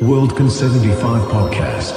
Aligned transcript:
Worldcon 0.00 0.50
75 0.50 1.22
podcast. 1.30 1.96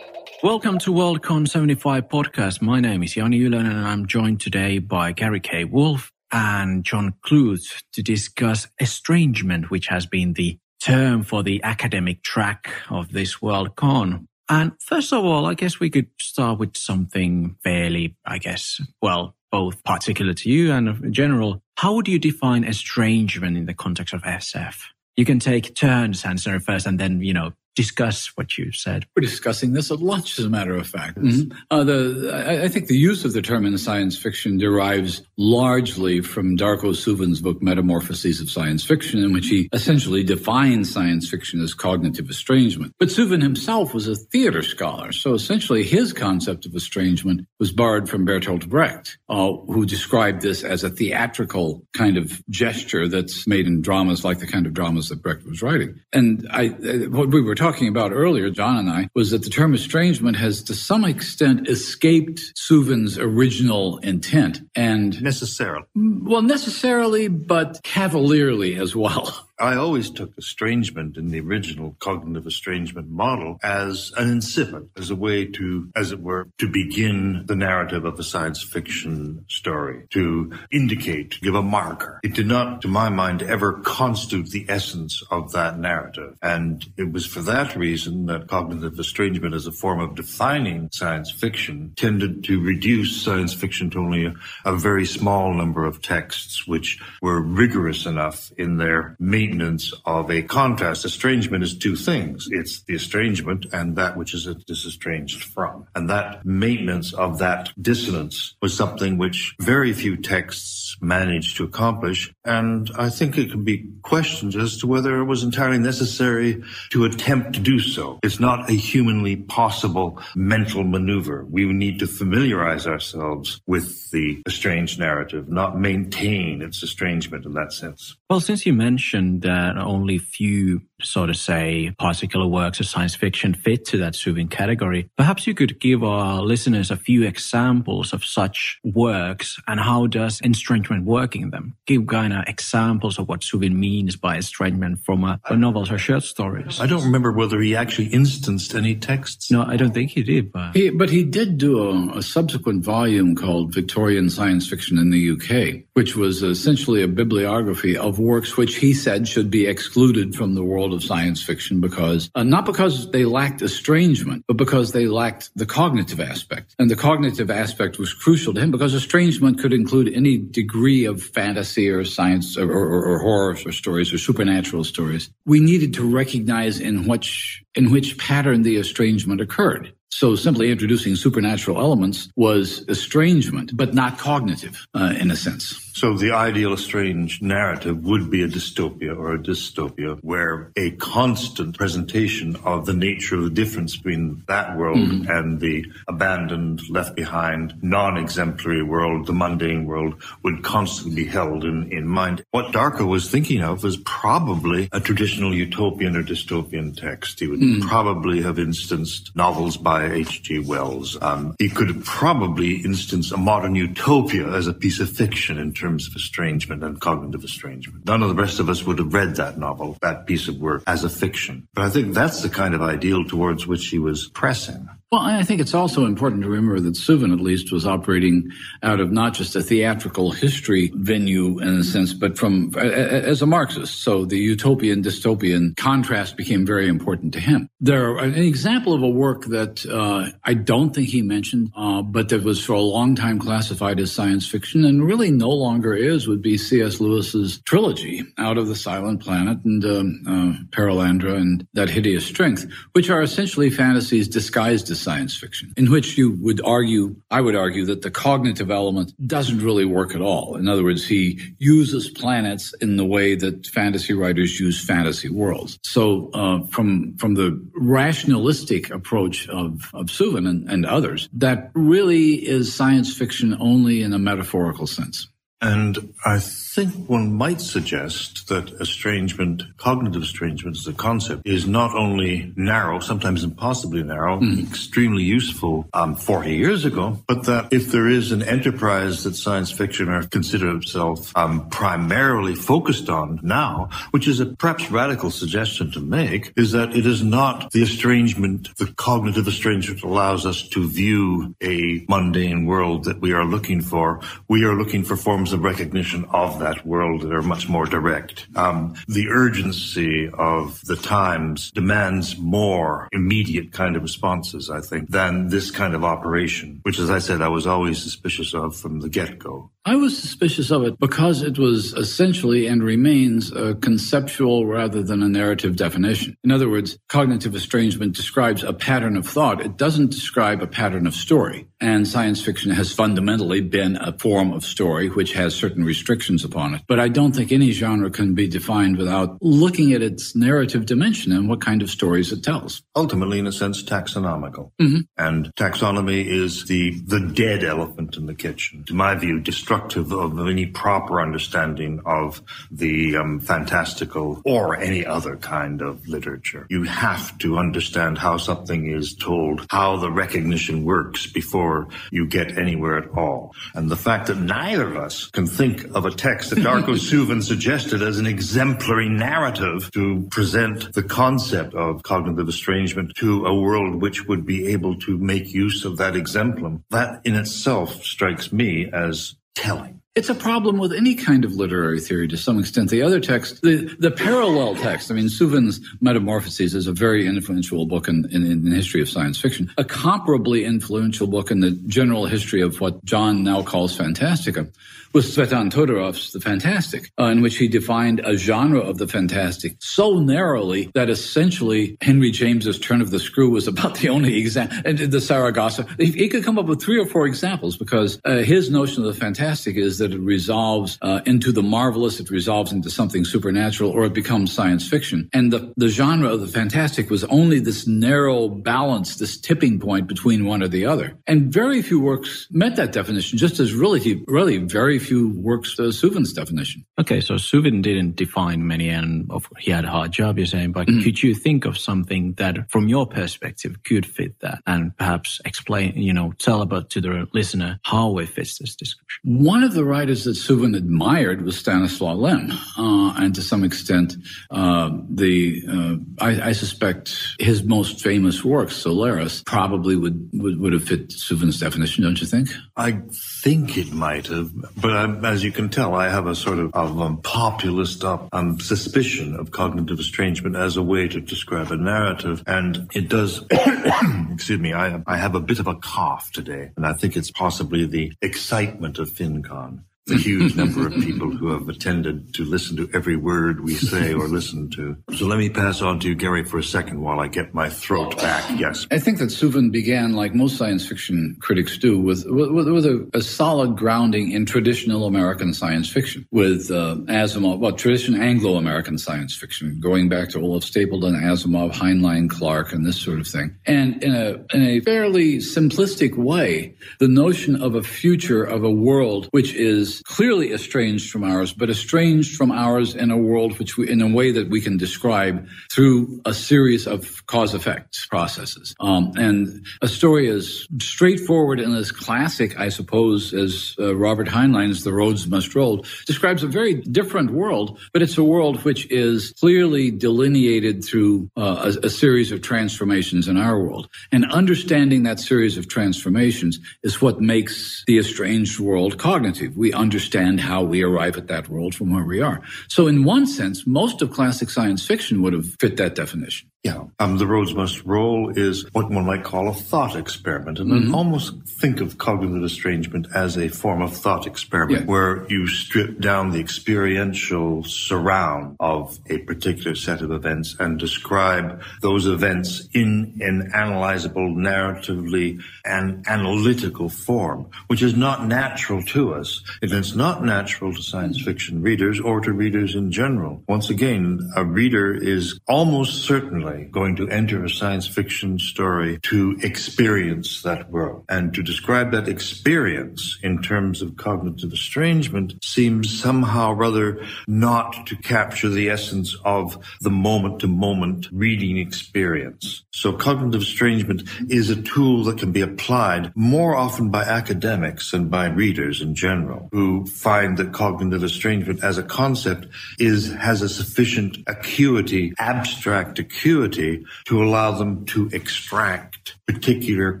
Welcome 0.44 0.78
to 0.78 0.92
Worldcon 0.92 1.48
75 1.48 2.08
podcast. 2.08 2.62
My 2.62 2.78
name 2.78 3.02
is 3.02 3.16
Jani 3.16 3.40
Ylönen 3.40 3.66
and 3.66 3.84
I'm 3.84 4.06
joined 4.06 4.40
today 4.40 4.78
by 4.78 5.10
Gary 5.10 5.40
K. 5.40 5.64
Wolfe 5.64 6.12
and 6.30 6.84
John 6.84 7.14
Clute 7.26 7.82
to 7.94 8.02
discuss 8.02 8.68
estrangement, 8.80 9.72
which 9.72 9.88
has 9.88 10.06
been 10.06 10.34
the 10.34 10.56
term 10.80 11.24
for 11.24 11.42
the 11.42 11.60
academic 11.64 12.22
track 12.22 12.70
of 12.90 13.10
this 13.10 13.38
Worldcon. 13.38 14.26
And 14.48 14.72
first 14.80 15.12
of 15.12 15.24
all, 15.24 15.46
I 15.46 15.54
guess 15.54 15.80
we 15.80 15.90
could 15.90 16.06
start 16.20 16.60
with 16.60 16.76
something 16.76 17.56
fairly, 17.64 18.16
I 18.24 18.38
guess, 18.38 18.80
well, 19.02 19.34
both 19.50 19.82
particular 19.84 20.34
to 20.34 20.50
you 20.50 20.72
and 20.72 20.88
in 20.88 21.12
general. 21.12 21.60
How 21.76 21.94
would 21.94 22.08
you 22.08 22.18
define 22.18 22.64
estrangement 22.64 23.56
in 23.56 23.66
the 23.66 23.74
context 23.74 24.14
of 24.14 24.22
SF? 24.22 24.76
You 25.16 25.24
can 25.24 25.38
take 25.38 25.74
turns 25.74 26.24
answering 26.24 26.60
first 26.60 26.86
and 26.86 26.98
then, 26.98 27.20
you 27.22 27.34
know, 27.34 27.52
discuss 27.78 28.36
what 28.36 28.58
you 28.58 28.72
said. 28.72 29.06
We're 29.14 29.20
discussing 29.20 29.72
this 29.72 29.92
at 29.92 30.00
lunch, 30.00 30.36
as 30.40 30.44
a 30.44 30.50
matter 30.50 30.76
of 30.76 30.84
fact. 30.84 31.16
Mm-hmm. 31.16 31.56
Uh, 31.70 31.84
the, 31.84 32.32
I, 32.34 32.64
I, 32.64 32.68
think 32.68 32.88
the 32.88 32.96
use 32.96 33.24
of 33.24 33.34
the 33.34 33.40
term 33.40 33.64
in 33.64 33.78
science 33.78 34.18
fiction 34.18 34.58
derives 34.58 35.22
largely 35.36 36.20
from 36.20 36.56
Darko 36.56 36.92
Suvin's 36.92 37.40
book 37.40 37.62
Metamorphoses 37.62 38.40
of 38.40 38.50
Science 38.50 38.84
Fiction, 38.84 39.22
in 39.22 39.32
which 39.32 39.46
he 39.46 39.68
essentially 39.72 40.24
defines 40.24 40.92
science 40.92 41.30
fiction 41.30 41.60
as 41.60 41.72
cognitive 41.72 42.28
estrangement. 42.28 42.94
But 42.98 43.10
Suvin 43.10 43.40
himself 43.40 43.94
was 43.94 44.08
a 44.08 44.16
theater 44.16 44.62
scholar, 44.62 45.12
so 45.12 45.34
essentially 45.34 45.84
his 45.84 46.12
concept 46.12 46.66
of 46.66 46.74
estrangement 46.74 47.46
was 47.60 47.70
borrowed 47.70 48.08
from 48.08 48.26
Bertolt 48.26 48.68
Brecht, 48.68 49.18
uh, 49.28 49.52
who 49.68 49.86
described 49.86 50.42
this 50.42 50.64
as 50.64 50.82
a 50.82 50.90
theatrical 50.90 51.86
kind 51.92 52.16
of 52.16 52.42
gesture 52.50 53.06
that's 53.06 53.46
made 53.46 53.68
in 53.68 53.82
dramas 53.82 54.24
like 54.24 54.40
the 54.40 54.48
kind 54.48 54.66
of 54.66 54.74
dramas 54.74 55.10
that 55.10 55.22
Brecht 55.22 55.46
was 55.46 55.62
writing. 55.62 56.00
And 56.12 56.44
I, 56.50 56.70
what 57.06 57.28
we 57.28 57.40
were 57.40 57.54
talking 57.54 57.67
talking 57.68 57.88
about 57.88 58.12
earlier, 58.12 58.48
John 58.48 58.78
and 58.78 58.88
I, 58.88 59.10
was 59.14 59.30
that 59.30 59.42
the 59.42 59.50
term 59.50 59.74
estrangement 59.74 60.38
has 60.38 60.62
to 60.64 60.74
some 60.74 61.04
extent 61.04 61.68
escaped 61.68 62.40
Suvin's 62.56 63.18
original 63.18 63.98
intent. 63.98 64.60
And 64.74 65.20
necessarily. 65.20 65.84
Mm, 65.96 66.22
well, 66.22 66.40
necessarily, 66.40 67.28
but 67.28 67.80
cavalierly 67.82 68.76
as 68.76 68.96
well. 68.96 69.44
I 69.60 69.74
always 69.76 70.10
took 70.10 70.36
estrangement 70.38 71.16
in 71.16 71.30
the 71.30 71.40
original 71.40 71.96
cognitive 71.98 72.46
estrangement 72.46 73.10
model 73.10 73.58
as 73.62 74.12
an 74.16 74.30
incipient, 74.30 74.90
as 74.96 75.10
a 75.10 75.16
way 75.16 75.46
to, 75.46 75.90
as 75.96 76.12
it 76.12 76.20
were, 76.20 76.48
to 76.58 76.68
begin 76.68 77.44
the 77.46 77.56
narrative 77.56 78.04
of 78.04 78.18
a 78.18 78.22
science 78.22 78.62
fiction 78.62 79.44
story, 79.48 80.06
to 80.10 80.52
indicate, 80.70 81.32
to 81.32 81.40
give 81.40 81.54
a 81.54 81.62
marker. 81.62 82.20
It 82.22 82.34
did 82.34 82.46
not, 82.46 82.82
to 82.82 82.88
my 82.88 83.08
mind, 83.08 83.42
ever 83.42 83.80
constitute 83.80 84.50
the 84.50 84.66
essence 84.68 85.22
of 85.30 85.52
that 85.52 85.78
narrative. 85.78 86.36
And 86.40 86.84
it 86.96 87.12
was 87.12 87.26
for 87.26 87.40
that 87.42 87.74
reason 87.74 88.26
that 88.26 88.46
cognitive 88.46 88.98
estrangement 88.98 89.54
as 89.54 89.66
a 89.66 89.72
form 89.72 90.00
of 90.00 90.14
defining 90.14 90.88
science 90.92 91.30
fiction 91.30 91.92
tended 91.96 92.44
to 92.44 92.60
reduce 92.60 93.22
science 93.22 93.54
fiction 93.54 93.90
to 93.90 93.98
only 93.98 94.26
a, 94.26 94.34
a 94.64 94.76
very 94.76 95.04
small 95.04 95.52
number 95.52 95.84
of 95.84 96.00
texts 96.00 96.66
which 96.66 97.00
were 97.20 97.40
rigorous 97.40 98.06
enough 98.06 98.52
in 98.56 98.76
their 98.76 99.16
main 99.18 99.47
maintenance 99.48 99.94
of 100.04 100.30
a 100.30 100.42
contrast. 100.42 101.04
Estrangement 101.04 101.64
is 101.64 101.76
two 101.76 101.96
things. 101.96 102.48
It's 102.50 102.82
the 102.82 102.94
estrangement 102.94 103.66
and 103.72 103.96
that 103.96 104.16
which 104.16 104.34
is 104.34 104.46
disestranged 104.66 105.42
from. 105.42 105.86
And 105.94 106.10
that 106.10 106.44
maintenance 106.44 107.14
of 107.14 107.38
that 107.38 107.72
dissonance 107.80 108.56
was 108.60 108.76
something 108.76 109.16
which 109.16 109.54
very 109.60 109.92
few 109.92 110.16
texts 110.16 110.96
managed 111.00 111.56
to 111.56 111.64
accomplish. 111.64 112.32
And 112.44 112.90
I 112.98 113.08
think 113.08 113.38
it 113.38 113.50
can 113.50 113.64
be 113.64 113.88
questioned 114.02 114.54
as 114.54 114.76
to 114.78 114.86
whether 114.86 115.18
it 115.18 115.24
was 115.24 115.42
entirely 115.42 115.78
necessary 115.78 116.62
to 116.90 117.04
attempt 117.04 117.54
to 117.54 117.60
do 117.60 117.80
so. 117.80 118.18
It's 118.22 118.40
not 118.40 118.68
a 118.68 118.74
humanly 118.74 119.36
possible 119.36 120.20
mental 120.36 120.84
maneuver. 120.84 121.46
We 121.48 121.64
need 121.72 122.00
to 122.00 122.06
familiarize 122.06 122.86
ourselves 122.86 123.60
with 123.66 124.10
the 124.10 124.42
estranged 124.46 124.98
narrative, 124.98 125.48
not 125.48 125.78
maintain 125.78 126.60
its 126.60 126.82
estrangement 126.82 127.46
in 127.46 127.54
that 127.54 127.72
sense. 127.72 128.16
Well, 128.28 128.40
since 128.40 128.66
you 128.66 128.74
mentioned 128.74 129.37
that 129.42 129.76
uh, 129.78 129.84
only 129.84 130.18
few, 130.18 130.82
so 131.00 131.26
to 131.26 131.34
say, 131.34 131.92
particular 131.98 132.46
works 132.46 132.80
of 132.80 132.86
science 132.86 133.14
fiction 133.14 133.54
fit 133.54 133.84
to 133.86 133.98
that 133.98 134.14
Suvin 134.14 134.50
category. 134.50 135.08
Perhaps 135.16 135.46
you 135.46 135.54
could 135.54 135.80
give 135.80 136.02
our 136.02 136.42
listeners 136.42 136.90
a 136.90 136.96
few 136.96 137.24
examples 137.24 138.12
of 138.12 138.24
such 138.24 138.78
works 138.84 139.60
and 139.66 139.80
how 139.80 140.06
does 140.06 140.40
estrangement 140.42 141.04
work 141.04 141.36
in 141.36 141.50
them? 141.50 141.76
Give 141.86 142.06
kind 142.06 142.32
of 142.32 142.44
examples 142.46 143.18
of 143.18 143.28
what 143.28 143.40
Suvin 143.40 143.74
means 143.74 144.16
by 144.16 144.36
estrangement 144.36 145.00
from 145.04 145.24
a, 145.24 145.40
a 145.46 145.56
novels 145.56 145.90
or 145.90 145.98
short 145.98 146.22
stories. 146.22 146.80
I 146.80 146.86
don't 146.86 147.04
remember 147.04 147.32
whether 147.32 147.60
he 147.60 147.76
actually 147.76 148.12
instanced 148.12 148.74
any 148.74 148.96
texts. 148.96 149.50
No, 149.50 149.62
I 149.62 149.76
don't 149.76 149.92
think 149.92 150.10
he 150.10 150.22
did. 150.22 150.52
But 150.52 150.74
he, 150.74 150.90
but 150.90 151.10
he 151.10 151.24
did 151.24 151.58
do 151.58 151.88
a, 151.88 152.18
a 152.18 152.22
subsequent 152.22 152.84
volume 152.84 153.34
called 153.36 153.72
Victorian 153.72 154.30
Science 154.30 154.68
Fiction 154.68 154.98
in 154.98 155.10
the 155.10 155.30
UK, 155.32 155.84
which 155.94 156.16
was 156.16 156.42
essentially 156.42 157.02
a 157.02 157.08
bibliography 157.08 157.96
of 157.96 158.18
works 158.18 158.56
which 158.56 158.76
he 158.76 158.94
said 158.94 159.28
should 159.28 159.50
be 159.50 159.66
excluded 159.66 160.34
from 160.34 160.54
the 160.54 160.64
world 160.64 160.87
of 160.92 161.02
science 161.02 161.42
fiction 161.42 161.80
because, 161.80 162.30
uh, 162.34 162.42
not 162.42 162.66
because 162.66 163.10
they 163.10 163.24
lacked 163.24 163.62
estrangement, 163.62 164.44
but 164.46 164.56
because 164.56 164.92
they 164.92 165.06
lacked 165.06 165.50
the 165.56 165.66
cognitive 165.66 166.20
aspect. 166.20 166.74
And 166.78 166.90
the 166.90 166.96
cognitive 166.96 167.50
aspect 167.50 167.98
was 167.98 168.12
crucial 168.12 168.54
to 168.54 168.60
him 168.60 168.70
because 168.70 168.94
estrangement 168.94 169.58
could 169.58 169.72
include 169.72 170.12
any 170.12 170.38
degree 170.38 171.04
of 171.04 171.22
fantasy 171.22 171.88
or 171.88 172.04
science 172.04 172.56
or, 172.56 172.70
or, 172.70 173.04
or 173.04 173.18
horror 173.18 173.56
or 173.64 173.72
stories 173.72 174.12
or 174.12 174.18
supernatural 174.18 174.84
stories. 174.84 175.30
We 175.46 175.60
needed 175.60 175.94
to 175.94 176.08
recognize 176.08 176.80
in 176.80 177.06
which, 177.06 177.64
in 177.74 177.90
which 177.90 178.18
pattern 178.18 178.62
the 178.62 178.76
estrangement 178.76 179.40
occurred. 179.40 179.92
So 180.10 180.34
simply 180.36 180.70
introducing 180.70 181.16
supernatural 181.16 181.78
elements 181.78 182.28
was 182.34 182.84
estrangement, 182.88 183.76
but 183.76 183.94
not 183.94 184.18
cognitive 184.18 184.86
uh, 184.94 185.14
in 185.18 185.30
a 185.30 185.36
sense. 185.36 185.88
So 185.98 186.14
the 186.14 186.30
ideal 186.30 186.72
estranged 186.74 187.42
narrative 187.42 188.04
would 188.04 188.30
be 188.30 188.42
a 188.42 188.48
dystopia 188.48 189.16
or 189.16 189.34
a 189.34 189.38
dystopia 189.38 190.18
where 190.22 190.70
a 190.76 190.92
constant 190.92 191.76
presentation 191.76 192.56
of 192.64 192.86
the 192.86 192.94
nature 192.94 193.34
of 193.34 193.42
the 193.42 193.50
difference 193.50 193.96
between 193.96 194.44
that 194.46 194.76
world 194.76 194.98
mm-hmm. 194.98 195.30
and 195.30 195.58
the 195.58 195.84
abandoned, 196.06 196.82
left 196.88 197.16
behind, 197.16 197.74
non-exemplary 197.82 198.82
world, 198.84 199.26
the 199.26 199.32
mundane 199.32 199.86
world 199.86 200.22
would 200.44 200.62
constantly 200.62 201.24
be 201.24 201.28
held 201.28 201.64
in, 201.64 201.90
in 201.90 202.06
mind. 202.06 202.44
What 202.52 202.72
Darko 202.72 203.06
was 203.08 203.28
thinking 203.28 203.62
of 203.62 203.82
was 203.82 203.96
probably 203.98 204.88
a 204.92 205.00
traditional 205.00 205.52
utopian 205.52 206.14
or 206.14 206.22
dystopian 206.22 206.96
text. 206.96 207.40
He 207.40 207.48
would 207.48 207.60
mm. 207.60 207.80
probably 207.82 208.40
have 208.42 208.58
instanced 208.60 209.34
novels 209.34 209.76
by 209.76 209.97
H.G. 210.06 210.60
Wells. 210.60 211.16
Um, 211.20 211.54
he 211.58 211.68
could 211.68 212.04
probably 212.04 212.76
instance 212.76 213.32
a 213.32 213.36
modern 213.36 213.74
utopia 213.74 214.48
as 214.52 214.66
a 214.66 214.72
piece 214.72 215.00
of 215.00 215.10
fiction 215.10 215.58
in 215.58 215.72
terms 215.72 216.06
of 216.06 216.14
estrangement 216.14 216.84
and 216.84 217.00
cognitive 217.00 217.44
estrangement. 217.44 218.04
None 218.06 218.22
of 218.22 218.28
the 218.28 218.34
rest 218.34 218.60
of 218.60 218.68
us 218.68 218.84
would 218.84 218.98
have 218.98 219.14
read 219.14 219.36
that 219.36 219.58
novel, 219.58 219.96
that 220.00 220.26
piece 220.26 220.48
of 220.48 220.56
work, 220.56 220.82
as 220.86 221.04
a 221.04 221.08
fiction. 221.08 221.68
But 221.74 221.84
I 221.84 221.90
think 221.90 222.14
that's 222.14 222.42
the 222.42 222.48
kind 222.48 222.74
of 222.74 222.82
ideal 222.82 223.24
towards 223.24 223.66
which 223.66 223.88
he 223.88 223.98
was 223.98 224.28
pressing. 224.28 224.88
Well, 225.10 225.22
I 225.22 225.42
think 225.42 225.62
it's 225.62 225.72
also 225.72 226.04
important 226.04 226.42
to 226.42 226.50
remember 226.50 226.80
that 226.80 226.92
Suvin, 226.92 227.32
at 227.32 227.40
least, 227.40 227.72
was 227.72 227.86
operating 227.86 228.50
out 228.82 229.00
of 229.00 229.10
not 229.10 229.32
just 229.32 229.56
a 229.56 229.62
theatrical 229.62 230.32
history 230.32 230.92
venue 230.94 231.58
in 231.60 231.78
a 231.78 231.84
sense, 231.84 232.12
but 232.12 232.36
from 232.36 232.74
as 232.76 233.40
a 233.40 233.46
Marxist. 233.46 234.02
So 234.02 234.26
the 234.26 234.36
utopian 234.36 235.02
dystopian 235.02 235.74
contrast 235.78 236.36
became 236.36 236.66
very 236.66 236.88
important 236.88 237.32
to 237.32 237.40
him. 237.40 237.70
There, 237.80 238.18
an 238.18 238.34
example 238.34 238.92
of 238.92 239.02
a 239.02 239.08
work 239.08 239.46
that 239.46 239.86
uh, 239.86 240.30
I 240.44 240.52
don't 240.52 240.94
think 240.94 241.08
he 241.08 241.22
mentioned, 241.22 241.72
uh, 241.74 242.02
but 242.02 242.28
that 242.28 242.44
was 242.44 242.62
for 242.62 242.74
a 242.74 242.80
long 242.80 243.14
time 243.14 243.38
classified 243.38 244.00
as 244.00 244.12
science 244.12 244.46
fiction 244.46 244.84
and 244.84 245.02
really 245.02 245.30
no 245.30 245.48
longer 245.48 245.94
is, 245.94 246.28
would 246.28 246.42
be 246.42 246.58
C.S. 246.58 247.00
Lewis's 247.00 247.62
trilogy, 247.62 248.24
Out 248.36 248.58
of 248.58 248.66
the 248.66 248.76
Silent 248.76 249.22
Planet 249.22 249.56
and 249.64 249.82
um, 249.86 250.22
uh, 250.26 250.76
Perelandra 250.76 251.34
and 251.34 251.66
That 251.72 251.88
Hideous 251.88 252.26
Strength, 252.26 252.66
which 252.92 253.08
are 253.08 253.22
essentially 253.22 253.70
fantasies 253.70 254.28
disguised 254.28 254.90
as 254.90 254.97
science 254.98 255.36
fiction, 255.36 255.72
in 255.76 255.90
which 255.90 256.18
you 256.18 256.36
would 256.40 256.60
argue, 256.64 257.16
I 257.30 257.40
would 257.40 257.56
argue 257.56 257.84
that 257.86 258.02
the 258.02 258.10
cognitive 258.10 258.70
element 258.70 259.12
doesn't 259.26 259.60
really 259.62 259.84
work 259.84 260.14
at 260.14 260.20
all. 260.20 260.56
In 260.56 260.68
other 260.68 260.84
words, 260.84 261.06
he 261.06 261.40
uses 261.58 262.08
planets 262.08 262.74
in 262.80 262.96
the 262.96 263.04
way 263.04 263.34
that 263.36 263.66
fantasy 263.66 264.12
writers 264.12 264.58
use 264.60 264.84
fantasy 264.84 265.28
worlds. 265.28 265.78
So, 265.82 266.30
uh, 266.34 266.66
from, 266.66 267.16
from 267.16 267.34
the 267.34 267.60
rationalistic 267.74 268.90
approach 268.90 269.48
of, 269.48 269.90
of 269.94 270.06
Suvin 270.06 270.48
and, 270.48 270.68
and 270.68 270.86
others, 270.86 271.28
that 271.32 271.70
really 271.74 272.34
is 272.46 272.74
science 272.74 273.14
fiction 273.14 273.56
only 273.60 274.02
in 274.02 274.12
a 274.12 274.18
metaphorical 274.18 274.86
sense. 274.86 275.28
And 275.60 276.14
I 276.24 276.38
think 276.84 277.08
one 277.08 277.34
might 277.34 277.60
suggest 277.60 278.46
that 278.48 278.70
estrangement, 278.80 279.64
cognitive 279.78 280.22
estrangement 280.22 280.76
as 280.76 280.86
a 280.86 280.92
concept, 280.92 281.42
is 281.44 281.66
not 281.66 281.92
only 281.96 282.52
narrow, 282.54 283.00
sometimes 283.00 283.42
impossibly 283.42 284.04
narrow, 284.04 284.38
mm. 284.38 284.64
extremely 284.64 285.24
useful 285.24 285.88
um, 285.92 286.14
40 286.14 286.54
years 286.54 286.84
ago, 286.84 287.18
but 287.26 287.46
that 287.46 287.72
if 287.72 287.90
there 287.90 288.06
is 288.06 288.30
an 288.30 288.42
enterprise 288.42 289.24
that 289.24 289.34
science 289.34 289.72
fiction 289.72 290.08
or 290.08 290.22
consider 290.28 290.76
itself 290.76 291.36
um, 291.36 291.68
primarily 291.68 292.54
focused 292.54 293.08
on 293.08 293.40
now, 293.42 293.88
which 294.12 294.28
is 294.28 294.38
a 294.38 294.46
perhaps 294.46 294.88
radical 294.88 295.32
suggestion 295.32 295.90
to 295.90 296.00
make, 296.00 296.52
is 296.56 296.70
that 296.72 296.94
it 296.94 297.06
is 297.06 297.24
not 297.24 297.72
the 297.72 297.82
estrangement, 297.82 298.68
the 298.76 298.86
cognitive 298.92 299.48
estrangement 299.48 300.02
allows 300.02 300.46
us 300.46 300.62
to 300.68 300.88
view 300.88 301.56
a 301.60 302.04
mundane 302.08 302.66
world 302.66 303.02
that 303.04 303.20
we 303.20 303.32
are 303.32 303.44
looking 303.44 303.80
for. 303.80 304.20
We 304.46 304.64
are 304.64 304.76
looking 304.76 305.02
for 305.02 305.16
forms 305.16 305.52
of 305.52 305.64
recognition 305.64 306.24
of 306.30 306.60
that 306.60 306.67
world 306.84 307.22
that 307.22 307.32
are 307.32 307.42
much 307.42 307.68
more 307.68 307.86
direct. 307.86 308.46
Um, 308.56 308.94
the 309.08 309.28
urgency 309.28 310.28
of 310.32 310.80
the 310.84 310.96
times 310.96 311.70
demands 311.72 312.38
more 312.38 313.08
immediate 313.12 313.72
kind 313.72 313.96
of 313.96 314.02
responses, 314.02 314.70
I 314.70 314.80
think, 314.80 315.10
than 315.10 315.48
this 315.48 315.70
kind 315.70 315.94
of 315.94 316.04
operation, 316.04 316.80
which, 316.82 316.98
as 316.98 317.10
I 317.10 317.18
said, 317.18 317.42
I 317.42 317.48
was 317.48 317.66
always 317.66 318.02
suspicious 318.02 318.54
of 318.54 318.76
from 318.76 319.00
the 319.00 319.08
get-go. 319.08 319.70
I 319.88 319.96
was 319.96 320.20
suspicious 320.20 320.70
of 320.70 320.82
it 320.82 320.98
because 320.98 321.40
it 321.40 321.58
was 321.58 321.94
essentially 321.94 322.66
and 322.66 322.84
remains 322.84 323.50
a 323.50 323.74
conceptual 323.74 324.66
rather 324.66 325.02
than 325.02 325.22
a 325.22 325.30
narrative 325.30 325.76
definition. 325.76 326.36
In 326.44 326.52
other 326.52 326.68
words, 326.68 326.98
cognitive 327.08 327.54
estrangement 327.54 328.14
describes 328.14 328.62
a 328.62 328.74
pattern 328.74 329.16
of 329.16 329.26
thought. 329.26 329.62
It 329.62 329.78
doesn't 329.78 330.10
describe 330.10 330.60
a 330.60 330.66
pattern 330.66 331.06
of 331.06 331.14
story. 331.14 331.68
And 331.80 332.06
science 332.06 332.42
fiction 332.42 332.70
has 332.72 332.92
fundamentally 332.92 333.62
been 333.62 333.96
a 333.96 334.12
form 334.18 334.52
of 334.52 334.62
story 334.62 335.08
which 335.08 335.32
has 335.32 335.54
certain 335.54 335.84
restrictions 335.84 336.44
upon 336.44 336.74
it. 336.74 336.82
But 336.86 337.00
I 337.00 337.08
don't 337.08 337.34
think 337.34 337.50
any 337.50 337.70
genre 337.70 338.10
can 338.10 338.34
be 338.34 338.46
defined 338.46 338.98
without 338.98 339.38
looking 339.40 339.94
at 339.94 340.02
its 340.02 340.36
narrative 340.36 340.84
dimension 340.84 341.32
and 341.32 341.48
what 341.48 341.62
kind 341.62 341.80
of 341.80 341.88
stories 341.88 342.30
it 342.30 342.42
tells. 342.42 342.82
Ultimately, 342.94 343.38
in 343.38 343.46
a 343.46 343.52
sense, 343.52 343.82
taxonomical. 343.82 344.72
Mm-hmm. 344.82 345.00
And 345.16 345.50
taxonomy 345.54 346.26
is 346.26 346.66
the, 346.66 347.00
the 347.06 347.20
dead 347.20 347.64
elephant 347.64 348.18
in 348.18 348.26
the 348.26 348.34
kitchen. 348.34 348.84
To 348.88 348.94
my 348.94 349.14
view, 349.14 349.40
destructive 349.40 349.77
of 349.96 350.48
any 350.48 350.66
proper 350.66 351.20
understanding 351.20 352.00
of 352.04 352.42
the 352.70 353.16
um, 353.16 353.40
fantastical 353.40 354.40
or 354.44 354.76
any 354.76 355.04
other 355.04 355.36
kind 355.36 355.82
of 355.82 356.06
literature. 356.08 356.66
You 356.70 356.84
have 356.84 357.36
to 357.38 357.58
understand 357.58 358.18
how 358.18 358.36
something 358.36 358.86
is 358.86 359.14
told, 359.14 359.66
how 359.70 359.96
the 359.96 360.10
recognition 360.10 360.84
works 360.84 361.26
before 361.26 361.88
you 362.10 362.26
get 362.26 362.58
anywhere 362.58 362.98
at 362.98 363.10
all. 363.16 363.54
And 363.74 363.90
the 363.90 363.96
fact 363.96 364.26
that 364.26 364.38
neither 364.38 364.88
of 364.88 364.96
us 364.96 365.26
can 365.26 365.46
think 365.46 365.84
of 365.94 366.04
a 366.06 366.10
text 366.10 366.50
that 366.50 366.58
Darko 366.58 366.96
Suvin 367.08 367.42
suggested 367.42 368.02
as 368.02 368.18
an 368.18 368.26
exemplary 368.26 369.08
narrative 369.08 369.90
to 369.92 370.26
present 370.30 370.92
the 370.94 371.02
concept 371.02 371.74
of 371.74 372.02
cognitive 372.02 372.48
estrangement 372.48 373.14
to 373.16 373.46
a 373.46 373.54
world 373.54 374.02
which 374.02 374.26
would 374.26 374.44
be 374.46 374.68
able 374.68 374.96
to 375.00 375.16
make 375.18 375.52
use 375.52 375.84
of 375.84 375.96
that 375.98 376.16
exemplum. 376.16 376.84
That 376.90 377.20
in 377.24 377.34
itself 377.34 378.04
strikes 378.04 378.52
me 378.52 378.90
as 378.92 379.34
telling. 379.58 380.00
It's 380.14 380.28
a 380.28 380.34
problem 380.34 380.78
with 380.78 380.92
any 380.92 381.14
kind 381.14 381.44
of 381.44 381.52
literary 381.52 382.00
theory 382.00 382.26
to 382.28 382.36
some 382.36 382.58
extent. 382.58 382.90
The 382.90 383.02
other 383.02 383.20
text, 383.20 383.62
the, 383.62 383.94
the 384.00 384.10
parallel 384.10 384.74
text, 384.74 385.12
I 385.12 385.14
mean, 385.14 385.28
Suvin's 385.28 385.80
Metamorphoses 386.00 386.74
is 386.74 386.88
a 386.88 386.92
very 386.92 387.24
influential 387.24 387.86
book 387.86 388.08
in, 388.08 388.24
in, 388.32 388.44
in, 388.50 388.64
the 388.64 388.74
history 388.74 389.00
of 389.00 389.08
science 389.08 389.38
fiction, 389.40 389.70
a 389.78 389.84
comparably 389.84 390.66
influential 390.66 391.28
book 391.28 391.52
in 391.52 391.60
the 391.60 391.70
general 391.86 392.26
history 392.26 392.62
of 392.62 392.80
what 392.80 393.04
John 393.04 393.44
now 393.44 393.62
calls 393.62 393.96
fantastica 393.96 394.68
was 395.12 395.34
Tzvetan 395.34 395.70
Todorov's 395.70 396.32
The 396.32 396.40
Fantastic, 396.40 397.10
uh, 397.18 397.24
in 397.24 397.40
which 397.40 397.56
he 397.56 397.68
defined 397.68 398.20
a 398.24 398.36
genre 398.36 398.80
of 398.80 398.98
the 398.98 399.08
fantastic 399.08 399.76
so 399.80 400.18
narrowly 400.18 400.90
that 400.94 401.08
essentially 401.10 401.96
Henry 402.00 402.30
James's 402.30 402.78
Turn 402.78 403.00
of 403.00 403.10
the 403.10 403.18
Screw 403.18 403.50
was 403.50 403.66
about 403.68 403.96
the 403.96 404.08
only 404.08 404.38
example. 404.38 404.76
And 404.84 404.98
the 404.98 405.20
Saragossa, 405.20 405.86
he, 405.98 406.06
he, 406.12 406.28
could 406.28 406.44
come 406.44 406.58
up 406.58 406.66
with 406.66 406.82
three 406.82 406.98
or 406.98 407.06
four 407.06 407.26
examples 407.26 407.76
because 407.76 408.20
uh, 408.24 408.38
his 408.38 408.70
notion 408.70 409.04
of 409.04 409.12
the 409.12 409.18
fantastic 409.18 409.76
is 409.76 409.98
that 409.98 410.12
it 410.12 410.20
resolves 410.20 410.98
uh, 411.02 411.20
into 411.24 411.52
the 411.52 411.62
marvelous, 411.62 412.20
it 412.20 412.30
resolves 412.30 412.72
into 412.72 412.90
something 412.90 413.24
supernatural, 413.24 413.90
or 413.90 414.04
it 414.04 414.12
becomes 414.12 414.52
science 414.52 414.86
fiction. 414.86 415.28
And 415.32 415.52
the, 415.52 415.72
the 415.76 415.88
genre 415.88 416.28
of 416.28 416.40
the 416.40 416.48
fantastic 416.48 417.10
was 417.10 417.24
only 417.24 417.60
this 417.60 417.86
narrow 417.86 418.48
balance, 418.48 419.16
this 419.16 419.38
tipping 419.38 419.80
point 419.80 420.06
between 420.06 420.44
one 420.44 420.62
or 420.62 420.68
the 420.68 420.84
other. 420.84 421.16
And 421.26 421.52
very 421.52 421.82
few 421.82 422.00
works 422.00 422.46
met 422.50 422.76
that 422.76 422.92
definition, 422.92 423.38
just 423.38 423.58
as 423.58 423.72
really, 423.72 424.22
really 424.26 424.58
very 424.58 424.97
few 424.98 425.30
works 425.40 425.78
uh, 425.78 425.84
Suvin's 425.84 426.32
definition. 426.32 426.84
Okay, 426.98 427.20
so 427.20 427.34
Suvin 427.34 427.82
didn't 427.82 428.16
define 428.16 428.66
many, 428.66 428.88
and 428.88 429.30
he 429.58 429.70
had 429.70 429.84
a 429.84 429.90
hard 429.90 430.12
job, 430.12 430.38
you're 430.38 430.46
saying, 430.46 430.72
but 430.72 430.88
mm. 430.88 431.02
could 431.02 431.22
you 431.22 431.34
think 431.34 431.64
of 431.64 431.78
something 431.78 432.34
that, 432.34 432.70
from 432.70 432.88
your 432.88 433.06
perspective, 433.06 433.82
could 433.84 434.06
fit 434.06 434.38
that 434.40 434.62
and 434.66 434.96
perhaps 434.96 435.40
explain, 435.44 435.96
you 435.96 436.12
know, 436.12 436.32
tell 436.38 436.62
about 436.62 436.90
to 436.90 437.00
the 437.00 437.28
listener 437.32 437.78
how 437.84 438.18
it 438.18 438.28
fits 438.28 438.58
this 438.58 438.74
description? 438.74 439.20
One 439.24 439.62
of 439.62 439.74
the 439.74 439.84
writers 439.84 440.24
that 440.24 440.32
Suvin 440.32 440.76
admired 440.76 441.42
was 441.42 441.56
Stanislaw 441.56 442.14
Lem, 442.14 442.52
uh, 442.76 443.14
and 443.16 443.34
to 443.34 443.42
some 443.42 443.64
extent, 443.64 444.14
uh, 444.50 444.90
the 445.08 445.62
uh, 445.68 446.24
I, 446.24 446.48
I, 446.48 446.52
suspect 446.52 447.16
his 447.38 447.62
most 447.62 448.00
famous 448.00 448.44
work, 448.44 448.70
Solaris, 448.70 449.42
probably 449.44 449.96
would, 449.96 450.30
would, 450.32 450.58
would 450.60 450.72
have 450.72 450.84
fit 450.84 451.08
Suvin's 451.10 451.60
definition, 451.60 452.04
don't 452.04 452.20
you 452.20 452.26
think? 452.26 452.48
I 452.76 453.00
think 453.42 453.78
it 453.78 453.92
might 453.92 454.26
have, 454.26 454.50
but 454.76 454.92
I'm, 454.92 455.24
as 455.24 455.44
you 455.44 455.52
can 455.52 455.68
tell, 455.68 455.94
I 455.94 456.08
have 456.08 456.26
a 456.26 456.34
sort 456.34 456.58
of, 456.58 456.74
of 456.74 457.00
um, 457.00 457.18
populist 457.22 458.04
um, 458.04 458.58
suspicion 458.60 459.36
of 459.36 459.50
cognitive 459.50 460.00
estrangement 460.00 460.56
as 460.56 460.76
a 460.76 460.82
way 460.82 461.08
to 461.08 461.20
describe 461.20 461.70
a 461.70 461.76
narrative. 461.76 462.42
And 462.46 462.90
it 462.94 463.08
does, 463.08 463.44
excuse 463.50 464.58
me, 464.58 464.72
I, 464.72 465.02
I 465.06 465.16
have 465.16 465.34
a 465.34 465.40
bit 465.40 465.60
of 465.60 465.66
a 465.66 465.76
cough 465.76 466.32
today. 466.32 466.70
And 466.76 466.86
I 466.86 466.94
think 466.94 467.16
it's 467.16 467.30
possibly 467.30 467.86
the 467.86 468.12
excitement 468.22 468.98
of 468.98 469.10
Finncon 469.10 469.82
the 470.08 470.16
huge 470.16 470.56
number 470.56 470.86
of 470.86 470.94
people 470.94 471.30
who 471.30 471.52
have 471.52 471.68
attended 471.68 472.34
to 472.34 472.44
listen 472.44 472.76
to 472.76 472.88
every 472.94 473.16
word 473.16 473.62
we 473.62 473.74
say 473.74 474.12
or 474.14 474.26
listen 474.26 474.70
to. 474.70 474.96
So 475.16 475.26
let 475.26 475.38
me 475.38 475.50
pass 475.50 475.82
on 475.82 476.00
to 476.00 476.08
you, 476.08 476.14
Gary, 476.14 476.44
for 476.44 476.58
a 476.58 476.62
second 476.62 477.00
while 477.00 477.20
I 477.20 477.28
get 477.28 477.54
my 477.54 477.68
throat 477.68 478.16
back. 478.16 478.58
Yes. 478.58 478.86
I 478.90 478.98
think 478.98 479.18
that 479.18 479.28
Suvin 479.28 479.70
began, 479.70 480.14
like 480.14 480.34
most 480.34 480.56
science 480.56 480.86
fiction 480.86 481.36
critics 481.40 481.76
do, 481.78 481.98
with, 482.00 482.24
with, 482.26 482.68
with 482.68 482.86
a, 482.86 483.08
a, 483.14 483.22
solid 483.22 483.76
grounding 483.76 484.32
in 484.32 484.46
traditional 484.46 485.04
American 485.04 485.52
science 485.52 485.90
fiction, 485.90 486.26
with 486.30 486.70
uh, 486.70 486.96
Asimov, 487.06 487.58
well, 487.58 487.72
traditional 487.72 488.20
Anglo-American 488.20 488.98
science 488.98 489.36
fiction, 489.36 489.78
going 489.80 490.08
back 490.08 490.30
to 490.30 490.40
Olaf 490.40 490.64
Stapledon, 490.64 491.20
Asimov, 491.22 491.72
Heinlein, 491.72 492.30
Clarke, 492.30 492.72
and 492.72 492.86
this 492.86 492.98
sort 493.00 493.20
of 493.20 493.26
thing. 493.26 493.56
And 493.66 494.02
in 494.02 494.14
a, 494.14 494.44
in 494.54 494.62
a 494.62 494.80
fairly 494.80 495.36
simplistic 495.36 496.16
way, 496.16 496.74
the 496.98 497.08
notion 497.08 497.60
of 497.62 497.74
a 497.74 497.82
future 497.82 498.42
of 498.42 498.64
a 498.64 498.70
world 498.70 499.28
which 499.30 499.54
is 499.54 499.97
clearly 500.06 500.52
estranged 500.52 501.10
from 501.10 501.24
ours, 501.24 501.52
but 501.52 501.70
estranged 501.70 502.36
from 502.36 502.50
ours 502.50 502.94
in 502.94 503.10
a 503.10 503.16
world 503.16 503.58
which 503.58 503.76
we, 503.76 503.88
in 503.88 504.00
a 504.00 504.08
way 504.08 504.30
that 504.32 504.48
we 504.48 504.60
can 504.60 504.76
describe 504.76 505.46
through 505.72 506.20
a 506.24 506.34
series 506.34 506.86
of 506.86 507.26
cause 507.26 507.54
effect 507.54 508.08
processes. 508.08 508.74
Um, 508.80 509.12
and 509.16 509.66
a 509.82 509.88
story 509.88 510.28
as 510.28 510.66
straightforward 510.80 511.60
and 511.60 511.74
as 511.76 511.92
classic, 511.92 512.58
I 512.58 512.68
suppose, 512.68 513.34
as 513.34 513.74
uh, 513.78 513.94
Robert 513.96 514.28
Heinlein's 514.28 514.84
The 514.84 514.92
Roads 514.92 515.26
Must 515.26 515.54
Roll 515.54 515.84
describes 516.06 516.42
a 516.42 516.48
very 516.48 516.74
different 516.74 517.32
world, 517.32 517.78
but 517.92 518.02
it's 518.02 518.18
a 518.18 518.24
world 518.24 518.64
which 518.64 518.90
is 518.90 519.32
clearly 519.40 519.90
delineated 519.90 520.84
through 520.84 521.30
uh, 521.36 521.72
a, 521.82 521.86
a 521.86 521.90
series 521.90 522.32
of 522.32 522.42
transformations 522.42 523.28
in 523.28 523.36
our 523.36 523.58
world. 523.58 523.88
And 524.12 524.30
understanding 524.32 525.02
that 525.04 525.20
series 525.20 525.58
of 525.58 525.68
transformations 525.68 526.58
is 526.82 527.00
what 527.00 527.20
makes 527.20 527.84
the 527.86 527.98
estranged 527.98 528.60
world 528.60 528.98
cognitive. 528.98 529.56
We 529.56 529.72
understand 529.88 530.38
how 530.38 530.62
we 530.62 530.82
arrive 530.82 531.16
at 531.16 531.28
that 531.28 531.48
world 531.48 531.74
from 531.74 531.90
where 531.90 532.04
we 532.04 532.20
are. 532.20 532.42
So 532.68 532.88
in 532.88 533.04
one 533.04 533.26
sense, 533.26 533.66
most 533.66 534.02
of 534.02 534.10
classic 534.10 534.50
science 534.50 534.86
fiction 534.86 535.22
would 535.22 535.32
have 535.32 535.46
fit 535.58 535.78
that 535.78 535.94
definition. 535.94 536.50
Yeah. 536.62 536.87
Um, 537.00 537.16
the 537.18 537.26
roads 537.26 537.54
must 537.54 537.84
roll 537.84 538.30
is 538.36 538.66
what 538.72 538.90
one 538.90 539.06
might 539.06 539.22
call 539.22 539.48
a 539.48 539.54
thought 539.54 539.94
experiment. 539.94 540.58
And 540.58 540.70
mm-hmm. 540.70 540.94
almost 540.94 541.34
think 541.46 541.80
of 541.80 541.98
cognitive 541.98 542.42
estrangement 542.42 543.06
as 543.14 543.36
a 543.36 543.48
form 543.48 543.82
of 543.82 543.96
thought 543.96 544.26
experiment 544.26 544.80
yeah. 544.80 544.86
where 544.86 545.24
you 545.28 545.46
strip 545.46 546.00
down 546.00 546.30
the 546.30 546.40
experiential 546.40 547.62
surround 547.62 548.56
of 548.58 548.98
a 549.10 549.18
particular 549.18 549.76
set 549.76 550.00
of 550.02 550.10
events 550.10 550.56
and 550.58 550.78
describe 550.78 551.62
those 551.82 552.06
events 552.06 552.68
in 552.74 553.16
an 553.20 553.50
analyzable, 553.54 554.34
narratively 554.34 555.40
and 555.64 556.04
analytical 556.08 556.88
form, 556.88 557.48
which 557.68 557.82
is 557.82 557.94
not 557.94 558.26
natural 558.26 558.82
to 558.82 559.14
us. 559.14 559.42
And 559.62 559.72
it's 559.72 559.94
not 559.94 560.24
natural 560.24 560.74
to 560.74 560.82
science 560.82 561.20
fiction 561.20 561.62
readers 561.62 562.00
or 562.00 562.20
to 562.20 562.32
readers 562.32 562.74
in 562.74 562.90
general. 562.90 563.42
Once 563.46 563.70
again, 563.70 564.18
a 564.34 564.44
reader 564.44 564.92
is 564.92 565.38
almost 565.46 566.02
certainly 566.02 566.48
originally 566.48 566.64
going 566.88 567.08
to 567.08 567.14
enter 567.14 567.44
a 567.44 567.50
science 567.50 567.86
fiction 567.86 568.38
story 568.38 568.98
to 569.02 569.36
experience 569.42 570.42
that 570.42 570.70
world. 570.70 571.04
And 571.08 571.34
to 571.34 571.42
describe 571.42 571.92
that 571.92 572.08
experience 572.08 573.18
in 573.22 573.42
terms 573.42 573.82
of 573.82 573.96
cognitive 573.96 574.52
estrangement 574.52 575.34
seems 575.44 576.00
somehow 576.00 576.52
rather 576.52 577.04
not 577.26 577.86
to 577.88 577.96
capture 577.96 578.48
the 578.48 578.70
essence 578.70 579.14
of 579.24 579.58
the 579.80 579.90
moment 579.90 580.40
to 580.40 580.46
moment 580.46 581.08
reading 581.12 581.58
experience. 581.58 582.64
So 582.70 582.92
cognitive 582.92 583.42
estrangement 583.42 584.04
is 584.30 584.48
a 584.50 584.62
tool 584.62 585.04
that 585.04 585.18
can 585.18 585.32
be 585.32 585.42
applied 585.42 586.12
more 586.14 586.56
often 586.56 586.90
by 586.90 587.02
academics 587.02 587.92
and 587.92 588.10
by 588.10 588.28
readers 588.28 588.80
in 588.80 588.94
general 588.94 589.48
who 589.52 589.84
find 589.86 590.38
that 590.38 590.52
cognitive 590.52 591.04
estrangement 591.04 591.62
as 591.62 591.76
a 591.76 591.82
concept 591.82 592.46
is, 592.78 593.12
has 593.14 593.42
a 593.42 593.48
sufficient 593.48 594.18
acuity, 594.26 595.12
abstract 595.18 595.98
acuity 595.98 596.77
to 597.06 597.22
allow 597.22 597.52
them 597.52 597.84
to 597.86 598.08
extract 598.12 599.16
particular 599.26 600.00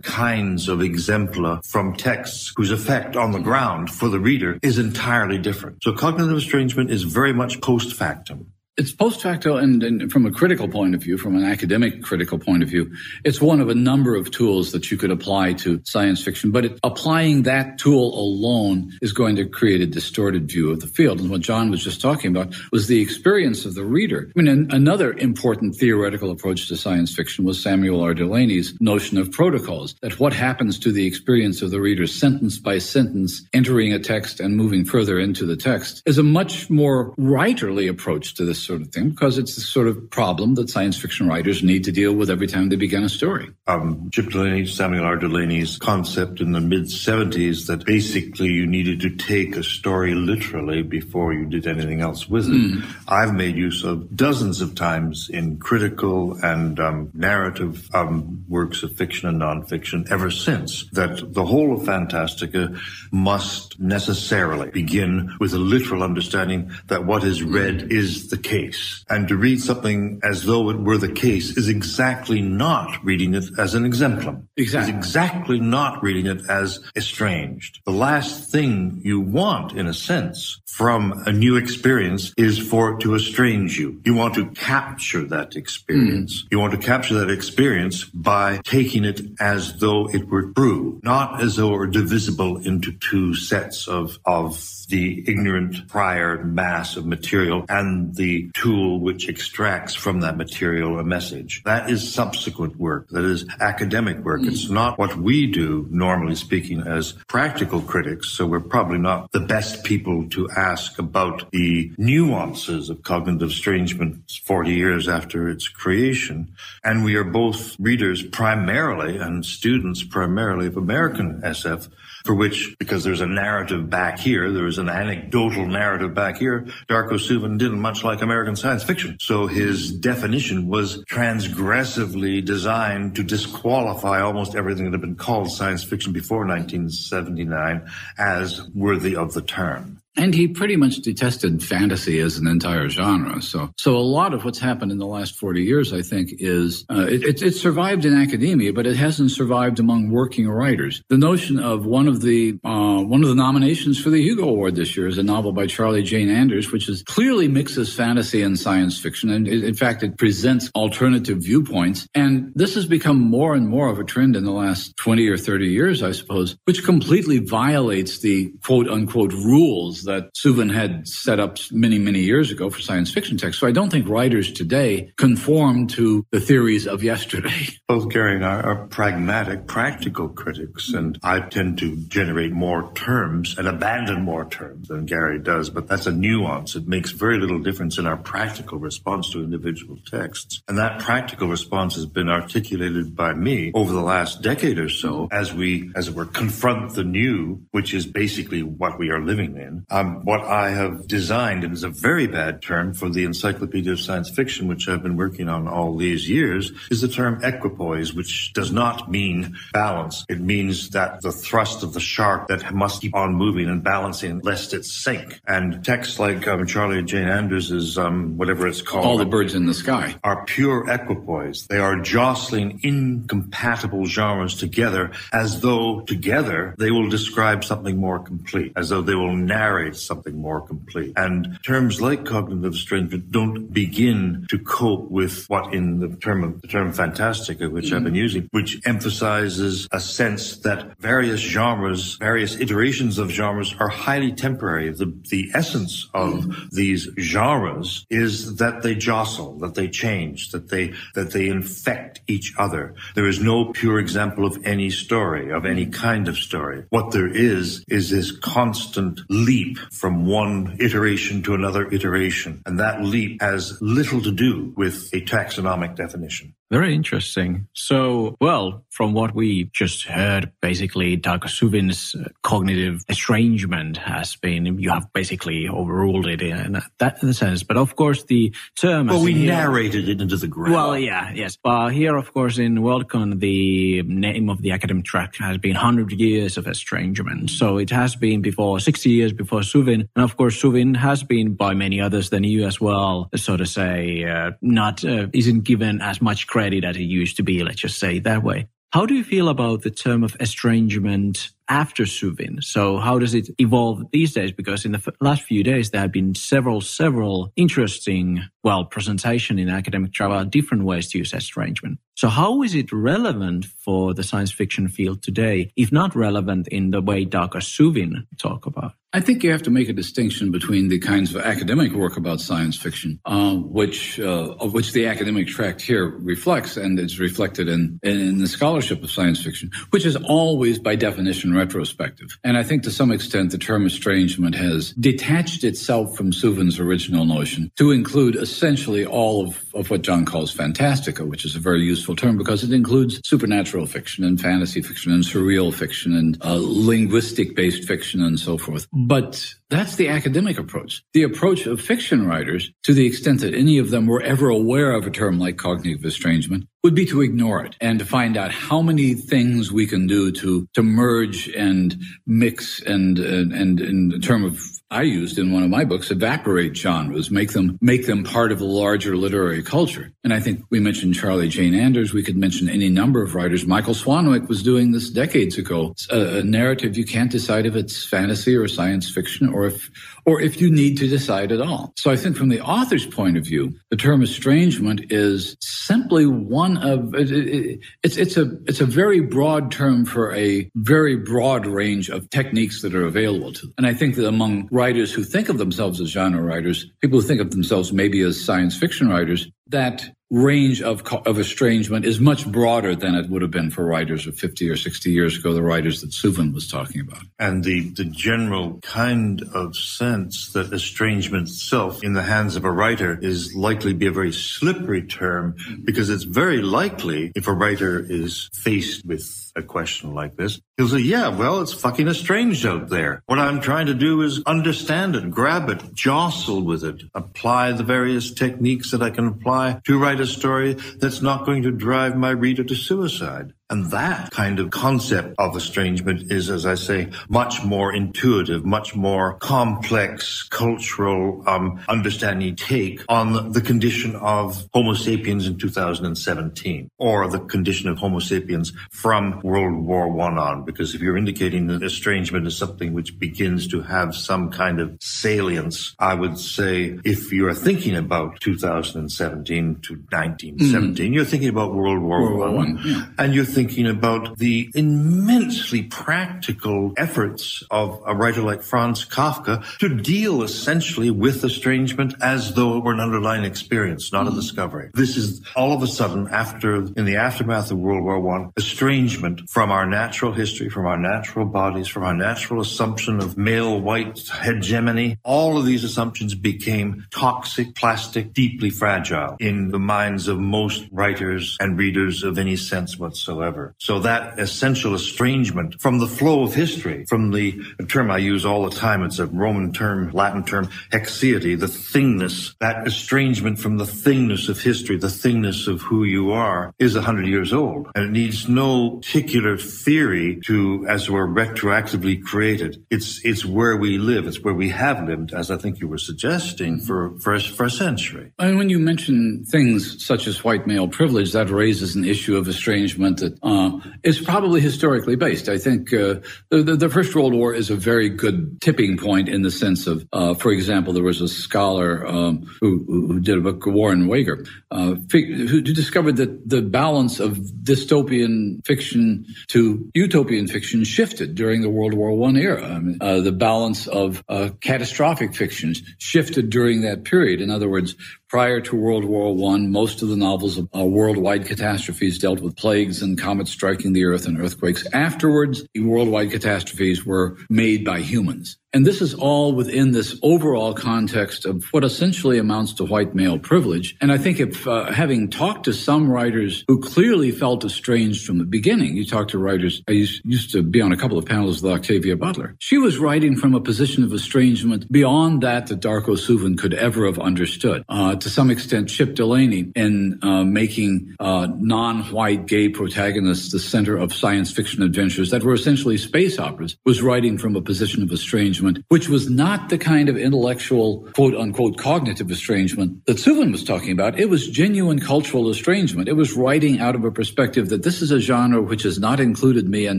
kinds 0.00 0.68
of 0.68 0.80
exempla 0.80 1.64
from 1.66 1.94
texts 1.94 2.52
whose 2.56 2.70
effect 2.70 3.16
on 3.16 3.32
the 3.32 3.38
ground 3.38 3.90
for 3.90 4.08
the 4.08 4.20
reader 4.20 4.58
is 4.62 4.78
entirely 4.78 5.38
different. 5.38 5.82
So 5.82 5.92
cognitive 5.92 6.36
estrangement 6.36 6.90
is 6.90 7.02
very 7.02 7.32
much 7.32 7.60
post 7.60 7.94
factum. 7.94 8.52
It's 8.78 8.92
post 8.92 9.22
facto, 9.22 9.56
and, 9.56 9.82
and, 9.82 10.12
from 10.12 10.24
a 10.24 10.30
critical 10.30 10.68
point 10.68 10.94
of 10.94 11.02
view, 11.02 11.18
from 11.18 11.34
an 11.34 11.42
academic 11.42 12.00
critical 12.00 12.38
point 12.38 12.62
of 12.62 12.68
view, 12.68 12.92
it's 13.24 13.40
one 13.40 13.60
of 13.60 13.68
a 13.68 13.74
number 13.74 14.14
of 14.14 14.30
tools 14.30 14.70
that 14.70 14.88
you 14.88 14.96
could 14.96 15.10
apply 15.10 15.54
to 15.54 15.80
science 15.82 16.22
fiction. 16.22 16.52
But 16.52 16.64
it, 16.64 16.78
applying 16.84 17.42
that 17.42 17.78
tool 17.78 18.16
alone 18.16 18.92
is 19.02 19.12
going 19.12 19.34
to 19.34 19.46
create 19.46 19.80
a 19.80 19.86
distorted 19.86 20.48
view 20.48 20.70
of 20.70 20.78
the 20.78 20.86
field. 20.86 21.18
And 21.18 21.28
what 21.28 21.40
John 21.40 21.72
was 21.72 21.82
just 21.82 22.00
talking 22.00 22.30
about 22.30 22.54
was 22.70 22.86
the 22.86 23.02
experience 23.02 23.64
of 23.64 23.74
the 23.74 23.84
reader. 23.84 24.30
I 24.36 24.40
mean, 24.40 24.46
an, 24.46 24.68
another 24.70 25.12
important 25.12 25.74
theoretical 25.74 26.30
approach 26.30 26.68
to 26.68 26.76
science 26.76 27.12
fiction 27.12 27.44
was 27.44 27.60
Samuel 27.60 28.00
R. 28.00 28.14
Delany's 28.14 28.80
notion 28.80 29.18
of 29.18 29.32
protocols, 29.32 29.96
that 30.02 30.20
what 30.20 30.32
happens 30.32 30.78
to 30.78 30.92
the 30.92 31.04
experience 31.04 31.62
of 31.62 31.72
the 31.72 31.80
reader 31.80 32.06
sentence 32.06 32.60
by 32.60 32.78
sentence, 32.78 33.42
entering 33.52 33.92
a 33.92 33.98
text 33.98 34.38
and 34.38 34.56
moving 34.56 34.84
further 34.84 35.18
into 35.18 35.46
the 35.46 35.56
text, 35.56 36.00
is 36.06 36.16
a 36.16 36.22
much 36.22 36.70
more 36.70 37.12
writerly 37.16 37.90
approach 37.90 38.34
to 38.34 38.44
this 38.44 38.67
sort 38.68 38.82
of 38.82 38.88
thing 38.88 39.08
because 39.10 39.38
it's 39.38 39.54
the 39.54 39.62
sort 39.62 39.88
of 39.88 40.10
problem 40.10 40.54
that 40.56 40.68
science 40.68 40.98
fiction 40.98 41.26
writers 41.26 41.62
need 41.62 41.84
to 41.84 41.90
deal 41.90 42.12
with 42.12 42.28
every 42.28 42.46
time 42.46 42.68
they 42.68 42.76
begin 42.76 43.02
a 43.02 43.08
story. 43.08 43.48
Um, 43.66 44.10
Chip 44.12 44.28
Delany, 44.30 44.66
Samuel 44.66 45.04
R. 45.04 45.16
Delany's 45.16 45.78
concept 45.78 46.40
in 46.40 46.52
the 46.52 46.60
mid 46.60 46.84
70s 46.84 47.66
that 47.66 47.86
basically 47.86 48.48
you 48.48 48.66
needed 48.66 49.00
to 49.00 49.10
take 49.16 49.56
a 49.56 49.62
story 49.62 50.14
literally 50.14 50.82
before 50.82 51.32
you 51.32 51.46
did 51.46 51.66
anything 51.66 52.02
else 52.02 52.28
with 52.28 52.46
it. 52.46 52.52
Mm. 52.52 52.84
I've 53.08 53.34
made 53.34 53.56
use 53.56 53.84
of 53.84 54.14
dozens 54.14 54.60
of 54.60 54.74
times 54.74 55.30
in 55.30 55.58
critical 55.58 56.36
and 56.42 56.78
um, 56.78 57.10
narrative 57.14 57.88
um, 57.94 58.44
works 58.48 58.82
of 58.82 58.94
fiction 58.96 59.30
and 59.30 59.40
nonfiction 59.40 60.10
ever 60.10 60.30
since 60.30 60.84
that 60.92 61.32
the 61.32 61.46
whole 61.46 61.72
of 61.72 61.86
Fantastica 61.86 62.78
must 63.10 63.80
necessarily 63.80 64.70
begin 64.70 65.34
with 65.40 65.54
a 65.54 65.58
literal 65.58 66.02
understanding 66.02 66.70
that 66.88 67.06
what 67.06 67.24
is 67.24 67.42
read 67.42 67.90
is 67.90 68.28
the 68.28 68.36
case 68.36 68.57
case. 68.58 69.04
And 69.08 69.28
to 69.28 69.36
read 69.36 69.60
something 69.60 70.20
as 70.22 70.44
though 70.44 70.70
it 70.70 70.78
were 70.78 70.98
the 70.98 71.12
case 71.12 71.56
is 71.56 71.68
exactly 71.68 72.40
not 72.42 73.04
reading 73.04 73.34
it 73.34 73.44
as 73.58 73.74
an 73.74 73.84
exemplum. 73.84 74.48
Exactly. 74.56 74.94
It's 74.94 75.06
exactly 75.06 75.60
not 75.60 76.02
reading 76.02 76.26
it 76.26 76.42
as 76.48 76.80
estranged. 76.96 77.80
The 77.84 77.92
last 77.92 78.50
thing 78.50 79.00
you 79.02 79.20
want, 79.20 79.72
in 79.72 79.86
a 79.86 79.94
sense, 79.94 80.60
from 80.66 81.22
a 81.26 81.32
new 81.32 81.56
experience 81.56 82.32
is 82.36 82.58
for 82.58 82.94
it 82.94 83.00
to 83.00 83.14
estrange 83.14 83.78
you. 83.78 84.00
You 84.04 84.14
want 84.14 84.34
to 84.34 84.46
capture 84.50 85.24
that 85.24 85.56
experience. 85.56 86.42
Mm. 86.42 86.46
You 86.52 86.58
want 86.60 86.72
to 86.72 86.78
capture 86.78 87.14
that 87.14 87.30
experience 87.30 88.04
by 88.04 88.60
taking 88.64 89.04
it 89.04 89.20
as 89.40 89.78
though 89.78 90.08
it 90.08 90.28
were 90.28 90.52
true, 90.52 91.00
not 91.02 91.42
as 91.42 91.56
though 91.56 91.74
it 91.74 91.78
were 91.78 91.86
divisible 91.86 92.58
into 92.58 92.92
two 92.92 93.34
sets 93.34 93.88
of, 93.88 94.18
of 94.24 94.56
the 94.88 95.24
ignorant 95.28 95.86
prior 95.88 96.42
mass 96.44 96.96
of 96.96 97.06
material 97.06 97.64
and 97.68 98.14
the 98.16 98.50
tool 98.54 99.00
which 99.00 99.28
extracts 99.28 99.94
from 99.94 100.20
that 100.20 100.36
material 100.36 100.98
a 100.98 101.04
message. 101.04 101.62
That 101.64 101.90
is 101.90 102.12
subsequent 102.12 102.76
work. 102.76 103.08
That 103.10 103.24
is 103.24 103.46
academic 103.60 104.18
work. 104.18 104.40
Mm. 104.42 104.48
It's 104.48 104.70
not 104.70 104.98
what 104.98 105.16
we 105.16 105.46
do, 105.46 105.86
normally 105.90 106.34
speaking, 106.34 106.80
as 106.80 107.12
practical 107.28 107.80
critics. 107.80 108.28
So 108.30 108.46
we're 108.46 108.60
probably 108.60 108.98
not 108.98 109.30
the 109.32 109.40
best 109.40 109.84
people 109.84 110.28
to 110.30 110.48
ask 110.56 110.98
about 110.98 111.50
the 111.52 111.92
nuances 111.98 112.90
of 112.90 113.02
cognitive 113.02 113.50
estrangement 113.50 114.40
40 114.44 114.72
years 114.72 115.08
after 115.08 115.48
its 115.48 115.68
creation. 115.68 116.54
And 116.82 117.04
we 117.04 117.16
are 117.16 117.24
both 117.24 117.76
readers 117.78 118.22
primarily 118.22 119.16
and 119.18 119.44
students 119.44 120.02
primarily 120.02 120.66
of 120.66 120.76
American 120.76 121.42
SF 121.42 121.88
for 122.24 122.34
which, 122.34 122.76
because 122.78 123.04
there's 123.04 123.20
a 123.20 123.26
narrative 123.26 123.88
back 123.88 124.18
here, 124.18 124.50
there 124.52 124.66
is 124.66 124.78
an 124.78 124.88
anecdotal 124.88 125.66
narrative 125.66 126.14
back 126.14 126.38
here, 126.38 126.66
Darko 126.88 127.14
Suvin 127.14 127.58
didn't 127.58 127.80
much 127.80 128.04
like 128.04 128.22
American 128.22 128.56
science 128.56 128.82
fiction. 128.82 129.16
So 129.20 129.46
his 129.46 129.92
definition 129.92 130.68
was 130.68 131.04
transgressively 131.04 132.44
designed 132.44 133.16
to 133.16 133.22
disqualify 133.22 134.20
almost 134.20 134.54
everything 134.54 134.84
that 134.86 134.92
had 134.92 135.00
been 135.00 135.16
called 135.16 135.50
science 135.50 135.84
fiction 135.84 136.12
before 136.12 136.46
1979 136.46 137.88
as 138.18 138.68
worthy 138.74 139.16
of 139.16 139.34
the 139.34 139.42
term. 139.42 140.00
And 140.18 140.34
he 140.34 140.48
pretty 140.48 140.74
much 140.74 140.96
detested 140.96 141.62
fantasy 141.62 142.18
as 142.18 142.38
an 142.38 142.48
entire 142.48 142.88
genre. 142.88 143.40
So, 143.40 143.70
so 143.76 143.96
a 143.96 143.98
lot 143.98 144.34
of 144.34 144.44
what's 144.44 144.58
happened 144.58 144.90
in 144.90 144.98
the 144.98 145.06
last 145.06 145.36
40 145.36 145.62
years, 145.62 145.92
I 145.92 146.02
think, 146.02 146.30
is 146.38 146.84
uh, 146.90 147.06
it, 147.08 147.22
it, 147.22 147.42
it, 147.42 147.54
survived 147.54 148.04
in 148.04 148.20
academia, 148.20 148.72
but 148.72 148.84
it 148.84 148.96
hasn't 148.96 149.30
survived 149.30 149.78
among 149.78 150.10
working 150.10 150.48
writers. 150.48 151.02
The 151.08 151.18
notion 151.18 151.60
of 151.60 151.86
one 151.86 152.08
of 152.08 152.20
the 152.20 152.58
uh, 152.64 153.02
one 153.02 153.22
of 153.22 153.28
the 153.28 153.36
nominations 153.36 154.00
for 154.00 154.10
the 154.10 154.20
Hugo 154.20 154.48
Award 154.48 154.74
this 154.74 154.96
year 154.96 155.06
is 155.06 155.18
a 155.18 155.22
novel 155.22 155.52
by 155.52 155.68
Charlie 155.68 156.02
Jane 156.02 156.28
Anders, 156.28 156.72
which 156.72 156.88
is 156.88 157.04
clearly 157.04 157.46
mixes 157.46 157.94
fantasy 157.94 158.42
and 158.42 158.58
science 158.58 158.98
fiction, 158.98 159.30
and 159.30 159.46
it, 159.46 159.62
in 159.62 159.74
fact, 159.74 160.02
it 160.02 160.18
presents 160.18 160.68
alternative 160.74 161.38
viewpoints. 161.38 162.08
And 162.14 162.50
this 162.56 162.74
has 162.74 162.86
become 162.86 163.20
more 163.20 163.54
and 163.54 163.68
more 163.68 163.88
of 163.88 164.00
a 164.00 164.04
trend 164.04 164.34
in 164.34 164.44
the 164.44 164.50
last 164.50 164.96
20 164.96 165.28
or 165.28 165.38
30 165.38 165.68
years, 165.68 166.02
I 166.02 166.10
suppose, 166.10 166.56
which 166.64 166.84
completely 166.84 167.38
violates 167.38 168.18
the 168.18 168.52
quote 168.64 168.88
unquote 168.88 169.32
rules 169.32 170.07
that 170.08 170.34
Suvin 170.34 170.72
had 170.72 171.06
set 171.06 171.38
up 171.38 171.58
many, 171.70 171.98
many 171.98 172.20
years 172.20 172.50
ago 172.50 172.70
for 172.70 172.80
science 172.80 173.12
fiction 173.12 173.36
text. 173.36 173.60
So 173.60 173.66
I 173.66 173.72
don't 173.72 173.90
think 173.90 174.08
writers 174.08 174.52
today 174.52 175.12
conform 175.16 175.86
to 175.88 176.26
the 176.30 176.40
theories 176.40 176.86
of 176.86 177.02
yesterday. 177.02 177.68
Both 177.88 178.08
Gary 178.10 178.36
and 178.36 178.44
I 178.44 178.60
are 178.60 178.86
pragmatic, 178.86 179.66
practical 179.66 180.28
critics, 180.28 180.92
and 180.92 181.18
I 181.22 181.40
tend 181.40 181.78
to 181.78 181.96
generate 182.08 182.52
more 182.52 182.92
terms 182.94 183.56
and 183.58 183.68
abandon 183.68 184.22
more 184.22 184.48
terms 184.48 184.88
than 184.88 185.06
Gary 185.06 185.38
does, 185.38 185.70
but 185.70 185.86
that's 185.86 186.06
a 186.06 186.12
nuance. 186.12 186.74
It 186.74 186.88
makes 186.88 187.12
very 187.12 187.38
little 187.38 187.58
difference 187.58 187.98
in 187.98 188.06
our 188.06 188.16
practical 188.16 188.78
response 188.78 189.30
to 189.30 189.42
individual 189.42 189.98
texts. 190.10 190.62
And 190.68 190.78
that 190.78 191.00
practical 191.00 191.48
response 191.48 191.94
has 191.94 192.06
been 192.06 192.28
articulated 192.28 193.14
by 193.14 193.34
me 193.34 193.72
over 193.74 193.92
the 193.92 194.02
last 194.02 194.42
decade 194.42 194.78
or 194.78 194.88
so 194.88 195.28
as 195.30 195.52
we, 195.52 195.90
as 195.94 196.08
it 196.08 196.14
were, 196.14 196.24
confront 196.24 196.94
the 196.94 197.04
new, 197.04 197.62
which 197.70 197.94
is 197.94 198.06
basically 198.06 198.62
what 198.62 198.98
we 198.98 199.10
are 199.10 199.20
living 199.20 199.56
in. 199.56 199.84
Um, 199.90 200.22
what 200.24 200.42
I 200.42 200.70
have 200.70 201.08
designed, 201.08 201.64
and 201.64 201.72
is 201.72 201.82
a 201.82 201.88
very 201.88 202.26
bad 202.26 202.60
term 202.60 202.92
for 202.92 203.08
the 203.08 203.24
Encyclopedia 203.24 203.92
of 203.92 204.00
Science 204.00 204.28
Fiction, 204.28 204.68
which 204.68 204.86
I've 204.86 205.02
been 205.02 205.16
working 205.16 205.48
on 205.48 205.66
all 205.66 205.96
these 205.96 206.28
years, 206.28 206.72
is 206.90 207.00
the 207.00 207.08
term 207.08 207.42
equipoise, 207.42 208.12
which 208.12 208.52
does 208.52 208.70
not 208.70 209.10
mean 209.10 209.56
balance. 209.72 210.26
It 210.28 210.40
means 210.40 210.90
that 210.90 211.22
the 211.22 211.32
thrust 211.32 211.82
of 211.82 211.94
the 211.94 212.00
shark 212.00 212.48
that 212.48 212.74
must 212.74 213.00
keep 213.00 213.14
on 213.14 213.34
moving 213.34 213.70
and 213.70 213.82
balancing 213.82 214.40
lest 214.40 214.74
it 214.74 214.84
sink. 214.84 215.40
And 215.46 215.82
texts 215.82 216.18
like 216.18 216.46
um, 216.46 216.66
Charlie 216.66 216.98
and 216.98 217.08
Jane 217.08 217.28
Anders' 217.28 217.96
um, 217.96 218.36
whatever 218.36 218.66
it's 218.66 218.82
called. 218.82 219.06
All 219.06 219.16
the 219.16 219.24
birds 219.24 219.54
in 219.54 219.64
the 219.64 219.74
sky. 219.74 220.16
Are 220.22 220.44
pure 220.44 220.90
equipoise. 220.90 221.66
They 221.66 221.78
are 221.78 221.98
jostling 222.00 222.80
incompatible 222.82 224.04
genres 224.04 224.56
together 224.56 225.12
as 225.32 225.62
though 225.62 226.02
together 226.02 226.74
they 226.76 226.90
will 226.90 227.08
describe 227.08 227.64
something 227.64 227.96
more 227.96 228.18
complete, 228.18 228.74
as 228.76 228.90
though 228.90 229.00
they 229.00 229.14
will 229.14 229.34
narrate 229.34 229.77
something 229.92 230.36
more 230.36 230.60
complete. 230.60 231.12
And 231.16 231.58
terms 231.64 232.00
like 232.00 232.24
cognitive 232.24 232.74
estrangement 232.74 233.30
don't 233.30 233.72
begin 233.72 234.46
to 234.50 234.58
cope 234.58 235.10
with 235.10 235.46
what 235.48 235.74
in 235.74 236.00
the 236.00 236.08
term 236.16 236.44
of 236.44 236.60
the 236.60 236.68
term 236.68 236.92
fantastica, 236.92 237.70
which 237.70 237.86
mm-hmm. 237.86 237.96
I've 237.96 238.04
been 238.04 238.12
mm-hmm. 238.12 238.22
using, 238.28 238.48
which 238.50 238.80
emphasizes 238.86 239.88
a 239.92 240.00
sense 240.00 240.58
that 240.58 240.98
various 240.98 241.40
genres, 241.40 242.16
various 242.16 242.56
iterations 242.60 243.18
of 243.18 243.30
genres 243.30 243.74
are 243.78 243.88
highly 243.88 244.32
temporary. 244.32 244.90
The, 244.90 245.12
the 245.30 245.50
essence 245.54 246.08
of 246.14 246.34
mm-hmm. 246.34 246.76
these 246.76 247.08
genres 247.18 248.06
is 248.10 248.56
that 248.56 248.82
they 248.82 248.94
jostle, 248.94 249.58
that 249.58 249.74
they 249.74 249.88
change, 249.88 250.50
that 250.50 250.68
they, 250.68 250.94
that 251.14 251.32
they 251.32 251.48
infect 251.48 252.20
each 252.26 252.54
other. 252.58 252.94
There 253.14 253.28
is 253.28 253.40
no 253.40 253.72
pure 253.72 253.98
example 253.98 254.46
of 254.46 254.58
any 254.64 254.90
story, 254.90 255.50
of 255.50 255.64
any 255.64 255.86
kind 255.86 256.28
of 256.28 256.36
story. 256.36 256.84
What 256.90 257.12
there 257.12 257.28
is, 257.28 257.84
is 257.88 258.10
this 258.10 258.32
constant 258.32 259.20
leap 259.28 259.67
leap 259.68 259.78
from 259.92 260.26
one 260.26 260.76
iteration 260.80 261.42
to 261.42 261.54
another 261.54 261.88
iteration. 261.92 262.62
And 262.66 262.78
that 262.80 263.02
leap 263.02 263.40
has 263.40 263.80
little 263.80 264.20
to 264.22 264.32
do 264.32 264.72
with 264.76 265.08
a 265.12 265.20
taxonomic 265.20 265.96
definition. 265.96 266.54
Very 266.70 266.94
interesting. 266.94 267.66
So, 267.72 268.36
well, 268.42 268.84
from 268.90 269.14
what 269.14 269.34
we 269.34 269.70
just 269.72 270.04
heard, 270.04 270.52
basically, 270.60 271.16
Doug 271.16 271.46
Suvin's 271.46 272.14
uh, 272.14 272.28
cognitive 272.42 273.00
estrangement 273.08 273.96
has 273.96 274.36
been, 274.36 274.78
you 274.78 274.90
have 274.90 275.10
basically 275.14 275.66
overruled 275.66 276.26
it 276.26 276.42
in 276.42 276.78
that 276.98 277.22
in 277.22 277.32
sense. 277.32 277.62
But 277.62 277.78
of 277.78 277.96
course, 277.96 278.24
the 278.24 278.54
term. 278.76 279.06
Well, 279.06 279.24
we 279.24 279.32
here, 279.32 279.52
narrated 279.52 280.10
it 280.10 280.20
into 280.20 280.36
the 280.36 280.46
ground. 280.46 280.74
Well, 280.74 280.98
yeah, 280.98 281.32
yes. 281.32 281.56
But 281.56 281.94
here, 281.94 282.16
of 282.16 282.34
course, 282.34 282.58
in 282.58 282.76
Worldcon, 282.76 283.40
the 283.40 284.02
name 284.02 284.50
of 284.50 284.60
the 284.60 284.72
academic 284.72 285.06
track 285.06 285.36
has 285.36 285.56
been 285.56 285.74
100 285.74 286.12
years 286.12 286.58
of 286.58 286.66
estrangement. 286.66 287.48
So 287.48 287.78
it 287.78 287.88
has 287.90 288.14
been 288.14 288.42
before 288.42 288.78
60 288.78 289.08
years 289.08 289.32
before 289.32 289.60
Suvin. 289.60 290.06
And 290.14 290.24
of 290.24 290.36
course, 290.36 290.60
Suvin 290.60 290.96
has 290.96 291.22
been 291.22 291.54
by 291.54 291.72
many 291.72 291.98
others 291.98 292.28
than 292.28 292.44
you 292.44 292.66
as 292.66 292.78
well, 292.78 293.30
so 293.36 293.56
to 293.56 293.64
say, 293.64 294.24
uh, 294.24 294.50
not, 294.60 295.02
uh, 295.02 295.28
isn't 295.32 295.64
given 295.64 296.02
as 296.02 296.20
much 296.20 296.46
credit 296.46 296.57
credit 296.58 296.82
as 296.82 296.96
it 296.96 297.02
used 297.02 297.36
to 297.36 297.44
be, 297.44 297.62
let's 297.62 297.76
just 297.76 298.00
say 298.00 298.18
that 298.18 298.42
way. 298.42 298.66
How 298.92 299.06
do 299.06 299.14
you 299.14 299.22
feel 299.22 299.48
about 299.48 299.82
the 299.82 299.92
term 299.92 300.24
of 300.24 300.36
estrangement 300.40 301.50
after 301.68 302.04
Suvin? 302.04 302.62
So 302.62 302.98
how 302.98 303.18
does 303.18 303.34
it 303.34 303.48
evolve 303.58 304.02
these 304.12 304.32
days? 304.32 304.52
Because 304.52 304.84
in 304.84 304.92
the 304.92 305.02
f- 305.06 305.14
last 305.20 305.42
few 305.42 305.62
days, 305.62 305.90
there 305.90 306.00
have 306.00 306.12
been 306.12 306.34
several, 306.34 306.80
several 306.80 307.52
interesting, 307.56 308.42
well, 308.62 308.84
presentation 308.84 309.58
in 309.58 309.68
academic 309.68 310.12
travel, 310.12 310.44
different 310.44 310.84
ways 310.84 311.08
to 311.10 311.18
use 311.18 311.32
estrangement. 311.32 311.98
So 312.18 312.28
how 312.28 312.62
is 312.62 312.74
it 312.74 312.92
relevant 312.92 313.64
for 313.64 314.12
the 314.12 314.24
science 314.24 314.50
fiction 314.50 314.88
field 314.88 315.22
today, 315.22 315.72
if 315.76 315.92
not 315.92 316.16
relevant 316.16 316.66
in 316.66 316.90
the 316.90 317.00
way 317.00 317.24
Dr. 317.24 317.60
Suvin 317.60 318.26
talk 318.38 318.66
about? 318.66 318.94
I 319.12 319.20
think 319.20 319.42
you 319.42 319.50
have 319.52 319.62
to 319.62 319.70
make 319.70 319.88
a 319.88 319.94
distinction 319.94 320.50
between 320.50 320.88
the 320.88 320.98
kinds 320.98 321.34
of 321.34 321.40
academic 321.40 321.92
work 321.92 322.18
about 322.18 322.40
science 322.40 322.76
fiction, 322.76 323.20
uh, 323.24 323.54
which 323.54 324.20
uh, 324.20 324.54
of 324.60 324.74
which 324.74 324.92
the 324.92 325.06
academic 325.06 325.46
tract 325.46 325.80
here 325.80 326.06
reflects, 326.06 326.76
and 326.76 327.00
it's 327.00 327.18
reflected 327.18 327.68
in 327.68 327.98
in 328.02 328.38
the 328.38 328.46
scholarship 328.46 329.02
of 329.02 329.10
science 329.10 329.42
fiction, 329.42 329.70
which 329.90 330.04
is 330.04 330.16
always 330.16 330.78
by 330.78 330.94
definition 330.94 331.54
retrospective. 331.58 332.38
And 332.44 332.56
I 332.56 332.62
think 332.62 332.82
to 332.84 332.90
some 332.90 333.10
extent 333.10 333.50
the 333.50 333.58
term 333.58 333.84
estrangement 333.84 334.54
has 334.54 334.92
detached 334.92 335.64
itself 335.64 336.16
from 336.16 336.32
Suvin's 336.32 336.78
original 336.78 337.24
notion 337.24 337.70
to 337.76 337.90
include 337.90 338.36
essentially 338.36 339.04
all 339.04 339.46
of, 339.46 339.64
of 339.74 339.90
what 339.90 340.02
John 340.02 340.24
calls 340.24 340.54
fantastica, 340.54 341.26
which 341.26 341.44
is 341.44 341.56
a 341.56 341.58
very 341.58 341.82
useful 341.82 342.16
term 342.16 342.38
because 342.38 342.64
it 342.64 342.72
includes 342.72 343.20
supernatural 343.24 343.86
fiction 343.86 344.24
and 344.24 344.40
fantasy 344.40 344.80
fiction 344.80 345.12
and 345.12 345.24
surreal 345.24 345.74
fiction 345.74 346.14
and 346.14 346.38
uh, 346.42 346.58
linguistic 346.60 347.54
based 347.54 347.86
fiction 347.86 348.22
and 348.22 348.38
so 348.38 348.56
forth. 348.56 348.86
But 348.92 349.54
that's 349.70 349.96
the 349.96 350.08
academic 350.08 350.58
approach. 350.58 351.02
The 351.12 351.24
approach 351.24 351.66
of 351.66 351.80
fiction 351.80 352.26
writers, 352.26 352.72
to 352.84 352.94
the 352.94 353.06
extent 353.06 353.40
that 353.40 353.54
any 353.54 353.78
of 353.78 353.90
them 353.90 354.06
were 354.06 354.22
ever 354.22 354.48
aware 354.48 354.92
of 354.92 355.06
a 355.06 355.10
term 355.10 355.38
like 355.38 355.56
cognitive 355.56 356.04
estrangement, 356.04 356.68
would 356.84 356.94
be 356.94 357.06
to 357.06 357.22
ignore 357.22 357.64
it 357.64 357.76
and 357.80 357.98
to 357.98 358.04
find 358.04 358.36
out 358.36 358.52
how 358.52 358.80
many 358.80 359.14
things 359.14 359.72
we 359.72 359.86
can 359.86 360.06
do 360.06 360.30
to, 360.30 360.68
to 360.74 360.82
merge 360.82 361.48
and 361.48 362.00
mix 362.26 362.80
and, 362.82 363.18
and, 363.18 363.52
and 363.52 363.80
in 363.80 364.20
term 364.20 364.44
of 364.44 364.60
I 364.90 365.02
used 365.02 365.38
in 365.38 365.52
one 365.52 365.62
of 365.62 365.68
my 365.68 365.84
books, 365.84 366.10
evaporate 366.10 366.74
genres, 366.74 367.30
make 367.30 367.52
them, 367.52 367.78
make 367.82 368.06
them 368.06 368.24
part 368.24 368.52
of 368.52 368.60
a 368.62 368.64
larger 368.64 369.18
literary 369.18 369.62
culture. 369.62 370.12
And 370.24 370.32
I 370.32 370.40
think 370.40 370.64
we 370.70 370.80
mentioned 370.80 371.14
Charlie 371.14 371.48
Jane 371.48 371.74
Anders. 371.74 372.14
We 372.14 372.22
could 372.22 372.38
mention 372.38 372.70
any 372.70 372.88
number 372.88 373.22
of 373.22 373.34
writers. 373.34 373.66
Michael 373.66 373.92
Swanwick 373.92 374.48
was 374.48 374.62
doing 374.62 374.92
this 374.92 375.10
decades 375.10 375.58
ago. 375.58 375.94
A, 376.10 376.38
a 376.38 376.42
narrative, 376.42 376.96
you 376.96 377.04
can't 377.04 377.30
decide 377.30 377.66
if 377.66 377.76
it's 377.76 378.06
fantasy 378.06 378.56
or 378.56 378.66
science 378.66 379.10
fiction 379.10 379.50
or 379.50 379.66
if, 379.66 379.90
or 380.24 380.40
if 380.40 380.60
you 380.60 380.70
need 380.70 380.96
to 380.98 381.08
decide 381.08 381.52
at 381.52 381.60
all. 381.60 381.92
So 381.96 382.10
I 382.10 382.16
think 382.16 382.36
from 382.36 382.48
the 382.48 382.60
author's 382.60 383.06
point 383.06 383.36
of 383.36 383.44
view, 383.44 383.74
the 383.90 383.96
term 383.96 384.22
estrangement 384.22 385.10
is 385.10 385.56
simply 385.60 386.26
one 386.26 386.76
of 386.78 387.14
it, 387.14 387.30
it, 387.30 387.80
it's 388.02 388.18
it's 388.18 388.36
a 388.36 388.50
it's 388.66 388.82
a 388.82 388.86
very 388.86 389.20
broad 389.20 389.72
term 389.72 390.04
for 390.04 390.34
a 390.34 390.70
very 390.74 391.16
broad 391.16 391.66
range 391.66 392.10
of 392.10 392.28
techniques 392.28 392.82
that 392.82 392.94
are 392.94 393.06
available 393.06 393.54
to 393.54 393.62
them. 393.62 393.74
And 393.78 393.86
I 393.86 393.94
think 393.94 394.16
that 394.16 394.26
among 394.26 394.68
writers 394.78 395.12
who 395.12 395.24
think 395.24 395.48
of 395.48 395.58
themselves 395.58 396.00
as 396.00 396.08
genre 396.08 396.40
writers, 396.40 396.86
people 397.00 397.20
who 397.20 397.26
think 397.26 397.40
of 397.40 397.50
themselves 397.50 397.92
maybe 397.92 398.20
as 398.20 398.42
science 398.42 398.76
fiction 398.76 399.08
writers, 399.08 399.48
that 399.66 400.08
range 400.30 400.82
of, 400.82 401.02
of 401.26 401.38
estrangement 401.38 402.04
is 402.04 402.20
much 402.20 402.50
broader 402.50 402.94
than 402.94 403.14
it 403.14 403.30
would 403.30 403.42
have 403.42 403.50
been 403.50 403.70
for 403.70 403.84
writers 403.84 404.26
of 404.26 404.36
50 404.36 404.68
or 404.68 404.76
60 404.76 405.10
years 405.10 405.38
ago, 405.38 405.54
the 405.54 405.62
writers 405.62 406.02
that 406.02 406.10
Suvin 406.10 406.52
was 406.52 406.68
talking 406.68 407.00
about. 407.00 407.22
And 407.38 407.64
the, 407.64 407.88
the 407.90 408.04
general 408.04 408.78
kind 408.80 409.42
of 409.54 409.74
sense 409.76 410.52
that 410.52 410.72
estrangement 410.72 411.48
itself 411.48 412.04
in 412.04 412.12
the 412.12 412.22
hands 412.22 412.56
of 412.56 412.64
a 412.64 412.70
writer 412.70 413.18
is 413.20 413.54
likely 413.54 413.92
to 413.92 413.98
be 413.98 414.06
a 414.06 414.12
very 414.12 414.32
slippery 414.32 415.02
term 415.02 415.56
because 415.84 416.10
it's 416.10 416.24
very 416.24 416.60
likely 416.60 417.32
if 417.34 417.48
a 417.48 417.52
writer 417.52 417.98
is 417.98 418.50
faced 418.52 419.04
with 419.06 419.48
a 419.56 419.62
question 419.62 420.14
like 420.14 420.36
this, 420.36 420.60
he'll 420.76 420.88
say, 420.88 420.98
yeah, 420.98 421.28
well, 421.28 421.60
it's 421.60 421.72
fucking 421.72 422.08
estranged 422.08 422.64
out 422.64 422.88
there. 422.88 423.22
What 423.26 423.38
I'm 423.38 423.60
trying 423.60 423.86
to 423.86 423.94
do 423.94 424.22
is 424.22 424.42
understand 424.46 425.16
it, 425.16 425.30
grab 425.30 425.68
it, 425.68 425.94
jostle 425.94 426.62
with 426.62 426.84
it, 426.84 427.02
apply 427.14 427.72
the 427.72 427.82
various 427.82 428.32
techniques 428.32 428.92
that 428.92 429.02
I 429.02 429.10
can 429.10 429.26
apply 429.26 429.80
to 429.84 429.98
a 430.20 430.26
story 430.26 430.74
that's 430.98 431.22
not 431.22 431.46
going 431.46 431.62
to 431.62 431.70
drive 431.70 432.16
my 432.16 432.30
reader 432.30 432.64
to 432.64 432.74
suicide. 432.74 433.52
And 433.70 433.90
that 433.90 434.30
kind 434.30 434.60
of 434.60 434.70
concept 434.70 435.34
of 435.38 435.54
estrangement 435.54 436.32
is, 436.32 436.48
as 436.48 436.64
I 436.64 436.74
say, 436.74 437.10
much 437.28 437.62
more 437.64 437.94
intuitive, 437.94 438.64
much 438.64 438.96
more 438.96 439.34
complex 439.38 440.42
cultural 440.44 441.42
um, 441.46 441.80
understanding 441.88 442.56
take 442.56 443.04
on 443.08 443.52
the 443.52 443.60
condition 443.60 444.16
of 444.16 444.66
Homo 444.72 444.94
sapiens 444.94 445.46
in 445.46 445.58
2017, 445.58 446.90
or 446.96 447.28
the 447.28 447.40
condition 447.40 447.90
of 447.90 447.98
Homo 447.98 448.20
sapiens 448.20 448.72
from 448.90 449.40
World 449.42 449.84
War 449.84 450.10
One 450.10 450.38
on. 450.38 450.64
Because 450.64 450.94
if 450.94 451.02
you're 451.02 451.18
indicating 451.18 451.66
that 451.66 451.82
estrangement 451.82 452.46
is 452.46 452.56
something 452.56 452.94
which 452.94 453.18
begins 453.18 453.68
to 453.68 453.82
have 453.82 454.14
some 454.14 454.50
kind 454.50 454.80
of 454.80 454.96
salience, 455.00 455.94
I 455.98 456.14
would 456.14 456.38
say 456.38 456.98
if 457.04 457.32
you're 457.32 457.54
thinking 457.54 457.96
about 457.96 458.40
2017 458.40 459.80
to 459.82 459.94
1917, 459.94 461.12
mm. 461.12 461.14
you're 461.14 461.24
thinking 461.26 461.50
about 461.50 461.74
World 461.74 462.00
War, 462.00 462.22
World 462.22 462.38
War 462.38 462.50
One, 462.50 462.80
yeah. 462.82 463.06
and 463.18 463.34
you're 463.34 463.44
thinking 463.58 463.88
about 463.88 464.38
the 464.38 464.70
immensely 464.76 465.82
practical 465.82 466.92
efforts 466.96 467.64
of 467.72 468.00
a 468.06 468.14
writer 468.14 468.40
like 468.40 468.62
Franz 468.62 469.04
Kafka 469.04 469.64
to 469.78 469.88
deal 469.88 470.44
essentially 470.44 471.10
with 471.10 471.42
estrangement 471.42 472.14
as 472.20 472.54
though 472.54 472.78
it 472.78 472.84
were 472.84 472.92
an 472.92 473.00
underlying 473.00 473.42
experience, 473.42 474.12
not 474.12 474.26
mm. 474.26 474.32
a 474.32 474.34
discovery. 474.36 474.90
This 474.94 475.16
is 475.16 475.42
all 475.56 475.72
of 475.72 475.82
a 475.82 475.88
sudden 475.88 476.28
after, 476.30 476.76
in 476.76 477.04
the 477.04 477.16
aftermath 477.16 477.72
of 477.72 477.78
World 477.78 478.04
War 478.04 478.20
One, 478.20 478.52
estrangement 478.56 479.50
from 479.50 479.72
our 479.72 479.86
natural 479.86 480.30
history, 480.30 480.68
from 480.68 480.86
our 480.86 480.96
natural 480.96 481.44
bodies, 481.44 481.88
from 481.88 482.04
our 482.04 482.14
natural 482.14 482.60
assumption 482.60 483.18
of 483.20 483.36
male 483.36 483.80
white 483.80 484.20
hegemony. 484.40 485.18
All 485.24 485.58
of 485.58 485.66
these 485.66 485.82
assumptions 485.82 486.36
became 486.36 487.06
toxic, 487.10 487.74
plastic, 487.74 488.34
deeply 488.34 488.70
fragile 488.70 489.36
in 489.40 489.70
the 489.70 489.80
minds 489.80 490.28
of 490.28 490.38
most 490.38 490.86
writers 490.92 491.56
and 491.58 491.76
readers 491.76 492.22
of 492.22 492.38
any 492.38 492.54
sense 492.54 492.96
whatsoever. 492.96 493.47
So 493.78 494.00
that 494.00 494.38
essential 494.38 494.94
estrangement 494.94 495.80
from 495.80 495.98
the 495.98 496.06
flow 496.06 496.42
of 496.42 496.54
history, 496.54 497.04
from 497.08 497.30
the 497.30 497.60
term 497.88 498.10
I 498.10 498.18
use 498.18 498.44
all 498.44 498.68
the 498.68 498.76
time, 498.76 499.02
it's 499.02 499.18
a 499.18 499.26
Roman 499.26 499.72
term, 499.72 500.10
Latin 500.12 500.44
term, 500.44 500.68
haecceity, 500.92 501.58
the 501.58 501.66
thingness, 501.66 502.54
that 502.60 502.86
estrangement 502.86 503.58
from 503.58 503.76
the 503.78 503.84
thingness 503.84 504.48
of 504.48 504.60
history, 504.60 504.96
the 504.96 505.06
thingness 505.08 505.68
of 505.68 505.80
who 505.82 506.04
you 506.04 506.32
are 506.32 506.74
is 506.78 506.96
a 506.96 507.02
hundred 507.02 507.26
years 507.26 507.52
old. 507.52 507.88
And 507.94 508.04
it 508.04 508.10
needs 508.10 508.48
no 508.48 508.98
particular 508.98 509.56
theory 509.56 510.40
to, 510.46 510.86
as 510.88 511.04
it 511.04 511.10
were, 511.10 511.28
retroactively 511.28 512.22
create 512.22 512.60
it. 512.60 512.76
It's, 512.90 513.24
it's 513.24 513.44
where 513.44 513.76
we 513.76 513.98
live. 513.98 514.26
It's 514.26 514.40
where 514.40 514.54
we 514.54 514.70
have 514.70 515.06
lived, 515.06 515.32
as 515.32 515.50
I 515.50 515.56
think 515.56 515.80
you 515.80 515.88
were 515.88 515.98
suggesting, 515.98 516.80
for, 516.80 517.18
for, 517.20 517.38
for 517.40 517.64
a 517.64 517.70
century. 517.70 518.32
And 518.38 518.58
when 518.58 518.70
you 518.70 518.78
mention 518.78 519.44
things 519.44 520.04
such 520.04 520.26
as 520.26 520.44
white 520.44 520.66
male 520.66 520.88
privilege, 520.88 521.32
that 521.32 521.50
raises 521.50 521.94
an 521.96 522.04
issue 522.04 522.36
of 522.36 522.48
estrangement 522.48 523.18
that 523.20 523.37
uh, 523.42 523.80
is 524.02 524.20
probably 524.20 524.60
historically 524.60 525.16
based. 525.16 525.48
I 525.48 525.58
think 525.58 525.92
uh, 525.92 526.16
the, 526.50 526.76
the, 526.76 526.88
First 526.88 527.14
World 527.14 527.34
War 527.34 527.54
is 527.54 527.70
a 527.70 527.76
very 527.76 528.08
good 528.08 528.60
tipping 528.60 528.96
point 528.96 529.28
in 529.28 529.42
the 529.42 529.50
sense 529.50 529.86
of, 529.86 530.06
uh, 530.12 530.34
for 530.34 530.50
example, 530.50 530.92
there 530.92 531.02
was 531.02 531.20
a 531.20 531.28
scholar 531.28 532.06
um, 532.06 532.50
who, 532.60 532.84
who, 532.86 533.20
did 533.20 533.38
a 533.38 533.40
book, 533.40 533.66
Warren 533.66 534.08
Wagar, 534.08 534.44
uh, 534.70 534.94
who 535.10 535.60
discovered 535.60 536.16
that 536.16 536.48
the 536.48 536.62
balance 536.62 537.20
of 537.20 537.36
dystopian 537.36 538.64
fiction 538.66 539.26
to 539.48 539.90
utopian 539.94 540.46
fiction 540.46 540.84
shifted 540.84 541.34
during 541.34 541.62
the 541.62 541.70
World 541.70 541.94
War 541.94 542.12
One 542.12 542.36
era. 542.36 542.64
I 542.64 542.78
mean, 542.78 542.98
uh, 543.00 543.20
the 543.20 543.32
balance 543.32 543.86
of 543.86 544.24
uh, 544.28 544.50
catastrophic 544.60 545.34
fictions 545.34 545.82
shifted 545.98 546.50
during 546.50 546.82
that 546.82 547.04
period. 547.04 547.40
In 547.40 547.50
other 547.50 547.68
words, 547.68 547.94
Prior 548.28 548.60
to 548.60 548.76
World 548.76 549.06
War 549.06 549.34
One, 549.34 549.72
most 549.72 550.02
of 550.02 550.10
the 550.10 550.16
novels 550.16 550.58
of 550.58 550.68
uh, 550.76 550.84
worldwide 550.84 551.46
catastrophes 551.46 552.18
dealt 552.18 552.40
with 552.40 552.56
plagues 552.56 553.00
and 553.00 553.18
comets 553.18 553.50
striking 553.50 553.94
the 553.94 554.04
earth 554.04 554.26
and 554.26 554.38
earthquakes. 554.38 554.86
Afterwards, 554.92 555.64
the 555.72 555.80
worldwide 555.80 556.30
catastrophes 556.30 557.06
were 557.06 557.38
made 557.48 557.86
by 557.86 558.00
humans. 558.00 558.57
And 558.78 558.86
this 558.86 559.02
is 559.02 559.12
all 559.12 559.54
within 559.54 559.90
this 559.90 560.16
overall 560.22 560.72
context 560.72 561.44
of 561.46 561.64
what 561.72 561.82
essentially 561.82 562.38
amounts 562.38 562.74
to 562.74 562.84
white 562.84 563.12
male 563.12 563.36
privilege. 563.36 563.96
And 564.00 564.12
I 564.12 564.18
think 564.18 564.38
if 564.38 564.68
uh, 564.68 564.92
having 564.92 565.30
talked 565.30 565.64
to 565.64 565.72
some 565.72 566.08
writers 566.08 566.62
who 566.68 566.80
clearly 566.80 567.32
felt 567.32 567.64
estranged 567.64 568.24
from 568.24 568.38
the 568.38 568.44
beginning, 568.44 568.94
you 568.94 569.04
talk 569.04 569.26
to 569.30 569.38
writers, 569.38 569.82
I 569.88 569.92
used, 569.94 570.22
used 570.24 570.52
to 570.52 570.62
be 570.62 570.80
on 570.80 570.92
a 570.92 570.96
couple 570.96 571.18
of 571.18 571.24
panels 571.26 571.60
with 571.60 571.72
Octavia 571.72 572.16
Butler. 572.16 572.54
She 572.60 572.78
was 572.78 573.00
writing 573.00 573.36
from 573.36 573.52
a 573.52 573.60
position 573.60 574.04
of 574.04 574.12
estrangement 574.12 574.86
beyond 574.92 575.42
that 575.42 575.66
that 575.66 575.80
Darko 575.80 576.16
Suvin 576.16 576.56
could 576.56 576.74
ever 576.74 577.06
have 577.06 577.18
understood. 577.18 577.84
Uh, 577.88 578.14
to 578.14 578.30
some 578.30 578.48
extent, 578.48 578.90
Chip 578.90 579.16
Delany 579.16 579.72
in 579.74 580.20
uh, 580.22 580.44
making 580.44 581.16
uh, 581.18 581.48
non-white 581.58 582.46
gay 582.46 582.68
protagonists 582.68 583.50
the 583.50 583.58
center 583.58 583.96
of 583.96 584.14
science 584.14 584.52
fiction 584.52 584.84
adventures 584.84 585.30
that 585.30 585.42
were 585.42 585.54
essentially 585.54 585.98
space 585.98 586.38
operas 586.38 586.76
was 586.84 587.02
writing 587.02 587.38
from 587.38 587.56
a 587.56 587.60
position 587.60 588.04
of 588.04 588.12
estrangement, 588.12 588.67
which 588.88 589.08
was 589.08 589.30
not 589.30 589.68
the 589.68 589.78
kind 589.78 590.08
of 590.08 590.16
intellectual, 590.16 591.08
quote 591.14 591.34
unquote, 591.34 591.78
cognitive 591.78 592.30
estrangement 592.30 593.04
that 593.06 593.16
Suvin 593.16 593.52
was 593.52 593.64
talking 593.64 593.92
about. 593.92 594.18
It 594.18 594.28
was 594.28 594.48
genuine 594.48 594.98
cultural 594.98 595.50
estrangement. 595.50 596.08
It 596.08 596.14
was 596.14 596.34
writing 596.34 596.80
out 596.80 596.94
of 596.94 597.04
a 597.04 597.10
perspective 597.10 597.68
that 597.70 597.82
this 597.82 598.02
is 598.02 598.10
a 598.10 598.20
genre 598.20 598.60
which 598.62 598.82
has 598.82 598.98
not 598.98 599.20
included 599.20 599.68
me 599.68 599.86
and 599.86 599.98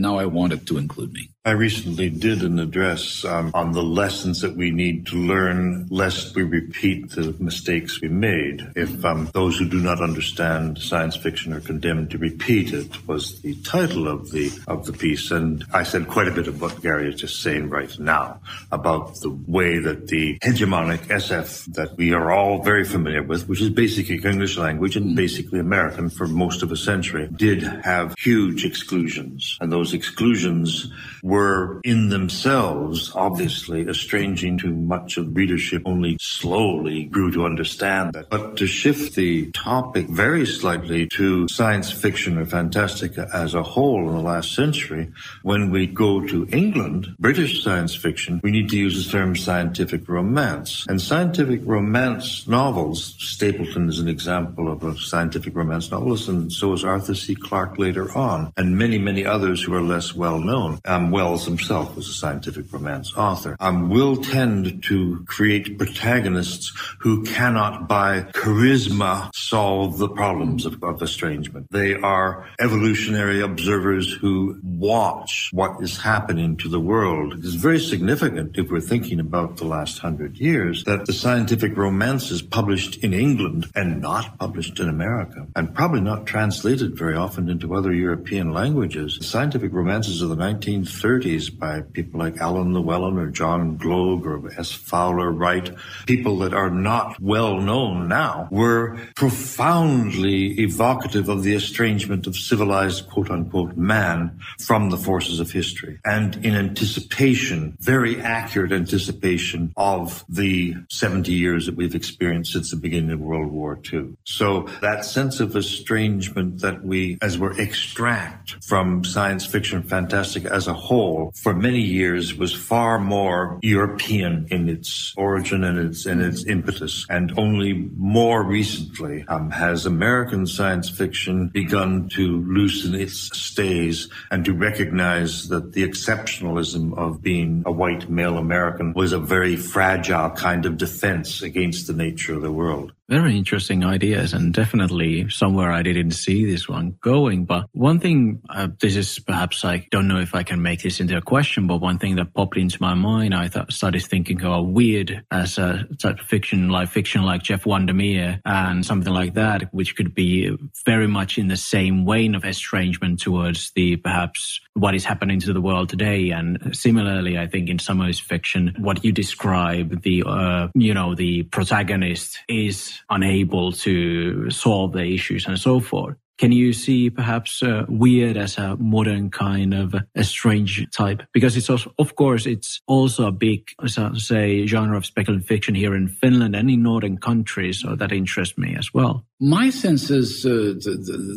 now 0.00 0.18
I 0.18 0.26
want 0.26 0.52
it 0.52 0.66
to 0.66 0.78
include 0.78 1.12
me. 1.12 1.30
I 1.46 1.52
recently 1.52 2.10
did 2.10 2.42
an 2.42 2.58
address 2.58 3.24
um, 3.24 3.50
on 3.54 3.72
the 3.72 3.82
lessons 3.82 4.42
that 4.42 4.56
we 4.56 4.70
need 4.70 5.06
to 5.06 5.16
learn 5.16 5.86
lest 5.88 6.36
we 6.36 6.42
repeat 6.42 7.12
the 7.12 7.34
mistakes 7.40 7.98
we 8.02 8.08
made. 8.08 8.70
If 8.76 9.02
um, 9.06 9.30
those 9.32 9.58
who 9.58 9.66
do 9.66 9.80
not 9.80 10.02
understand 10.02 10.76
science 10.76 11.16
fiction 11.16 11.54
are 11.54 11.62
condemned 11.62 12.10
to 12.10 12.18
repeat 12.18 12.74
it 12.74 13.08
was 13.08 13.40
the 13.40 13.54
title 13.62 14.06
of 14.06 14.30
the 14.32 14.52
of 14.68 14.84
the 14.84 14.92
piece, 14.92 15.30
and 15.30 15.64
I 15.72 15.82
said 15.82 16.08
quite 16.08 16.28
a 16.28 16.30
bit 16.30 16.46
of 16.46 16.60
what 16.60 16.82
Gary 16.82 17.08
is 17.08 17.18
just 17.18 17.40
saying 17.40 17.70
right 17.70 17.98
now 17.98 18.38
about 18.70 19.14
the 19.20 19.30
way 19.30 19.78
that 19.78 20.08
the 20.08 20.38
hegemonic 20.40 21.06
SF 21.06 21.72
that 21.72 21.96
we 21.96 22.12
are 22.12 22.30
all 22.30 22.62
very 22.62 22.84
familiar 22.84 23.22
with, 23.22 23.48
which 23.48 23.62
is 23.62 23.70
basically 23.70 24.16
English 24.16 24.58
language 24.58 24.94
and 24.94 25.16
basically 25.16 25.58
American 25.58 26.10
for 26.10 26.26
most 26.26 26.62
of 26.62 26.70
a 26.70 26.76
century, 26.76 27.30
did 27.34 27.62
have 27.62 28.14
huge 28.18 28.66
exclusions, 28.66 29.56
and 29.62 29.72
those 29.72 29.94
exclusions 29.94 30.92
were 31.30 31.80
in 31.84 32.08
themselves 32.08 33.12
obviously 33.14 33.88
estranging 33.88 34.58
to 34.58 34.68
much 34.74 35.16
of 35.16 35.36
readership 35.36 35.82
only 35.86 36.16
slowly 36.20 37.04
grew 37.04 37.30
to 37.30 37.44
understand 37.44 38.12
that. 38.12 38.28
But 38.28 38.56
to 38.56 38.66
shift 38.66 39.14
the 39.14 39.50
topic 39.52 40.08
very 40.08 40.44
slightly 40.44 41.06
to 41.18 41.46
science 41.48 41.92
fiction 41.92 42.36
or 42.36 42.46
fantastica 42.46 43.28
as 43.32 43.54
a 43.54 43.62
whole 43.62 44.08
in 44.08 44.14
the 44.16 44.22
last 44.22 44.54
century, 44.54 45.12
when 45.42 45.70
we 45.70 45.86
go 45.86 46.26
to 46.26 46.48
England, 46.52 47.14
British 47.20 47.62
science 47.62 47.94
fiction, 47.94 48.40
we 48.42 48.50
need 48.50 48.68
to 48.70 48.78
use 48.78 49.04
the 49.04 49.10
term 49.10 49.36
scientific 49.36 50.08
romance. 50.08 50.84
And 50.88 51.00
scientific 51.00 51.60
romance 51.64 52.48
novels, 52.48 53.14
Stapledon 53.18 53.88
is 53.88 54.00
an 54.00 54.08
example 54.08 54.70
of 54.70 54.82
a 54.82 54.98
scientific 54.98 55.54
romance 55.54 55.90
novelist, 55.92 56.28
and 56.28 56.52
so 56.52 56.72
is 56.72 56.84
Arthur 56.84 57.14
C. 57.14 57.36
Clarke 57.36 57.78
later 57.78 58.10
on, 58.16 58.52
and 58.56 58.76
many, 58.76 58.98
many 58.98 59.24
others 59.24 59.62
who 59.62 59.74
are 59.74 59.82
less 59.82 60.12
well 60.14 60.40
known. 60.40 60.80
Um, 60.84 61.12
Wells 61.20 61.44
himself 61.44 61.94
was 61.96 62.08
a 62.08 62.14
scientific 62.14 62.72
romance 62.72 63.12
author, 63.14 63.54
um, 63.60 63.90
will 63.90 64.16
tend 64.16 64.82
to 64.84 65.22
create 65.26 65.76
protagonists 65.76 66.72
who 66.98 67.24
cannot 67.24 67.86
by 67.86 68.22
charisma 68.32 69.28
solve 69.34 69.98
the 69.98 70.08
problems 70.08 70.64
of, 70.64 70.82
of 70.82 71.02
estrangement. 71.02 71.66
They 71.70 71.94
are 71.94 72.48
evolutionary 72.58 73.42
observers 73.42 74.10
who 74.10 74.58
watch 74.64 75.50
what 75.52 75.82
is 75.82 75.98
happening 75.98 76.56
to 76.56 76.70
the 76.70 76.80
world. 76.80 77.34
It 77.34 77.44
is 77.44 77.54
very 77.54 77.80
significant 77.80 78.56
if 78.56 78.70
we're 78.70 78.80
thinking 78.80 79.20
about 79.20 79.58
the 79.58 79.66
last 79.66 79.98
hundred 79.98 80.38
years 80.38 80.84
that 80.84 81.04
the 81.04 81.12
scientific 81.12 81.76
romances 81.76 82.40
published 82.40 83.04
in 83.04 83.12
England 83.12 83.66
and 83.74 84.00
not 84.00 84.38
published 84.38 84.80
in 84.80 84.88
America 84.88 85.46
and 85.54 85.74
probably 85.74 86.00
not 86.00 86.24
translated 86.24 86.96
very 86.96 87.14
often 87.14 87.50
into 87.50 87.74
other 87.74 87.92
European 87.92 88.54
languages. 88.54 89.18
The 89.18 89.24
scientific 89.24 89.70
romances 89.74 90.22
of 90.22 90.30
the 90.30 90.36
1930s 90.36 91.09
30s 91.10 91.58
by 91.58 91.80
people 91.80 92.20
like 92.20 92.36
Alun 92.36 92.72
Llewellyn 92.72 93.18
or 93.18 93.30
John 93.30 93.76
Gloag 93.76 94.24
or 94.24 94.52
S. 94.58 94.70
Fowler 94.70 95.30
Wright, 95.32 95.74
people 96.06 96.38
that 96.38 96.54
are 96.54 96.70
not 96.70 97.20
well 97.20 97.58
known 97.58 98.06
now, 98.08 98.48
were 98.50 98.96
profoundly 99.16 100.60
evocative 100.60 101.28
of 101.28 101.42
the 101.42 101.54
estrangement 101.54 102.26
of 102.26 102.36
civilized 102.36 103.08
quote 103.08 103.30
unquote 103.30 103.76
man 103.76 104.38
from 104.60 104.90
the 104.90 104.96
forces 104.96 105.40
of 105.40 105.50
history 105.50 105.98
and 106.04 106.36
in 106.44 106.54
anticipation, 106.54 107.76
very 107.80 108.20
accurate 108.20 108.72
anticipation 108.72 109.72
of 109.76 110.24
the 110.28 110.74
70 110.90 111.32
years 111.32 111.66
that 111.66 111.74
we've 111.74 111.94
experienced 111.94 112.52
since 112.52 112.70
the 112.70 112.76
beginning 112.76 113.10
of 113.10 113.20
World 113.20 113.50
War 113.50 113.78
II. 113.92 114.16
So 114.24 114.68
that 114.80 115.04
sense 115.04 115.40
of 115.40 115.56
estrangement 115.56 116.60
that 116.60 116.84
we, 116.84 117.18
as 117.20 117.38
we're 117.38 117.58
extract 117.60 118.64
from 118.64 119.04
science 119.04 119.44
fiction, 119.44 119.82
fantastica 119.82 120.50
as 120.50 120.68
a 120.68 120.74
whole, 120.74 120.99
whole 121.00 121.32
for 121.34 121.54
many 121.54 121.80
years 121.80 122.34
was 122.34 122.52
far 122.54 122.98
more 122.98 123.58
European 123.62 124.46
in 124.50 124.68
its 124.68 125.14
origin 125.16 125.64
and 125.64 125.78
its 125.78 126.06
and 126.06 126.20
its 126.20 126.40
impetus, 126.46 127.06
and 127.08 127.26
only 127.38 127.72
more 127.96 128.42
recently 128.42 129.24
um, 129.28 129.50
has 129.50 129.86
American 129.86 130.46
science 130.46 130.88
fiction 131.00 131.48
begun 131.48 132.08
to 132.16 132.24
loosen 132.56 132.94
its 132.94 133.16
stays 133.46 134.08
and 134.30 134.44
to 134.44 134.52
recognize 134.52 135.48
that 135.48 135.72
the 135.72 135.84
exceptionalism 135.88 136.84
of 137.04 137.22
being 137.22 137.62
a 137.66 137.72
white 137.72 138.04
male 138.10 138.36
American 138.36 138.92
was 138.94 139.12
a 139.12 139.18
very 139.36 139.56
fragile 139.56 140.30
kind 140.30 140.66
of 140.66 140.76
defense 140.76 141.42
against 141.42 141.86
the 141.86 141.96
nature 142.06 142.34
of 142.34 142.42
the 142.42 142.52
world. 142.62 142.92
Very 143.10 143.36
interesting 143.36 143.84
ideas, 143.84 144.32
and 144.32 144.54
definitely 144.54 145.28
somewhere 145.30 145.72
I 145.72 145.82
didn't 145.82 146.12
see 146.12 146.46
this 146.46 146.68
one 146.68 146.96
going. 147.00 147.44
But 147.44 147.66
one 147.72 147.98
thing, 147.98 148.40
uh, 148.48 148.68
this 148.80 148.94
is 148.94 149.18
perhaps 149.18 149.64
I 149.64 149.88
don't 149.90 150.06
know 150.06 150.20
if 150.20 150.32
I 150.32 150.44
can 150.44 150.62
make 150.62 150.82
this 150.82 151.00
into 151.00 151.16
a 151.16 151.20
question, 151.20 151.66
but 151.66 151.80
one 151.80 151.98
thing 151.98 152.14
that 152.16 152.34
popped 152.34 152.56
into 152.56 152.78
my 152.80 152.94
mind, 152.94 153.34
I 153.34 153.50
started 153.68 154.04
thinking 154.04 154.40
about 154.40 154.68
weird 154.68 155.24
as 155.32 155.58
a 155.58 155.88
type 156.00 156.20
of 156.20 156.26
fiction, 156.26 156.68
like 156.68 156.88
fiction 156.88 157.22
like 157.22 157.42
Jeff 157.42 157.64
VanderMeer 157.64 158.42
and 158.44 158.86
something 158.86 159.12
like 159.12 159.34
that, 159.34 159.74
which 159.74 159.96
could 159.96 160.14
be 160.14 160.56
very 160.86 161.08
much 161.08 161.36
in 161.36 161.48
the 161.48 161.56
same 161.56 162.06
vein 162.06 162.36
of 162.36 162.44
estrangement 162.44 163.18
towards 163.18 163.72
the 163.72 163.96
perhaps 163.96 164.60
what 164.74 164.94
is 164.94 165.04
happening 165.04 165.40
to 165.40 165.52
the 165.52 165.60
world 165.60 165.88
today. 165.88 166.30
And 166.30 166.76
similarly, 166.76 167.36
I 167.36 167.48
think 167.48 167.70
in 167.70 167.80
some 167.80 168.00
of 168.00 168.06
his 168.06 168.20
fiction, 168.20 168.72
what 168.78 169.04
you 169.04 169.10
describe, 169.10 170.02
the, 170.02 170.22
uh, 170.24 170.68
you 170.76 170.94
know, 170.94 171.16
the 171.16 171.42
protagonist 171.42 172.38
is 172.48 172.99
unable 173.08 173.72
to 173.72 174.50
solve 174.50 174.92
the 174.92 175.04
issues 175.04 175.46
and 175.46 175.58
so 175.58 175.80
forth. 175.80 176.16
Can 176.40 176.52
you 176.52 176.72
see 176.72 177.10
perhaps 177.10 177.62
uh, 177.62 177.84
weird 177.86 178.38
as 178.38 178.56
a 178.56 178.74
modern 178.76 179.28
kind 179.28 179.74
of 179.74 179.94
a 180.14 180.24
strange 180.24 180.90
type? 180.90 181.22
Because 181.34 181.54
it's 181.54 181.68
also, 181.68 181.92
of 181.98 182.16
course, 182.16 182.46
it's 182.46 182.80
also 182.86 183.26
a 183.26 183.30
big, 183.30 183.68
say, 183.86 184.66
genre 184.66 184.96
of 184.96 185.04
speculative 185.04 185.46
fiction 185.46 185.74
here 185.74 185.94
in 185.94 186.08
Finland 186.08 186.56
and 186.56 186.70
in 186.70 186.82
northern 186.82 187.18
countries. 187.18 187.80
So 187.80 187.94
that 187.94 188.10
interests 188.10 188.56
me 188.56 188.74
as 188.74 188.88
well. 188.94 189.26
My 189.42 189.70
sense 189.70 190.10
is 190.10 190.44
uh, 190.44 190.74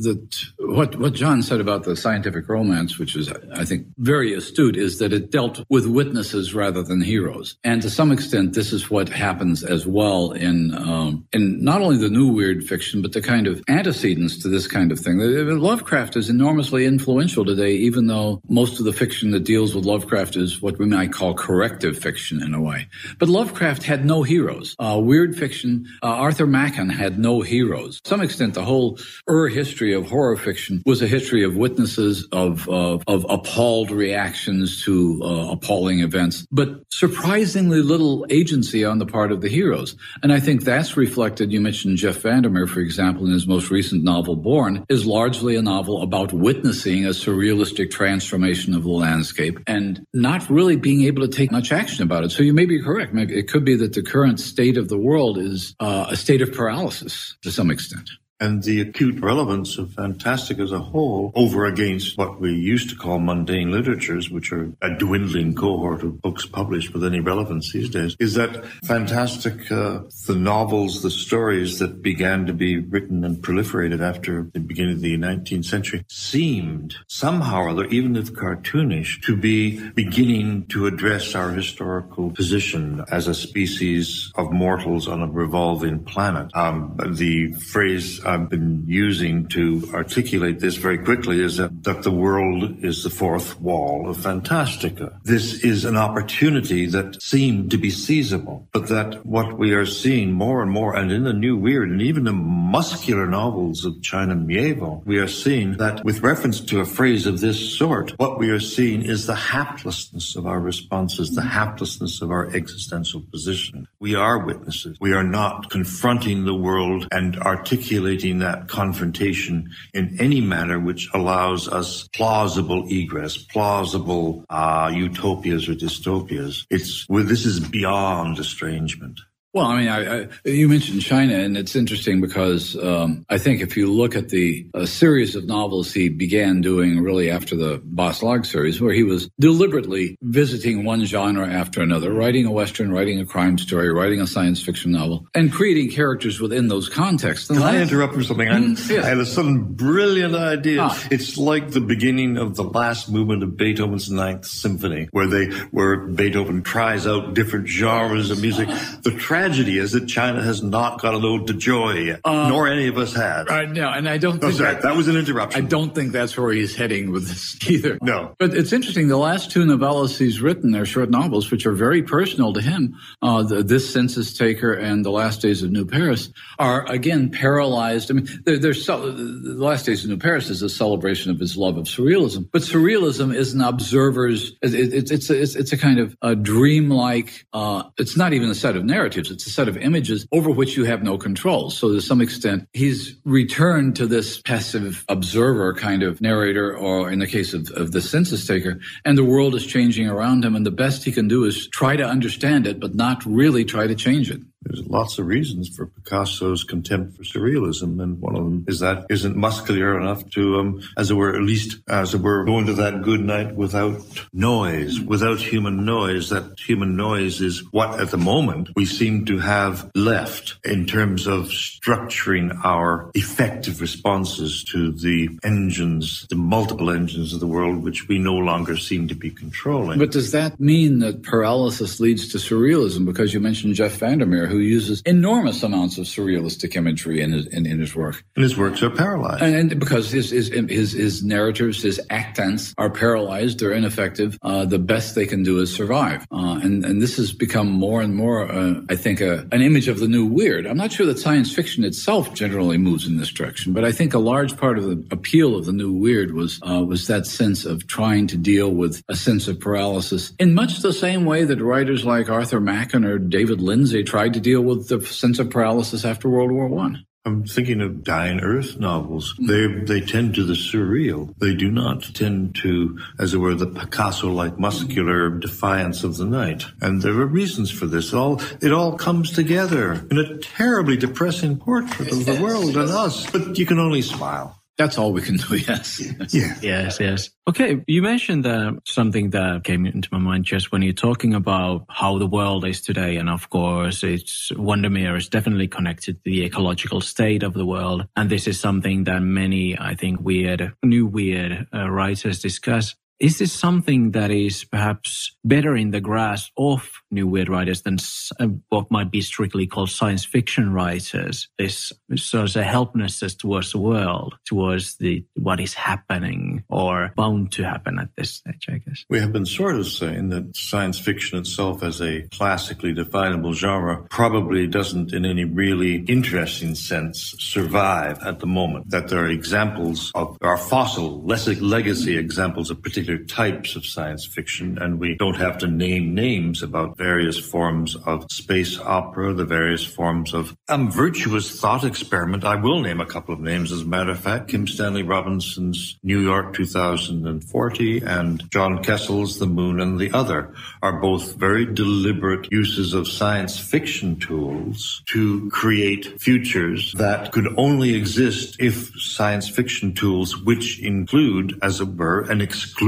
that 0.04 0.46
what 0.60 1.00
what 1.00 1.14
John 1.14 1.42
said 1.42 1.62
about 1.62 1.86
the 1.86 1.96
scientific 1.96 2.50
romance, 2.50 3.00
which 3.00 3.16
is 3.16 3.32
I 3.54 3.64
think 3.64 3.88
very 3.98 4.34
astute, 4.34 4.76
is 4.76 5.00
that 5.00 5.14
it 5.14 5.32
dealt 5.32 5.64
with 5.70 5.86
witnesses 5.86 6.54
rather 6.54 6.84
than 6.84 7.00
heroes, 7.00 7.58
and 7.64 7.82
to 7.82 7.90
some 7.90 8.12
extent, 8.12 8.56
this 8.56 8.74
is 8.74 8.92
what 8.92 9.08
happens 9.08 9.64
as 9.64 9.88
well 9.88 10.34
in 10.34 10.76
um, 10.76 11.26
in 11.32 11.64
not 11.64 11.82
only 11.82 11.98
the 11.98 12.10
new 12.10 12.28
weird 12.28 12.66
fiction, 12.66 13.02
but 13.02 13.14
the 13.14 13.22
kind 13.22 13.48
of 13.48 13.64
antecedents 13.70 14.38
to 14.40 14.50
this 14.50 14.68
kind 14.68 14.92
of 14.94 15.00
thing. 15.00 15.20
Lovecraft 15.20 16.16
is 16.16 16.30
enormously 16.30 16.86
influential 16.86 17.44
today, 17.44 17.74
even 17.74 18.08
though 18.08 18.42
most 18.48 18.80
of 18.80 18.86
the 18.86 18.94
fiction 18.94 19.32
that 19.32 19.44
deals 19.44 19.76
with 19.76 19.86
Lovecraft 19.86 20.38
is 20.38 20.62
what 20.62 20.80
we 20.80 20.86
might 20.86 21.12
call 21.12 21.34
corrective 21.34 21.98
fiction 21.98 22.42
in 22.42 22.54
a 22.54 22.62
way. 22.62 22.88
But 23.20 23.28
Lovecraft 23.28 23.84
had 23.84 24.06
no 24.06 24.24
heroes. 24.24 24.76
Uh, 24.80 25.00
weird 25.04 25.36
fiction, 25.36 25.86
uh, 26.02 26.08
Arthur 26.08 26.48
Machen 26.48 26.90
had 26.90 27.20
no 27.20 27.42
heroes. 27.42 28.00
To 28.02 28.10
some 28.10 28.22
extent, 28.22 28.54
the 28.54 28.64
whole 28.64 28.98
history 29.28 29.94
of 29.94 30.08
horror 30.08 30.38
fiction 30.38 30.82
was 30.86 31.02
a 31.02 31.08
history 31.08 31.44
of 31.44 31.56
witnesses 31.56 32.28
of 32.32 32.70
uh, 32.70 33.00
of 33.08 33.26
appalled 33.30 33.92
reactions 33.92 34.84
to 34.86 35.20
uh, 35.24 35.52
appalling 35.52 36.00
events, 36.00 36.48
but 36.52 36.84
surprisingly 36.92 37.82
little 37.82 38.26
agency 38.30 38.86
on 38.86 39.00
the 39.00 39.06
part 39.06 39.32
of 39.32 39.42
the 39.42 39.50
heroes. 39.50 39.96
And 40.22 40.32
I 40.32 40.40
think 40.40 40.64
that's 40.64 40.96
reflected. 40.96 41.52
You 41.52 41.60
mentioned 41.60 41.98
Jeff 41.98 42.22
VanderMeer, 42.22 42.70
for 42.70 42.80
example, 42.80 43.26
in 43.26 43.32
his 43.32 43.48
most 43.48 43.72
recent 43.72 44.04
novel, 44.04 44.36
Borne, 44.36 44.83
is 44.90 45.06
largely 45.06 45.56
a 45.56 45.62
novel 45.62 46.02
about 46.02 46.34
witnessing 46.34 47.06
a 47.06 47.10
surrealistic 47.10 47.92
transformation 47.92 48.74
of 48.74 48.84
the 48.84 48.90
landscape 48.90 49.60
and 49.68 50.06
not 50.14 50.50
really 50.50 50.76
being 50.76 51.04
able 51.04 51.22
to 51.22 51.28
take 51.28 51.52
much 51.52 51.72
action 51.72 52.04
about 52.04 52.24
it. 52.24 52.32
So 52.32 52.44
you 52.44 52.54
may 52.54 52.66
be 52.66 52.82
correct. 52.82 53.14
It 53.16 53.48
could 53.50 53.66
be 53.66 53.76
that 53.78 53.94
the 53.94 54.04
current 54.04 54.40
state 54.40 54.78
of 54.78 54.90
the 54.90 54.98
world 54.98 55.38
is 55.38 55.76
uh, 55.80 56.08
a 56.10 56.16
state 56.16 56.42
of 56.42 56.54
paralysis 56.54 57.36
to 57.42 57.52
some 57.52 57.72
extent. 57.72 58.10
And 58.44 58.62
the 58.62 58.82
acute 58.82 59.22
relevance 59.22 59.78
of 59.78 59.94
fantastic 59.94 60.60
as 60.60 60.74
a 60.74 60.80
whole 60.80 61.32
over 61.34 61.64
against 61.64 62.18
what 62.18 62.42
we 62.42 62.54
used 62.54 62.90
to 62.90 62.96
call 62.98 63.18
mundane 63.18 63.72
literatures, 63.72 64.30
which 64.30 64.52
are 64.52 64.70
a 64.82 64.90
dwindling 64.90 65.56
cohort 65.56 66.04
of 66.04 66.22
books 66.22 66.46
published 66.46 66.92
with 66.94 67.06
any 67.06 67.22
relevance 67.22 67.72
these 67.72 67.90
days, 67.90 68.18
is 68.20 68.34
that 68.34 68.66
fantastica, 68.84 69.72
uh, 69.72 70.10
the 70.28 70.36
novels, 70.36 71.02
the 71.04 71.10
stories 71.10 71.80
that 71.80 72.02
began 72.02 72.46
to 72.46 72.52
be 72.52 72.80
written 72.80 73.24
and 73.24 73.38
proliferated 73.38 74.02
after 74.02 74.44
the 74.52 74.60
beginning 74.60 74.96
of 74.96 75.02
the 75.02 75.18
19th 75.18 75.64
century 75.64 76.04
seemed 76.10 76.98
somehow 77.08 77.62
or 77.62 77.70
other, 77.70 77.86
even 77.86 78.18
if 78.18 78.34
cartoonish, 78.34 79.22
to 79.22 79.38
be 79.38 79.80
beginning 79.92 80.66
to 80.66 80.86
address 80.86 81.34
our 81.34 81.52
historical 81.52 82.30
position 82.32 83.06
as 83.10 83.30
a 83.30 83.34
species 83.34 84.34
of 84.36 84.52
mortals 84.52 85.08
on 85.08 85.22
a 85.22 85.28
revolving 85.28 86.04
planet. 86.04 86.54
Um, 86.54 86.98
the 87.14 87.54
phrase 87.54 88.20
I've 88.34 88.50
been 88.50 88.84
using 88.88 89.48
to 89.50 89.92
articulate 89.94 90.60
this 90.60 90.76
very 90.76 90.98
quickly 90.98 91.40
is 91.40 91.58
that, 91.58 91.84
that 91.84 92.02
the 92.02 92.12
world 92.12 92.84
is 92.84 93.04
the 93.04 93.12
fourth 93.12 93.60
wall 93.62 94.10
of 94.10 94.18
Fantastica. 94.18 95.20
This 95.24 95.64
is 95.64 95.86
an 95.86 95.98
opportunity 95.98 96.88
that 96.88 97.22
seemed 97.22 97.70
to 97.72 97.78
be 97.78 97.92
seizable, 97.92 98.68
but 98.72 98.88
that 98.88 99.24
what 99.24 99.60
we 99.60 99.74
are 99.74 99.86
seeing 99.86 100.32
more 100.32 100.64
and 100.64 100.72
more, 100.72 100.96
and 100.96 101.12
in 101.12 101.26
the 101.26 101.34
new 101.34 101.56
weird, 101.56 101.92
and 101.92 102.02
even 102.02 102.24
the 102.24 102.34
muscular 102.34 103.28
novels 103.28 103.86
of 103.86 104.02
China 104.02 104.36
Miéville, 104.36 105.06
we 105.06 105.20
are 105.20 105.28
seeing 105.28 105.78
that 105.78 106.04
with 106.04 106.22
reference 106.22 106.60
to 106.60 106.80
a 106.80 106.86
phrase 106.86 107.28
of 107.28 107.40
this 107.40 107.78
sort, 107.78 108.12
what 108.18 108.40
we 108.40 108.50
are 108.50 108.60
seeing 108.60 109.04
is 109.04 109.28
the 109.28 109.36
haplessness 109.36 110.36
of 110.36 110.48
our 110.48 110.60
responses, 110.60 111.36
the 111.36 111.42
haplessness 111.42 112.22
of 112.24 112.32
our 112.32 112.48
existential 112.56 113.22
position. 113.22 113.88
We 114.00 114.16
are 114.16 114.40
witnesses. 114.40 114.98
We 115.00 115.14
are 115.14 115.24
not 115.24 115.70
confronting 115.70 116.46
the 116.46 116.56
world 116.56 117.08
and 117.12 117.38
articulating 117.38 118.13
that 118.40 118.68
confrontation 118.68 119.70
in 119.94 120.18
any 120.20 120.42
manner 120.42 120.80
which 120.80 121.10
allows 121.14 121.68
us 121.68 122.08
plausible 122.10 122.88
egress, 122.90 123.38
plausible 123.38 124.46
uh, 124.50 124.92
utopias 124.94 125.68
or 125.68 125.74
dystopias. 125.74 126.66
It's 126.70 127.06
well, 127.10 127.24
this 127.24 127.46
is 127.46 127.60
beyond 127.60 128.40
estrangement. 128.40 129.20
Well, 129.54 129.66
I 129.66 129.80
mean, 129.80 129.88
I, 129.88 130.24
I, 130.24 130.28
you 130.46 130.68
mentioned 130.68 131.04
China, 131.04 131.36
and 131.36 131.56
it's 131.56 131.76
interesting 131.76 132.22
because 132.22 132.76
um, 132.76 133.24
I 133.30 133.38
think 133.38 133.62
if 133.62 133.78
you 133.78 133.86
look 133.86 134.16
at 134.16 134.30
the 134.30 134.66
series 134.86 135.36
of 135.36 135.46
novels 135.46 135.94
he 135.94 136.10
began 136.10 136.62
doing 136.62 137.02
really 137.02 137.30
after 137.30 137.56
the 137.56 137.80
Bas-Lag 137.84 138.46
series, 138.46 138.82
where 138.82 138.94
he 138.94 139.04
was 139.04 139.30
deliberately 139.40 140.18
visiting 140.24 140.86
one 140.86 141.06
genre 141.06 141.48
after 141.48 141.84
another, 141.84 142.12
writing 142.12 142.48
a 142.48 142.52
Western, 142.52 142.92
writing 142.92 143.20
a 143.20 143.26
crime 143.28 143.60
story, 143.60 143.94
writing 143.94 144.22
a 144.22 144.26
science 144.26 144.60
fiction 144.60 144.92
novel, 144.92 145.28
and 145.36 145.52
creating 145.52 145.92
characters 145.92 146.40
within 146.40 146.68
those 146.68 146.90
contexts. 146.90 147.50
Can 147.50 147.62
I 147.62 147.80
interrupt 147.80 148.16
for 148.16 148.24
something? 148.24 148.48
Mm, 148.48 148.90
yes. 148.90 149.06
I 149.06 149.10
had 149.10 149.20
a 149.20 149.26
sudden 149.26 149.74
brilliant 149.76 150.36
idea. 150.36 150.82
Ah. 150.82 151.08
It's 151.12 151.38
like 151.38 151.70
the 151.70 151.82
beginning 151.82 152.38
of 152.38 152.56
the 152.56 152.64
last 152.64 153.08
movement 153.08 153.44
of 153.44 153.56
Beethoven's 153.56 154.10
Ninth 154.10 154.46
Symphony, 154.46 155.10
where 155.12 155.28
they, 155.28 155.46
where 155.68 155.98
Beethoven 155.98 156.64
tries 156.64 157.06
out 157.06 157.36
different 157.36 157.68
genres 157.68 158.32
of 158.32 158.42
music. 158.42 158.68
The 159.04 159.12
tragedy 159.44 159.78
is 159.78 159.92
that 159.92 160.08
China 160.08 160.42
has 160.42 160.64
not 160.64 161.02
got 161.02 161.14
a 161.14 161.18
ode 161.18 161.48
to 161.48 161.54
joy 161.54 162.18
uh, 162.24 162.50
nor 162.50 162.68
any 162.68 162.88
of 162.88 162.98
us 162.98 163.14
have. 163.14 163.48
Right, 163.48 163.70
no, 163.70 163.90
and 163.90 164.08
I 164.08 164.18
don't 164.18 164.40
think 164.40 164.54
sorry, 164.54 164.74
that, 164.74 164.84
that, 164.84 164.96
was 164.96 165.10
an 165.10 165.18
interruption. 165.18 165.66
I 165.66 165.68
don't 165.68 165.94
think 165.94 166.14
that's 166.14 166.38
where 166.38 166.54
he's 166.54 166.76
heading 166.76 167.12
with 167.12 167.28
this 167.28 167.58
either. 167.70 167.98
No. 168.02 168.36
But 168.40 168.54
it's 168.54 168.72
interesting, 168.72 169.10
the 169.10 169.18
last 169.18 169.52
two 169.52 169.66
novellas 169.66 170.18
he's 170.18 170.42
written, 170.42 170.72
they're 170.72 170.86
short 170.86 171.10
novels, 171.10 171.52
which 171.52 171.66
are 171.66 171.74
very 171.74 172.04
personal 172.04 172.54
to 172.54 172.62
him. 172.62 172.96
Uh, 173.22 173.44
the, 173.44 173.64
this 173.64 173.92
Census 173.92 174.38
Taker 174.38 174.74
and 174.74 175.04
The 175.04 175.12
Last 175.12 175.42
Days 175.42 175.62
of 175.62 175.72
New 175.72 175.86
Paris 175.86 176.30
are, 176.58 176.90
again, 176.90 177.30
paralyzed. 177.30 178.12
I 178.12 178.14
mean, 178.14 178.28
they're, 178.46 178.60
they're 178.60 178.74
so, 178.74 179.12
The 179.12 179.56
Last 179.56 179.86
Days 179.86 180.06
of 180.06 180.10
New 180.10 180.18
Paris 180.18 180.50
is 180.50 180.62
a 180.62 180.70
celebration 180.70 181.32
of 181.32 181.40
his 181.40 181.58
love 181.58 181.78
of 181.78 181.86
surrealism, 181.86 182.48
but 182.52 182.62
surrealism 182.62 183.36
is 183.36 183.54
an 183.54 183.62
observer's, 183.62 184.54
it, 184.62 184.74
it, 184.74 185.12
it's, 185.12 185.30
a, 185.30 185.42
it's, 185.42 185.56
it's, 185.56 185.74
a 185.74 185.78
kind 185.78 186.00
of 186.00 186.16
a 186.22 186.34
dreamlike, 186.36 187.46
uh, 187.52 187.84
it's 187.98 188.16
not 188.16 188.32
even 188.32 188.50
a 188.50 188.56
set 188.56 188.78
of 188.78 188.86
narratives 188.86 189.32
it's 189.34 189.48
a 189.48 189.50
set 189.50 189.68
of 189.68 189.78
images 189.78 190.26
over 190.32 190.50
which 190.50 190.78
you 190.78 190.86
have 190.86 191.04
no 191.04 191.18
control. 191.18 191.70
So 191.70 191.90
to 191.90 192.02
some 192.02 192.22
extent, 192.22 192.68
he's 192.74 193.16
returned 193.26 193.96
to 193.98 194.08
this 194.08 194.42
passive 194.42 195.04
observer 195.10 195.74
kind 195.74 196.04
of 196.04 196.22
narrator, 196.22 196.76
or 196.76 197.12
in 197.12 197.20
the 197.20 197.28
case 197.28 197.54
of, 197.54 197.70
of 197.72 197.92
the 197.92 198.02
census 198.02 198.48
taker, 198.48 198.80
and 199.04 199.18
the 199.18 199.24
world 199.24 199.56
is 199.56 199.66
changing 199.66 200.08
around 200.08 200.46
him. 200.46 200.56
And 200.56 200.66
the 200.66 200.72
best 200.72 201.04
he 201.04 201.12
can 201.12 201.28
do 201.28 201.44
is 201.44 201.68
try 201.70 201.96
to 201.96 202.06
understand 202.06 202.68
it, 202.68 202.80
but 202.80 202.96
not 202.96 203.26
really 203.26 203.66
try 203.66 203.88
to 203.88 203.96
change 203.96 204.30
it. 204.30 204.42
There's 204.66 204.86
lots 204.88 205.20
of 205.20 205.28
reasons 205.28 205.70
for 205.70 205.88
Picasso's 205.88 206.64
contempt 206.64 207.18
for 207.18 207.24
surrealism, 207.24 208.02
and 208.02 208.20
one 208.20 208.36
of 208.36 208.44
them 208.44 208.66
is 208.68 208.80
that 208.80 209.06
isn't 209.10 209.36
muscular 209.36 210.00
enough 210.00 210.30
to, 210.32 210.60
um, 210.60 210.82
as 210.98 211.12
it 211.12 211.16
were, 211.16 211.36
at 211.36 211.42
least 211.42 211.80
as 211.88 212.14
it 212.14 212.22
were, 212.22 212.46
go 212.46 212.60
into 212.60 212.74
that 212.74 213.02
good 213.02 213.22
night 213.22 213.56
without 213.56 214.02
noise, 214.34 215.00
without 215.00 215.40
human 215.40 215.86
noise. 215.86 216.30
That 216.30 216.60
human 216.60 216.96
noise 216.96 217.42
is 217.42 217.64
what, 217.72 218.00
at 218.00 218.12
the 218.12 218.18
moment, 218.18 218.70
we 218.76 218.86
seem 218.86 219.26
to 219.26 219.40
have 219.40 219.92
left 219.96 220.56
in 220.64 220.86
terms 220.86 221.28
of 221.28 221.48
structuring 221.48 222.58
our 222.64 223.12
effective 223.16 223.82
responses 223.82 224.64
to 224.66 224.92
the 224.92 225.30
engines, 225.44 226.26
the 226.30 226.36
multiple 226.36 226.90
engines 226.90 227.34
of 227.34 227.40
the 227.40 227.48
world, 227.48 227.84
which 227.84 228.08
we 228.08 228.18
no 228.18 228.36
longer 228.36 228.78
seem 228.78 229.08
to 229.08 229.16
be 229.16 229.30
controlling. 229.30 230.00
But 230.00 230.12
does 230.12 230.32
that 230.32 230.60
mean 230.60 231.00
that 231.00 231.24
paralysis 231.24 232.00
leads 232.00 232.30
to 232.30 232.38
surrealism? 232.38 233.06
Because 233.06 233.34
you 233.34 233.40
mentioned 233.40 233.76
Jeff 233.76 234.00
VanderMeer 234.00 234.53
who 234.54 234.60
uses 234.60 235.02
enormous 235.06 235.64
amounts 235.64 235.98
of 235.98 236.06
surrealistic 236.06 236.76
imagery 236.76 237.22
in 237.22 237.32
his, 237.32 237.48
in, 237.48 237.66
in 237.66 237.80
his 237.80 237.96
work. 237.96 238.24
And 238.36 238.44
his 238.44 238.58
works 238.58 238.84
are 238.84 238.90
paralyzed. 238.90 239.42
And, 239.42 239.56
and 239.72 239.80
because 239.80 240.12
his, 240.12 240.30
his, 240.30 240.50
his, 240.50 240.92
his, 240.92 241.24
narratives, 241.24 241.82
his 241.82 242.00
accents 242.10 242.74
are 242.78 242.90
paralyzed, 242.90 243.60
they're 243.60 243.72
ineffective. 243.72 244.38
Uh, 244.42 244.66
the 244.66 244.80
best 244.80 245.16
they 245.16 245.26
can 245.26 245.42
do 245.44 245.60
is 245.60 245.74
survive. 245.74 246.28
Uh, 246.32 246.60
and, 246.64 246.86
and 246.86 247.02
this 247.02 247.18
has 247.18 247.34
become 247.34 247.70
more 247.72 248.02
and 248.02 248.16
more, 248.16 248.50
uh, 248.50 248.82
I 248.90 248.96
think, 248.96 249.22
a, 249.22 249.48
an 249.52 249.62
image 249.62 249.88
of 249.88 250.00
the 250.00 250.08
new 250.08 250.26
weird. 250.26 250.68
I'm 250.68 250.78
not 250.78 250.92
sure 250.92 251.06
that 251.08 251.20
science 251.20 251.54
fiction 251.54 251.84
itself 251.84 252.34
generally 252.34 252.78
moves 252.78 253.08
in 253.08 253.18
this 253.18 253.32
direction, 253.32 253.74
but 253.74 253.84
I 253.84 253.92
think 253.92 254.14
a 254.14 254.20
large 254.20 254.56
part 254.58 254.78
of 254.78 254.84
the 254.84 255.04
appeal 255.12 255.56
of 255.56 255.66
the 255.66 255.74
new 255.74 255.92
weird 255.92 256.34
was, 256.34 256.60
uh, 256.62 256.84
was 256.84 257.08
that 257.08 257.26
sense 257.26 257.66
of 257.66 257.88
trying 257.88 258.28
to 258.28 258.38
deal 258.38 258.70
with 258.70 259.02
a 259.10 259.16
sense 259.16 259.48
of 259.48 259.60
paralysis 259.60 260.34
in 260.40 260.54
much 260.54 260.82
the 260.82 260.94
same 260.94 261.26
way 261.26 261.46
that 261.46 261.62
writers 261.62 262.06
like 262.06 262.30
Arthur 262.30 262.60
Machen 262.60 263.06
or 263.06 263.18
David 263.18 263.62
Lindsay 263.62 264.04
tried 264.04 264.34
to 264.34 264.40
deal 264.44 264.62
with 264.62 264.88
the 264.90 265.02
sense 265.06 265.40
of 265.40 265.50
paralysis 265.50 266.06
after 266.06 266.30
World 266.30 266.52
War 266.52 266.68
One. 266.68 267.06
I'm 267.26 267.46
thinking 267.46 267.80
of 267.80 268.04
Dying 268.04 268.42
Earth 268.42 268.78
novels. 268.80 269.34
They 269.40 269.68
they 269.68 270.02
tend 270.02 270.36
to 270.36 270.44
the 270.44 270.54
surreal. 270.54 271.34
They 271.38 271.54
do 271.56 271.72
not 271.72 272.04
tend 272.14 272.56
to, 272.56 273.00
as 273.18 273.34
it 273.34 273.38
were, 273.38 273.56
the 273.56 273.68
Picasso-like 273.68 274.60
muscular 274.60 275.30
defiance 275.30 276.04
of 276.04 276.18
the 276.18 276.26
night. 276.26 276.66
And 276.82 277.02
there 277.02 277.14
are 277.14 277.26
reasons 277.26 277.72
for 277.72 277.86
this. 277.86 278.12
It 278.12 278.18
all 278.18 278.42
it 278.62 278.74
all 278.74 278.98
comes 278.98 279.32
together 279.32 280.06
in 280.12 280.18
a 280.18 280.38
terribly 280.40 280.98
depressing 280.98 281.58
portrait 281.58 282.12
of 282.12 282.26
the 282.26 282.42
world 282.42 282.76
and 282.76 282.90
us. 282.90 283.32
But 283.32 283.58
you 283.58 283.66
can 283.66 283.80
only 283.80 284.02
smile. 284.02 284.60
That's 284.78 284.98
all 284.98 285.14
we 285.14 285.22
can 285.22 285.38
do. 285.50 285.56
Yes. 285.56 286.02
Yeah. 286.34 286.56
Yes. 286.62 287.00
Yes. 287.00 287.30
Okay. 287.48 287.84
You 287.88 288.02
mentioned 288.02 288.46
uh, 288.46 288.74
something 288.86 289.30
that 289.32 289.64
came 289.64 289.86
into 289.86 290.10
my 290.12 290.18
mind 290.18 290.46
just 290.46 290.72
when 290.72 290.82
you're 290.82 290.94
talking 290.94 291.34
about 291.34 291.86
how 291.90 292.18
the 292.18 292.26
world 292.26 292.66
is 292.66 292.82
today. 292.82 293.18
And 293.18 293.30
of 293.30 293.50
course, 293.50 294.04
it's 294.04 294.52
VanderMeer 294.52 295.18
is 295.18 295.30
definitely 295.30 295.68
connected 295.68 296.16
to 296.16 296.22
the 296.26 296.46
ecological 296.46 297.02
state 297.02 297.44
of 297.44 297.54
the 297.54 297.66
world. 297.66 298.08
And 298.16 298.30
this 298.30 298.48
is 298.48 298.60
something 298.60 299.04
that 299.04 299.22
many, 299.22 299.78
I 299.78 299.96
think, 299.96 300.22
weird, 300.22 300.74
new 300.84 301.06
weird 301.06 301.68
uh, 301.74 301.90
writers 301.90 302.42
discuss. 302.42 302.96
Is 303.24 303.38
this 303.38 303.54
something 303.54 304.12
that 304.12 304.32
is 304.32 304.66
perhaps 304.66 305.38
better 305.46 305.78
in 305.78 305.92
the 305.92 306.02
grasp 306.02 306.52
of 306.58 306.92
new 307.10 307.26
weird 307.26 307.48
writers 307.48 307.84
than 307.84 307.98
uh, 308.38 308.48
what 308.68 308.92
might 308.92 309.12
be 309.12 309.22
strictly 309.22 309.66
called 309.66 309.92
science 309.92 310.26
fiction 310.26 310.74
writers? 310.74 311.48
This 311.58 311.94
sort 312.18 312.54
of 312.58 312.64
helplessness 312.66 313.34
towards 313.34 313.72
the 313.72 313.78
world, 313.78 314.36
towards 314.44 314.98
the 314.98 315.26
what 315.36 315.62
is 315.62 315.74
happening 315.74 316.66
or 316.68 317.14
bound 317.16 317.54
to 317.54 317.64
happen 317.64 317.98
at 317.98 318.10
this 318.18 318.32
stage, 318.32 318.66
I 318.68 318.80
guess. 318.80 319.06
We 319.10 319.22
have 319.22 319.32
been 319.32 319.46
sort 319.46 319.78
of 319.78 319.88
saying 319.88 320.28
that 320.30 320.54
science 320.54 321.00
fiction 321.00 321.40
itself 321.40 321.82
as 321.82 322.02
a 322.02 322.24
classically 322.24 322.92
definable 322.92 323.54
genre 323.54 324.06
probably 324.10 324.68
doesn't 324.68 325.14
in 325.14 325.24
any 325.24 325.46
really 325.46 326.04
interesting 326.10 326.76
sense 326.76 327.36
survive 327.40 328.20
at 328.22 328.42
the 328.42 328.48
moment. 328.48 328.90
That 328.90 329.08
there 329.08 329.24
are 329.24 329.30
examples 329.30 330.12
of 330.14 330.38
our 330.42 330.58
fossil 330.58 331.24
less 331.24 331.48
legacy 331.48 332.18
examples 332.18 332.70
of 332.70 332.82
particular 332.82 333.13
particular 333.14 333.26
types 333.44 333.76
of 333.76 333.86
science 333.86 334.26
fiction, 334.26 334.78
and 334.80 335.00
we 335.00 335.16
don't 335.16 335.36
have 335.36 335.58
to 335.60 335.68
name 335.68 336.14
names 336.14 336.64
about 336.64 336.98
various 336.98 337.38
forms 337.38 337.96
of 338.06 338.26
space 338.32 338.80
opera, 338.80 339.34
the 339.34 339.46
various 339.46 339.84
forms 339.84 340.34
of 340.34 340.56
um, 340.70 340.92
virtuous 340.92 341.60
thought 341.60 341.84
experiment. 341.84 342.44
I 342.44 342.56
will 342.56 342.82
name 342.82 343.02
a 343.02 343.06
couple 343.06 343.34
of 343.34 343.40
names, 343.40 343.72
as 343.72 343.82
a 343.82 343.86
matter 343.86 344.12
of 344.12 344.20
fact. 344.20 344.50
Kim 344.50 344.68
Stanley 344.68 345.04
Robinson's 345.04 345.98
New 346.04 346.20
York 346.20 346.54
2040 346.54 348.00
and 348.00 348.52
John 348.52 348.84
Kessel's 348.84 349.40
The 349.40 349.48
Moon 349.48 349.80
and 349.80 350.00
the 350.00 350.12
Other 350.12 350.54
are 350.82 351.02
both 351.02 351.36
very 351.36 351.66
deliberate 351.66 352.52
uses 352.52 352.94
of 352.94 353.08
science 353.08 353.58
fiction 353.60 354.20
tools 354.20 355.02
to 355.08 355.50
create 355.50 356.22
futures 356.22 356.94
that 356.94 357.32
could 357.32 357.48
only 357.58 357.96
exist 357.96 358.58
if 358.60 358.92
science 359.00 359.50
fiction 359.50 359.94
tools, 359.94 360.38
which 360.38 360.80
include, 360.80 361.58
as 361.62 361.82
it 361.82 361.88
were, 361.96 362.22
an 362.22 362.42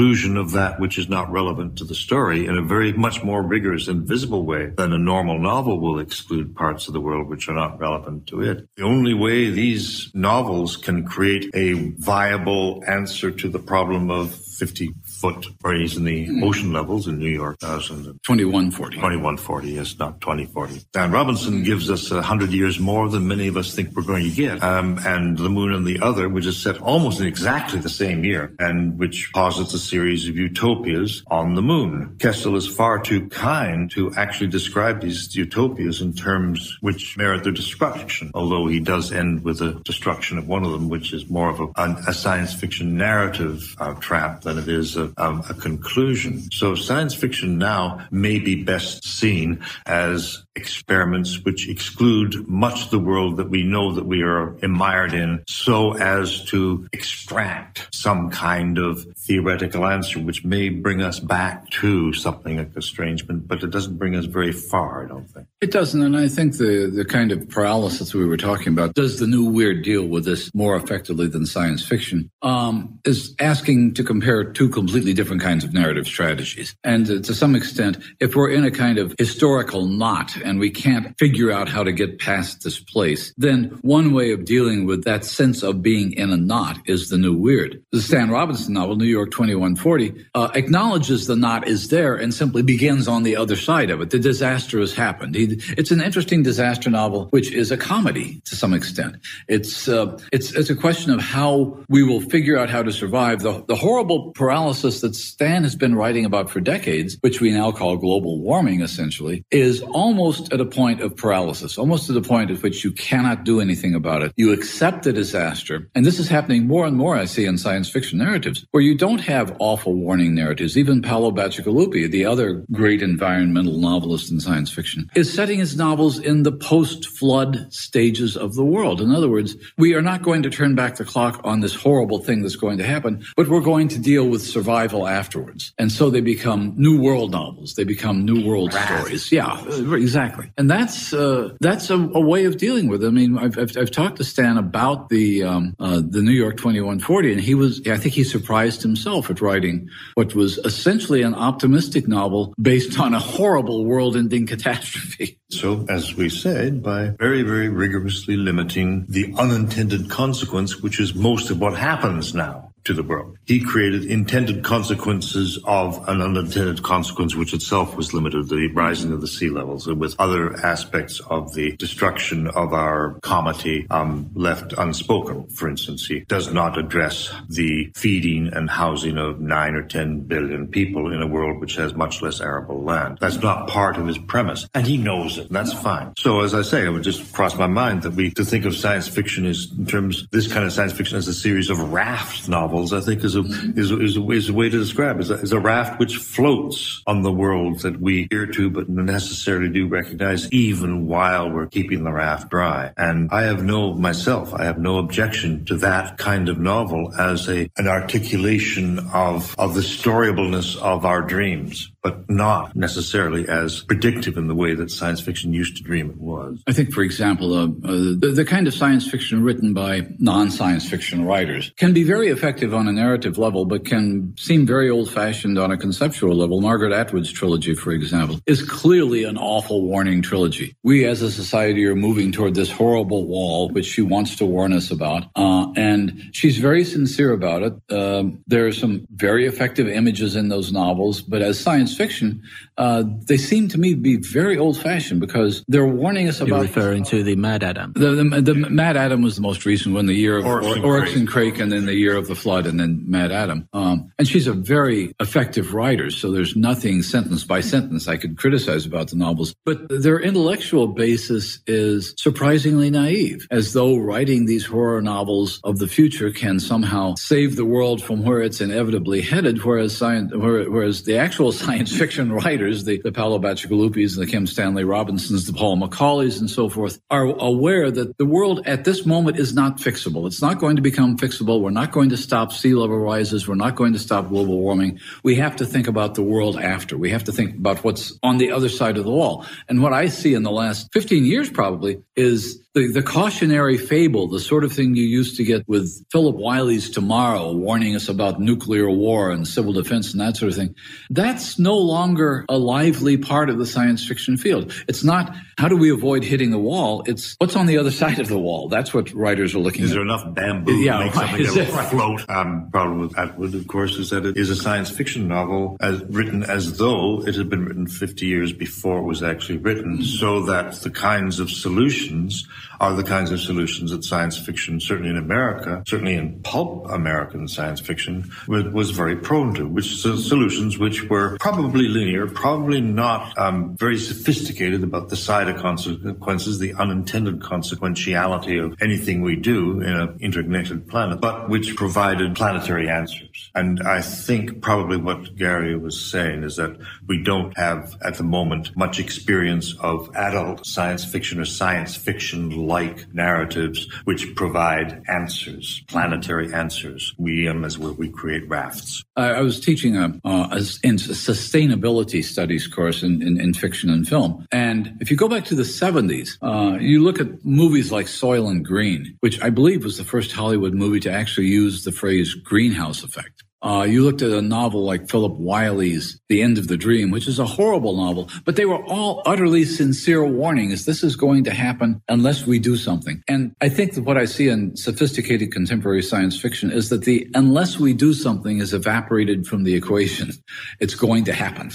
exclusion 0.05 0.37
of 0.37 0.51
that 0.51 0.79
which 0.79 0.99
is 0.99 1.09
not 1.09 1.31
relevant 1.31 1.75
to 1.79 1.83
the 1.83 1.95
story 1.95 2.45
in 2.45 2.55
a 2.55 2.61
very 2.61 2.93
much 2.93 3.23
more 3.23 3.41
rigorous 3.41 3.87
and 3.87 4.07
visible 4.07 4.45
way 4.45 4.67
than 4.67 4.93
a 4.93 4.99
normal 4.99 5.39
novel 5.39 5.79
will 5.79 5.97
exclude 5.97 6.55
parts 6.55 6.87
of 6.87 6.93
the 6.93 7.01
world 7.01 7.27
which 7.27 7.49
are 7.49 7.55
not 7.55 7.79
relevant 7.79 8.27
to 8.27 8.39
it. 8.43 8.67
The 8.75 8.83
only 8.83 9.15
way 9.15 9.49
these 9.49 10.11
novels 10.13 10.77
can 10.77 11.07
create 11.07 11.49
a 11.55 11.73
viable 11.97 12.83
answer 12.85 13.31
to 13.31 13.49
the 13.49 13.57
problem 13.57 14.11
of 14.11 14.35
50 14.35 14.93
foot 15.19 15.47
raise 15.63 15.97
in 15.97 16.03
the 16.03 16.27
mm. 16.27 16.43
ocean 16.43 16.73
levels 16.73 17.07
in 17.07 17.19
New 17.19 17.29
York. 17.29 17.57
2140. 17.59 18.95
2140, 18.95 19.71
yes, 19.71 19.97
not 19.97 20.19
2040. 20.21 20.79
Stan 20.79 21.11
Robinson 21.11 21.63
gives 21.63 21.89
us 21.89 22.11
a 22.11 22.21
hundred 22.21 22.51
years 22.51 22.79
more 22.79 23.09
than 23.09 23.27
many 23.27 23.47
of 23.47 23.57
us 23.57 23.73
think 23.73 23.95
we're 23.95 24.03
going 24.03 24.23
to 24.23 24.35
get. 24.35 24.63
Um, 24.63 24.99
and 25.05 25.37
The 25.37 25.49
Moon 25.49 25.73
and 25.73 25.85
the 25.85 25.99
Other, 26.01 26.29
which 26.29 26.45
is 26.45 26.61
set 26.61 26.81
almost 26.81 27.19
in 27.19 27.27
exactly 27.27 27.79
the 27.79 27.89
same 27.89 28.23
year 28.23 28.53
and 28.59 28.97
which 28.97 29.31
posits 29.33 29.73
a 29.73 29.79
series 29.79 30.27
of 30.27 30.35
utopias 30.35 31.23
on 31.27 31.55
the 31.55 31.61
moon. 31.61 32.15
Kessel 32.19 32.55
is 32.55 32.67
far 32.67 32.99
too 32.99 33.27
kind 33.29 33.89
to 33.91 34.13
actually 34.15 34.47
describe 34.47 35.01
these 35.01 35.35
utopias 35.35 36.01
in 36.01 36.13
terms 36.13 36.77
which 36.81 37.17
merit 37.17 37.43
their 37.43 37.53
destruction, 37.53 38.31
although 38.33 38.67
he 38.67 38.79
does 38.79 39.11
end 39.11 39.43
with 39.43 39.59
the 39.59 39.73
destruction 39.83 40.37
of 40.37 40.47
one 40.47 40.63
of 40.65 40.71
them, 40.71 40.89
which 40.89 41.13
is 41.13 41.29
more 41.29 41.49
of 41.49 41.59
a, 41.59 41.67
a 42.07 42.13
science 42.13 42.53
fiction 42.53 42.97
narrative 42.97 43.75
uh, 43.79 43.93
trap 43.95 44.41
than 44.41 44.57
it 44.57 44.67
is 44.67 44.97
a, 44.97 45.04
um, 45.17 45.43
a 45.49 45.53
conclusion. 45.53 46.49
So 46.51 46.75
science 46.75 47.13
fiction 47.13 47.57
now 47.57 48.05
may 48.11 48.39
be 48.39 48.63
best 48.63 49.05
seen 49.05 49.63
as 49.85 50.44
experiments 50.55 51.43
which 51.43 51.67
exclude 51.67 52.47
much 52.47 52.85
of 52.85 52.91
the 52.91 52.99
world 52.99 53.37
that 53.37 53.49
we 53.49 53.63
know 53.63 53.93
that 53.93 54.05
we 54.05 54.21
are 54.21 54.55
mired 54.67 55.13
in 55.13 55.43
so 55.47 55.93
as 55.97 56.43
to 56.45 56.87
extract 56.93 57.87
some 57.93 58.29
kind 58.29 58.77
of 58.77 59.05
theoretical 59.17 59.85
answer 59.85 60.19
which 60.19 60.45
may 60.45 60.69
bring 60.69 61.01
us 61.01 61.19
back 61.19 61.69
to 61.69 62.13
something 62.13 62.57
like 62.57 62.75
estrangement, 62.75 63.47
but 63.47 63.63
it 63.63 63.69
doesn't 63.69 63.97
bring 63.97 64.15
us 64.15 64.25
very 64.25 64.51
far, 64.51 65.03
I 65.03 65.07
don't 65.07 65.29
think. 65.29 65.47
It 65.61 65.71
doesn't, 65.71 66.01
and 66.01 66.15
I 66.15 66.27
think 66.27 66.57
the, 66.57 66.91
the 66.93 67.05
kind 67.05 67.31
of 67.31 67.49
paralysis 67.49 68.13
we 68.13 68.25
were 68.25 68.37
talking 68.37 68.69
about, 68.69 68.93
does 68.93 69.19
the 69.19 69.27
new 69.27 69.45
weird 69.45 69.83
deal 69.83 70.05
with 70.05 70.25
this 70.25 70.53
more 70.53 70.75
effectively 70.75 71.27
than 71.27 71.45
science 71.45 71.85
fiction, 71.85 72.31
um, 72.41 72.99
is 73.05 73.35
asking 73.39 73.93
to 73.95 74.03
compare 74.03 74.43
two 74.43 74.69
completely 74.69 75.13
different 75.13 75.41
kinds 75.41 75.63
of 75.63 75.73
narrative 75.73 76.07
strategies. 76.07 76.75
And 76.83 77.09
uh, 77.09 77.21
to 77.21 77.33
some 77.33 77.55
extent, 77.55 77.97
if 78.19 78.35
we're 78.35 78.51
in 78.51 78.63
a 78.63 78.71
kind 78.71 78.97
of 78.97 79.15
historical 79.17 79.85
knot 79.85 80.35
and 80.45 80.59
we 80.59 80.69
can't 80.69 81.17
figure 81.17 81.51
out 81.51 81.67
how 81.67 81.83
to 81.83 81.91
get 81.91 82.19
past 82.19 82.63
this 82.63 82.79
place, 82.79 83.33
then 83.37 83.77
one 83.81 84.13
way 84.13 84.31
of 84.31 84.45
dealing 84.45 84.85
with 84.85 85.03
that 85.03 85.25
sense 85.25 85.63
of 85.63 85.81
being 85.81 86.13
in 86.13 86.31
a 86.31 86.37
knot 86.37 86.77
is 86.85 87.09
the 87.09 87.17
new 87.17 87.35
weird. 87.35 87.83
The 87.91 88.01
Stan 88.01 88.29
Robinson 88.29 88.73
novel, 88.73 88.95
New 88.95 89.05
York 89.05 89.31
2140, 89.31 90.25
uh, 90.35 90.49
acknowledges 90.53 91.27
the 91.27 91.35
knot 91.35 91.67
is 91.67 91.89
there 91.89 92.15
and 92.15 92.33
simply 92.33 92.61
begins 92.61 93.07
on 93.07 93.23
the 93.23 93.35
other 93.35 93.55
side 93.55 93.89
of 93.89 94.01
it. 94.01 94.09
The 94.09 94.19
disaster 94.19 94.79
has 94.79 94.93
happened. 94.93 95.35
He, 95.35 95.61
it's 95.77 95.91
an 95.91 96.01
interesting 96.01 96.43
disaster 96.43 96.89
novel, 96.89 97.27
which 97.29 97.51
is 97.51 97.71
a 97.71 97.77
comedy 97.77 98.41
to 98.45 98.55
some 98.55 98.73
extent. 98.73 99.17
It's, 99.47 99.87
uh, 99.87 100.17
it's, 100.31 100.53
it's 100.53 100.69
a 100.69 100.75
question 100.75 101.11
of 101.11 101.21
how 101.21 101.83
we 101.89 102.03
will 102.03 102.21
figure 102.21 102.57
out 102.57 102.69
how 102.69 102.83
to 102.83 102.91
survive 102.91 103.41
the, 103.41 103.63
the 103.67 103.75
horrible 103.75 104.31
paralysis 104.31 105.01
that 105.01 105.15
Stan 105.15 105.63
has 105.63 105.75
been 105.75 105.95
writing 105.95 106.25
about 106.25 106.49
for 106.49 106.59
decades, 106.59 107.17
which 107.21 107.41
we 107.41 107.51
now 107.51 107.71
call 107.71 107.97
global 107.97 108.39
warming 108.39 108.81
essentially, 108.81 109.43
is 109.51 109.81
almost 109.81 110.34
at 110.51 110.61
a 110.61 110.65
point 110.65 111.01
of 111.01 111.15
paralysis, 111.15 111.77
almost 111.77 112.07
to 112.07 112.13
the 112.13 112.21
point 112.21 112.51
at 112.51 112.61
which 112.61 112.83
you 112.83 112.91
cannot 112.91 113.43
do 113.43 113.59
anything 113.59 113.95
about 113.95 114.21
it. 114.21 114.33
You 114.35 114.51
accept 114.53 115.03
the 115.03 115.13
disaster. 115.13 115.89
And 115.95 116.05
this 116.05 116.19
is 116.19 116.27
happening 116.27 116.67
more 116.67 116.85
and 116.85 116.97
more, 116.97 117.15
I 117.15 117.25
see, 117.25 117.45
in 117.45 117.57
science 117.57 117.89
fiction 117.89 118.19
narratives, 118.19 118.65
where 118.71 118.83
you 118.83 118.95
don't 118.95 119.21
have 119.21 119.55
awful 119.59 119.93
warning 119.93 120.35
narratives. 120.35 120.77
Even 120.77 121.01
Paolo 121.01 121.31
Bacigalupi, 121.31 122.09
the 122.09 122.25
other 122.25 122.63
great 122.71 123.01
environmental 123.01 123.77
novelist 123.77 124.31
in 124.31 124.39
science 124.39 124.71
fiction, 124.71 125.09
is 125.15 125.31
setting 125.31 125.59
his 125.59 125.75
novels 125.75 126.19
in 126.19 126.43
the 126.43 126.51
post-flood 126.51 127.71
stages 127.73 128.37
of 128.37 128.55
the 128.55 128.65
world. 128.65 129.01
In 129.01 129.11
other 129.11 129.29
words, 129.29 129.55
we 129.77 129.93
are 129.93 130.01
not 130.01 130.21
going 130.21 130.43
to 130.43 130.49
turn 130.49 130.75
back 130.75 130.95
the 130.95 131.05
clock 131.05 131.41
on 131.43 131.59
this 131.59 131.75
horrible 131.75 132.19
thing 132.19 132.41
that's 132.41 132.55
going 132.55 132.77
to 132.77 132.83
happen, 132.83 133.23
but 133.35 133.47
we're 133.47 133.59
going 133.61 133.87
to 133.89 133.99
deal 133.99 134.27
with 134.27 134.41
survival 134.41 135.07
afterwards. 135.07 135.73
And 135.77 135.91
so 135.91 136.09
they 136.09 136.21
become 136.21 136.73
new 136.75 137.01
world 137.01 137.31
novels. 137.31 137.73
They 137.75 137.83
become 137.83 138.25
new 138.25 138.45
world 138.45 138.73
stories. 138.73 139.31
Yeah, 139.31 139.63
exactly. 139.93 140.24
And 140.57 140.69
that's 140.69 141.13
uh, 141.13 141.55
that's 141.59 141.89
a, 141.89 141.95
a, 141.95 142.19
way 142.19 142.45
of 142.45 142.57
dealing 142.57 142.87
with 142.87 143.03
it. 143.03 143.07
I 143.07 143.11
mean, 143.11 143.37
I've, 143.37 143.57
I've, 143.57 143.77
I've 143.77 143.91
talked 143.91 144.17
to 144.17 144.23
Stan 144.23 144.57
about 144.57 145.09
the 145.09 145.43
um, 145.43 145.75
uh, 145.79 146.01
the 146.07 146.21
New 146.21 146.31
York 146.31 146.57
2140, 146.57 147.33
and 147.33 147.41
he 147.41 147.55
was 147.55 147.81
I 147.87 147.97
think 147.97 148.15
he 148.15 148.23
surprised 148.23 148.81
himself 148.81 149.29
at 149.29 149.41
writing 149.41 149.89
what 150.15 150.35
was 150.35 150.57
essentially 150.59 151.21
an 151.21 151.35
optimistic 151.35 152.07
novel 152.07 152.53
based 152.61 152.99
on 152.99 153.13
a 153.13 153.19
horrible 153.19 153.85
world-ending 153.85 154.47
catastrophe. 154.53 155.39
So, 155.49 155.85
as 155.89 156.15
we 156.15 156.29
said, 156.29 156.81
by 156.81 157.09
very, 157.19 157.43
very 157.43 157.69
rigorously 157.69 158.35
limiting 158.35 159.05
the 159.07 159.33
unintended 159.37 160.09
consequence, 160.09 160.81
which 160.81 160.99
is 160.99 161.13
most 161.13 161.49
of 161.49 161.59
what 161.59 161.77
happens 161.77 162.33
now 162.33 162.71
to 162.85 162.93
the 162.93 163.03
world. 163.03 163.37
He 163.45 163.59
created 163.59 164.05
intended 164.05 164.63
consequences 164.63 165.59
of 165.65 166.07
an 166.07 166.21
unintended 166.21 166.83
consequence, 166.83 167.35
which 167.35 167.53
itself 167.53 167.95
was 167.95 168.13
limited, 168.13 168.47
the 168.47 168.71
rising 168.73 169.11
of 169.11 169.21
the 169.21 169.27
sea 169.27 169.49
levels, 169.49 169.87
and 169.87 169.99
with 169.99 170.15
other 170.19 170.55
aspects 170.65 171.19
of 171.29 171.53
the 171.53 171.75
destruction 171.77 172.47
of 172.47 172.73
our 172.73 173.19
comity 173.21 173.87
um, 173.89 174.29
left 174.33 174.73
unspoken. 174.77 175.47
For 175.47 175.67
instance, 175.67 176.05
he 176.05 176.21
does 176.21 176.53
not 176.53 176.77
address 176.77 177.33
the 177.49 177.91
feeding 177.95 178.47
and 178.53 178.69
housing 178.69 179.17
of 179.17 179.39
nine 179.39 179.75
or 179.75 179.83
ten 179.83 180.21
billion 180.21 180.67
people 180.67 181.11
in 181.11 181.21
a 181.21 181.27
world 181.27 181.59
which 181.59 181.75
has 181.75 181.93
much 181.93 182.21
less 182.21 182.39
arable 182.39 182.81
land. 182.83 183.17
That's 183.19 183.41
not 183.41 183.67
part 183.67 183.97
of 183.97 184.07
his 184.07 184.17
premise, 184.17 184.67
and 184.73 184.85
he 184.85 184.97
knows 184.97 185.37
it. 185.37 185.51
that's 185.51 185.73
fine. 185.73 186.13
So, 186.17 186.41
as 186.41 186.53
I 186.53 186.61
say, 186.61 186.85
it 186.85 186.89
would 186.89 187.03
just 187.03 187.33
cross 187.33 187.57
my 187.57 187.67
mind 187.67 188.03
that 188.03 188.13
we 188.13 188.31
to 188.31 188.45
think 188.45 188.65
of 188.65 188.75
science 188.75 189.07
fiction 189.07 189.45
as 189.45 189.71
in 189.77 189.85
terms 189.85 190.27
this 190.31 190.51
kind 190.51 190.65
of 190.65 190.71
science 190.71 190.93
fiction 190.93 191.17
as 191.17 191.27
a 191.27 191.33
series 191.33 191.69
of 191.69 191.91
raft 191.91 192.47
novels 192.47 192.74
novels, 192.75 192.93
I 192.93 192.99
think, 192.99 193.23
is 193.23 193.35
a 193.35 193.39
mm-hmm. 193.39 193.79
is 193.79 193.91
a, 193.91 194.01
is 194.01 194.17
a, 194.17 194.29
is 194.31 194.49
a 194.49 194.53
way 194.53 194.69
to 194.69 194.77
describe 194.77 195.17
it. 195.17 195.21
Is 195.21 195.31
a, 195.31 195.35
is 195.35 195.51
a 195.51 195.59
raft 195.59 195.99
which 195.99 196.17
floats 196.17 197.01
on 197.07 197.21
the 197.21 197.31
world 197.31 197.79
that 197.81 197.99
we 197.99 198.27
hear 198.29 198.45
to, 198.47 198.69
but 198.69 198.89
necessarily 198.89 199.69
do 199.69 199.87
recognize, 199.87 200.51
even 200.51 201.07
while 201.07 201.49
we're 201.49 201.67
keeping 201.67 202.03
the 202.03 202.11
raft 202.11 202.49
dry. 202.49 202.91
And 202.97 203.29
I 203.31 203.43
have 203.43 203.63
no 203.63 203.93
myself, 203.93 204.53
I 204.53 204.65
have 204.65 204.77
no 204.77 204.97
objection 204.97 205.65
to 205.65 205.77
that 205.77 206.17
kind 206.17 206.49
of 206.49 206.59
novel 206.59 207.13
as 207.17 207.47
a 207.49 207.69
an 207.77 207.87
articulation 207.87 208.99
of 209.13 209.55
of 209.57 209.73
the 209.73 209.81
storyableness 209.81 210.77
of 210.77 211.05
our 211.05 211.21
dreams 211.21 211.91
but 212.05 212.29
not 212.29 212.75
necessarily 212.75 213.49
as 213.49 213.81
predictive 213.81 214.37
in 214.37 214.45
the 214.47 214.53
way 214.53 214.75
that 214.75 214.91
science 214.91 215.19
fiction 215.19 215.53
used 215.53 215.75
to 215.75 215.81
dream 215.81 216.11
it 216.11 216.17
was. 216.17 216.61
I 216.67 216.71
think, 216.71 216.93
for 216.93 217.01
example, 217.01 217.55
uh, 217.55 217.63
uh, 217.63 218.13
the, 218.19 218.31
the, 218.35 218.45
kind 218.45 218.67
of 218.67 218.75
science 218.75 219.09
fiction 219.09 219.41
written 219.41 219.73
by 219.73 220.07
non-science 220.19 220.87
fiction 220.87 221.25
writers 221.25 221.71
can 221.77 221.93
be 221.93 222.03
very 222.03 222.27
effective 222.27 222.75
on 222.75 222.87
a 222.87 222.91
narrative 222.91 223.39
level, 223.39 223.65
but 223.65 223.85
can 223.85 224.35
seem 224.37 224.67
very 224.67 224.87
old-fashioned 224.87 225.57
on 225.57 225.71
a 225.71 225.77
conceptual 225.77 226.35
level. 226.35 226.61
Margaret 226.61 226.93
Atwood's 226.93 227.31
trilogy, 227.31 227.73
for 227.73 227.91
example, 227.91 228.39
is 228.45 228.61
clearly 228.61 229.23
an 229.23 229.35
awful 229.35 229.81
warning 229.81 230.21
trilogy. 230.21 230.75
We 230.83 231.05
as 231.05 231.23
a 231.23 231.31
society 231.31 231.87
are 231.87 231.95
moving 231.95 232.31
toward 232.31 232.53
this 232.53 232.69
horrible 232.69 233.25
wall, 233.25 233.69
which 233.69 233.87
she 233.87 234.03
wants 234.03 234.35
to 234.35 234.45
warn 234.45 234.73
us 234.73 234.91
about, 234.91 235.23
uh, 235.35 235.71
and 235.75 236.29
she's 236.33 236.59
very 236.59 236.83
sincere 236.83 237.31
about 237.31 237.63
it. 237.63 237.73
Uh, 237.89 238.25
there 238.45 238.67
are 238.67 238.71
some 238.71 239.07
very 239.09 239.47
effective 239.47 239.87
images 239.87 240.35
in 240.35 240.49
those 240.49 240.71
novels, 240.71 241.23
but 241.23 241.41
as 241.41 241.59
science 241.59 241.94
fiction, 241.95 242.43
uh, 242.77 243.03
they 243.27 243.37
seem 243.37 243.67
to 243.69 243.77
me 243.77 243.91
to 243.91 243.99
be 243.99 244.17
very 244.17 244.57
old 244.57 244.77
fashioned 244.77 245.19
because 245.19 245.63
they're 245.67 245.85
warning 245.85 246.27
us 246.27 246.37
about. 246.41 246.47
You're 246.47 246.57
about. 246.57 246.75
referring 246.75 247.03
to 247.05 247.23
the 247.23 247.35
MaddAddam. 247.35 247.93
The, 247.93 248.11
the, 248.11 248.41
the 248.41 248.53
MaddAddam 248.53 249.23
was 249.23 249.35
the 249.35 249.41
most 249.41 249.65
recent 249.65 249.95
one, 249.95 250.05
the 250.05 250.13
year 250.13 250.37
of 250.37 250.45
Oryx 250.45 250.75
and 250.75 250.85
Oryx 250.85 251.11
Crake. 251.11 251.17
and 251.17 251.27
Crake, 251.27 251.59
and 251.59 251.71
then 251.71 251.85
the 251.85 251.95
year 251.95 252.15
of 252.17 252.27
the 252.27 252.35
flood, 252.35 252.65
and 252.65 252.79
then 252.79 253.05
MaddAddam. 253.09 253.67
Um, 253.73 254.11
and 254.19 254.27
she's 254.27 254.47
a 254.47 254.53
very 254.53 255.13
effective 255.19 255.73
writer, 255.73 256.09
so 256.11 256.31
there's 256.31 256.55
nothing 256.55 257.01
sentence 257.01 257.43
by 257.43 257.61
sentence 257.61 258.07
I 258.07 258.17
could 258.17 258.37
criticize 258.37 258.85
about 258.85 259.09
the 259.09 259.15
novels. 259.15 259.55
But 259.63 259.87
their 259.89 260.19
intellectual 260.19 260.87
basis 260.87 261.59
is 261.67 262.13
surprisingly 262.17 262.89
naive, 262.89 263.47
as 263.51 263.73
though 263.73 263.97
writing 263.97 264.45
these 264.45 264.65
horror 264.65 265.01
novels 265.01 265.61
of 265.63 265.79
the 265.79 265.87
future 265.87 266.31
can 266.31 266.59
somehow 266.59 267.15
save 267.17 267.55
the 267.55 267.65
world 267.65 268.03
from 268.03 268.23
where 268.23 268.41
it's 268.41 268.59
inevitably 268.59 269.21
headed, 269.21 269.63
whereas 269.63 269.95
science, 269.95 270.31
whereas 270.35 271.03
the 271.03 271.17
actual 271.17 271.51
science 271.65 271.95
fiction 271.95 272.31
writers, 272.65 272.83
the, 272.83 272.99
the 273.03 273.11
Paolo 273.11 273.39
Bacigalupis, 273.39 274.17
the 274.17 274.25
Kim 274.25 274.47
Stanley 274.47 274.83
Robinsons, 274.83 275.45
the 275.45 275.53
Paul 275.53 275.77
McAuleys, 275.77 276.39
and 276.39 276.49
so 276.49 276.67
forth, 276.67 276.99
are 277.11 277.25
aware 277.25 277.91
that 277.91 278.17
the 278.17 278.25
world 278.25 278.65
at 278.65 278.85
this 278.85 279.05
moment 279.05 279.37
is 279.37 279.53
not 279.53 279.77
fixable. 279.77 280.25
It's 280.25 280.41
not 280.41 280.59
going 280.59 280.75
to 280.75 280.81
become 280.81 281.17
fixable. 281.17 281.61
We're 281.61 281.69
not 281.69 281.91
going 281.91 282.09
to 282.09 282.17
stop 282.17 282.51
sea 282.51 282.73
level 282.73 282.97
rises. 282.97 283.47
We're 283.47 283.55
not 283.55 283.75
going 283.75 283.93
to 283.93 283.99
stop 283.99 284.29
global 284.29 284.59
warming. 284.59 284.99
We 285.23 285.35
have 285.35 285.55
to 285.57 285.65
think 285.65 285.87
about 285.87 286.15
the 286.15 286.23
world 286.23 286.57
after. 286.57 286.97
We 286.97 287.11
have 287.11 287.25
to 287.25 287.31
think 287.31 287.55
about 287.55 287.83
what's 287.83 288.17
on 288.23 288.37
the 288.37 288.51
other 288.51 288.69
side 288.69 288.97
of 288.97 289.05
the 289.05 289.11
wall. 289.11 289.45
And 289.69 289.81
what 289.81 289.93
I 289.93 290.07
see 290.07 290.33
in 290.33 290.43
the 290.43 290.51
last 290.51 290.91
15 290.93 291.25
years 291.25 291.49
probably 291.49 292.01
is 292.15 292.64
the, 292.75 292.91
the 292.91 293.01
cautionary 293.01 293.77
fable, 293.77 294.27
the 294.27 294.39
sort 294.39 294.65
of 294.65 294.73
thing 294.73 294.95
you 294.95 295.05
used 295.05 295.37
to 295.37 295.45
get 295.45 295.65
with 295.65 296.05
Philip 296.11 296.35
Wylie's 296.35 296.89
Tomorrow, 296.89 297.53
warning 297.53 297.95
us 297.95 298.09
about 298.09 298.41
nuclear 298.41 298.89
war 298.89 299.31
and 299.31 299.47
civil 299.47 299.71
defense 299.71 300.11
and 300.11 300.19
that 300.19 300.35
sort 300.35 300.51
of 300.51 300.57
thing. 300.57 300.75
That's 301.09 301.57
no 301.57 301.77
longer 301.77 302.45
a 302.49 302.57
lively 302.57 303.15
part 303.15 303.49
of 303.49 303.57
the 303.59 303.65
science 303.65 304.05
fiction 304.05 304.35
field. 304.35 304.73
It's 304.89 305.05
not 305.05 305.33
how 305.57 305.69
do 305.69 305.77
we 305.77 305.89
avoid 305.89 306.25
hitting 306.25 306.51
the 306.51 306.59
wall? 306.59 307.03
It's 307.05 307.35
what's 307.37 307.55
on 307.55 307.65
the 307.65 307.77
other 307.77 307.91
side 308.03 308.19
of 308.19 308.27
the 308.27 308.37
wall. 308.37 308.67
That's 308.67 308.93
what 308.93 309.13
writers 309.13 309.55
are 309.55 309.59
looking 309.59 309.85
Is 309.85 309.91
at. 309.91 309.93
there 309.95 310.03
enough 310.03 310.35
bamboo 310.35 310.73
Yeah, 310.73 310.97
to 310.97 311.05
make 311.05 311.13
something 311.13 311.43
that 311.43 311.55
will 311.55 311.83
float? 311.83 312.29
Um, 312.29 312.69
problem 312.71 312.99
with 312.99 313.17
Atwood, 313.17 313.55
of 313.55 313.67
course, 313.69 313.95
is 313.95 314.09
that 314.09 314.25
it 314.25 314.35
is 314.35 314.49
a 314.49 314.55
science 314.55 314.89
fiction 314.89 315.29
novel 315.29 315.77
as 315.79 316.03
written 316.09 316.43
as 316.43 316.77
though 316.77 317.25
it 317.25 317.35
had 317.35 317.49
been 317.49 317.63
written 317.63 317.87
50 317.87 318.25
years 318.25 318.51
before 318.51 318.99
it 318.99 319.03
was 319.03 319.23
actually 319.23 319.59
written, 319.59 320.03
so 320.03 320.41
that 320.47 320.73
the 320.81 320.89
kinds 320.89 321.39
of 321.39 321.49
solutions 321.49 322.45
are 322.79 322.93
the 322.93 323.03
kinds 323.03 323.31
of 323.31 323.39
solutions 323.39 323.91
that 323.91 324.03
science 324.03 324.37
fiction, 324.37 324.79
certainly 324.79 325.09
in 325.09 325.17
America, 325.17 325.83
certainly 325.87 326.15
in 326.15 326.39
pulp 326.41 326.89
American 326.89 327.47
science 327.47 327.79
fiction, 327.79 328.29
was, 328.47 328.91
very 328.95 329.15
prone 329.15 329.53
to, 329.53 329.67
which 329.67 329.97
so- 329.97 330.15
solutions 330.15 330.77
which 330.77 331.09
were 331.09 331.37
probably 331.39 331.87
linear, 331.87 332.27
probably 332.27 332.79
not 332.79 333.37
um, 333.37 333.75
very 333.75 333.97
sophisticated 333.97 334.83
about 334.83 335.09
the 335.09 335.15
side 335.15 335.49
of 335.49 335.57
consequences, 335.57 336.59
the 336.59 336.73
unintended 336.75 337.39
consequentiality 337.39 338.63
of 338.63 338.81
anything 338.81 339.21
we 339.21 339.35
do 339.35 339.81
in 339.81 339.93
an 339.93 340.17
interconnected 340.21 340.87
planet, 340.87 341.19
but 341.19 341.49
which 341.49 341.75
provided 341.75 342.35
planetary 342.35 342.89
answers. 342.89 343.51
And 343.53 343.81
I 343.81 344.01
think 344.01 344.61
probably 344.61 344.97
what 344.97 345.35
Gary 345.35 345.77
was 345.77 345.99
saying 345.99 346.43
is 346.43 346.55
that 346.55 346.77
we 347.07 347.21
don't 347.21 347.57
have 347.57 347.95
at 348.03 348.15
the 348.15 348.23
moment 348.23 348.75
much 348.77 348.99
experience 348.99 349.75
of 349.79 350.09
adult 350.15 350.65
science 350.65 351.03
fiction 351.03 351.39
or 351.39 351.45
science 351.45 351.95
fiction 351.95 352.49
like 352.55 353.13
narratives 353.13 353.87
which 354.05 354.35
provide 354.35 355.03
answers, 355.07 355.83
planetary 355.87 356.53
answers. 356.53 357.13
We 357.17 357.47
um, 357.47 357.65
as 357.65 357.77
where 357.77 357.93
we 357.93 358.09
create 358.09 358.47
rafts. 358.47 359.03
I, 359.15 359.31
I 359.31 359.41
was 359.41 359.59
teaching 359.59 359.97
a, 359.97 360.19
uh, 360.23 360.47
a, 360.51 360.57
in 360.83 360.97
sustainability 360.97 362.23
studies 362.23 362.67
course 362.67 363.03
in, 363.03 363.21
in, 363.21 363.39
in 363.39 363.53
fiction 363.53 363.89
and 363.89 364.07
film. 364.07 364.45
And 364.51 364.97
if 364.99 365.11
you 365.11 365.17
go 365.17 365.27
back 365.27 365.45
to 365.45 365.55
the 365.55 365.63
70s, 365.63 366.37
uh, 366.41 366.77
you 366.79 367.03
look 367.03 367.19
at 367.19 367.43
movies 367.45 367.91
like 367.91 368.07
Soylent 368.07 368.63
Green, 368.63 369.17
which 369.19 369.41
I 369.41 369.49
believe 369.49 369.83
was 369.83 369.97
the 369.97 370.03
first 370.03 370.31
Hollywood 370.31 370.73
movie 370.73 370.99
to 371.01 371.11
actually 371.11 371.47
use 371.47 371.83
the 371.83 371.91
phrase 371.91 372.33
greenhouse 372.33 373.03
effect. 373.03 373.34
Uh, 373.65 373.81
you 373.81 374.03
looked 374.03 374.21
at 374.21 374.29
a 374.29 374.41
novel 374.43 374.85
like 374.85 375.09
Philip 375.09 375.39
Wylie's 375.39 376.21
The 376.29 376.43
End 376.43 376.59
of 376.59 376.67
the 376.67 376.77
Dream, 376.77 377.09
which 377.09 377.27
is 377.27 377.39
a 377.39 377.45
horrible 377.45 377.97
novel, 377.97 378.29
but 378.45 378.57
they 378.57 378.65
were 378.65 378.83
all 378.85 379.23
utterly 379.25 379.65
sincere 379.65 380.23
warnings. 380.23 380.85
This 380.85 381.03
is 381.03 381.15
going 381.15 381.43
to 381.45 381.51
happen 381.51 381.99
unless 382.07 382.45
we 382.45 382.59
do 382.59 382.77
something. 382.77 383.23
And 383.27 383.55
I 383.61 383.69
think 383.69 383.93
that 383.93 384.03
what 384.03 384.17
I 384.17 384.25
see 384.25 384.49
in 384.49 384.77
sophisticated 384.77 385.51
contemporary 385.51 386.03
science 386.03 386.39
fiction 386.39 386.69
is 386.69 386.89
that 386.89 387.05
the 387.05 387.27
unless 387.33 387.79
we 387.79 387.93
do 387.93 388.13
something 388.13 388.59
is 388.59 388.71
evaporated 388.71 389.47
from 389.47 389.63
the 389.63 389.73
equation. 389.73 390.31
It's 390.79 390.95
going 390.95 391.23
to 391.25 391.33
happen. 391.33 391.71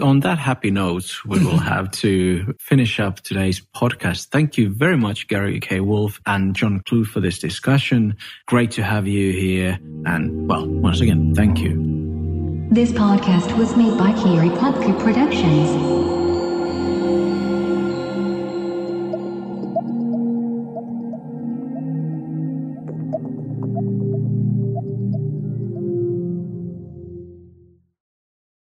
On 0.00 0.18
that 0.20 0.38
happy 0.38 0.72
note, 0.72 1.24
we 1.24 1.38
will 1.38 1.52
mm-hmm. 1.52 1.66
have 1.66 1.88
to 1.92 2.56
finish 2.58 2.98
up 2.98 3.20
today's 3.20 3.60
podcast. 3.60 4.26
Thank 4.26 4.58
you 4.58 4.68
very 4.68 4.96
much, 4.96 5.28
Gary 5.28 5.60
K. 5.60 5.78
Wolfe 5.78 6.20
and 6.26 6.56
John 6.56 6.80
Clute 6.80 7.06
for 7.06 7.20
this 7.20 7.38
discussion. 7.38 8.16
Great 8.46 8.72
to 8.72 8.82
have 8.82 9.06
you 9.06 9.32
here. 9.32 9.78
And 10.04 10.48
well, 10.48 10.66
once 10.66 11.00
again, 11.00 11.32
thank 11.36 11.60
you. 11.60 12.68
This 12.72 12.90
podcast 12.90 13.56
was 13.56 13.76
made 13.76 13.96
by 13.96 14.10
Kiri 14.20 14.48
Plotku 14.48 14.98
Productions. 15.00 16.13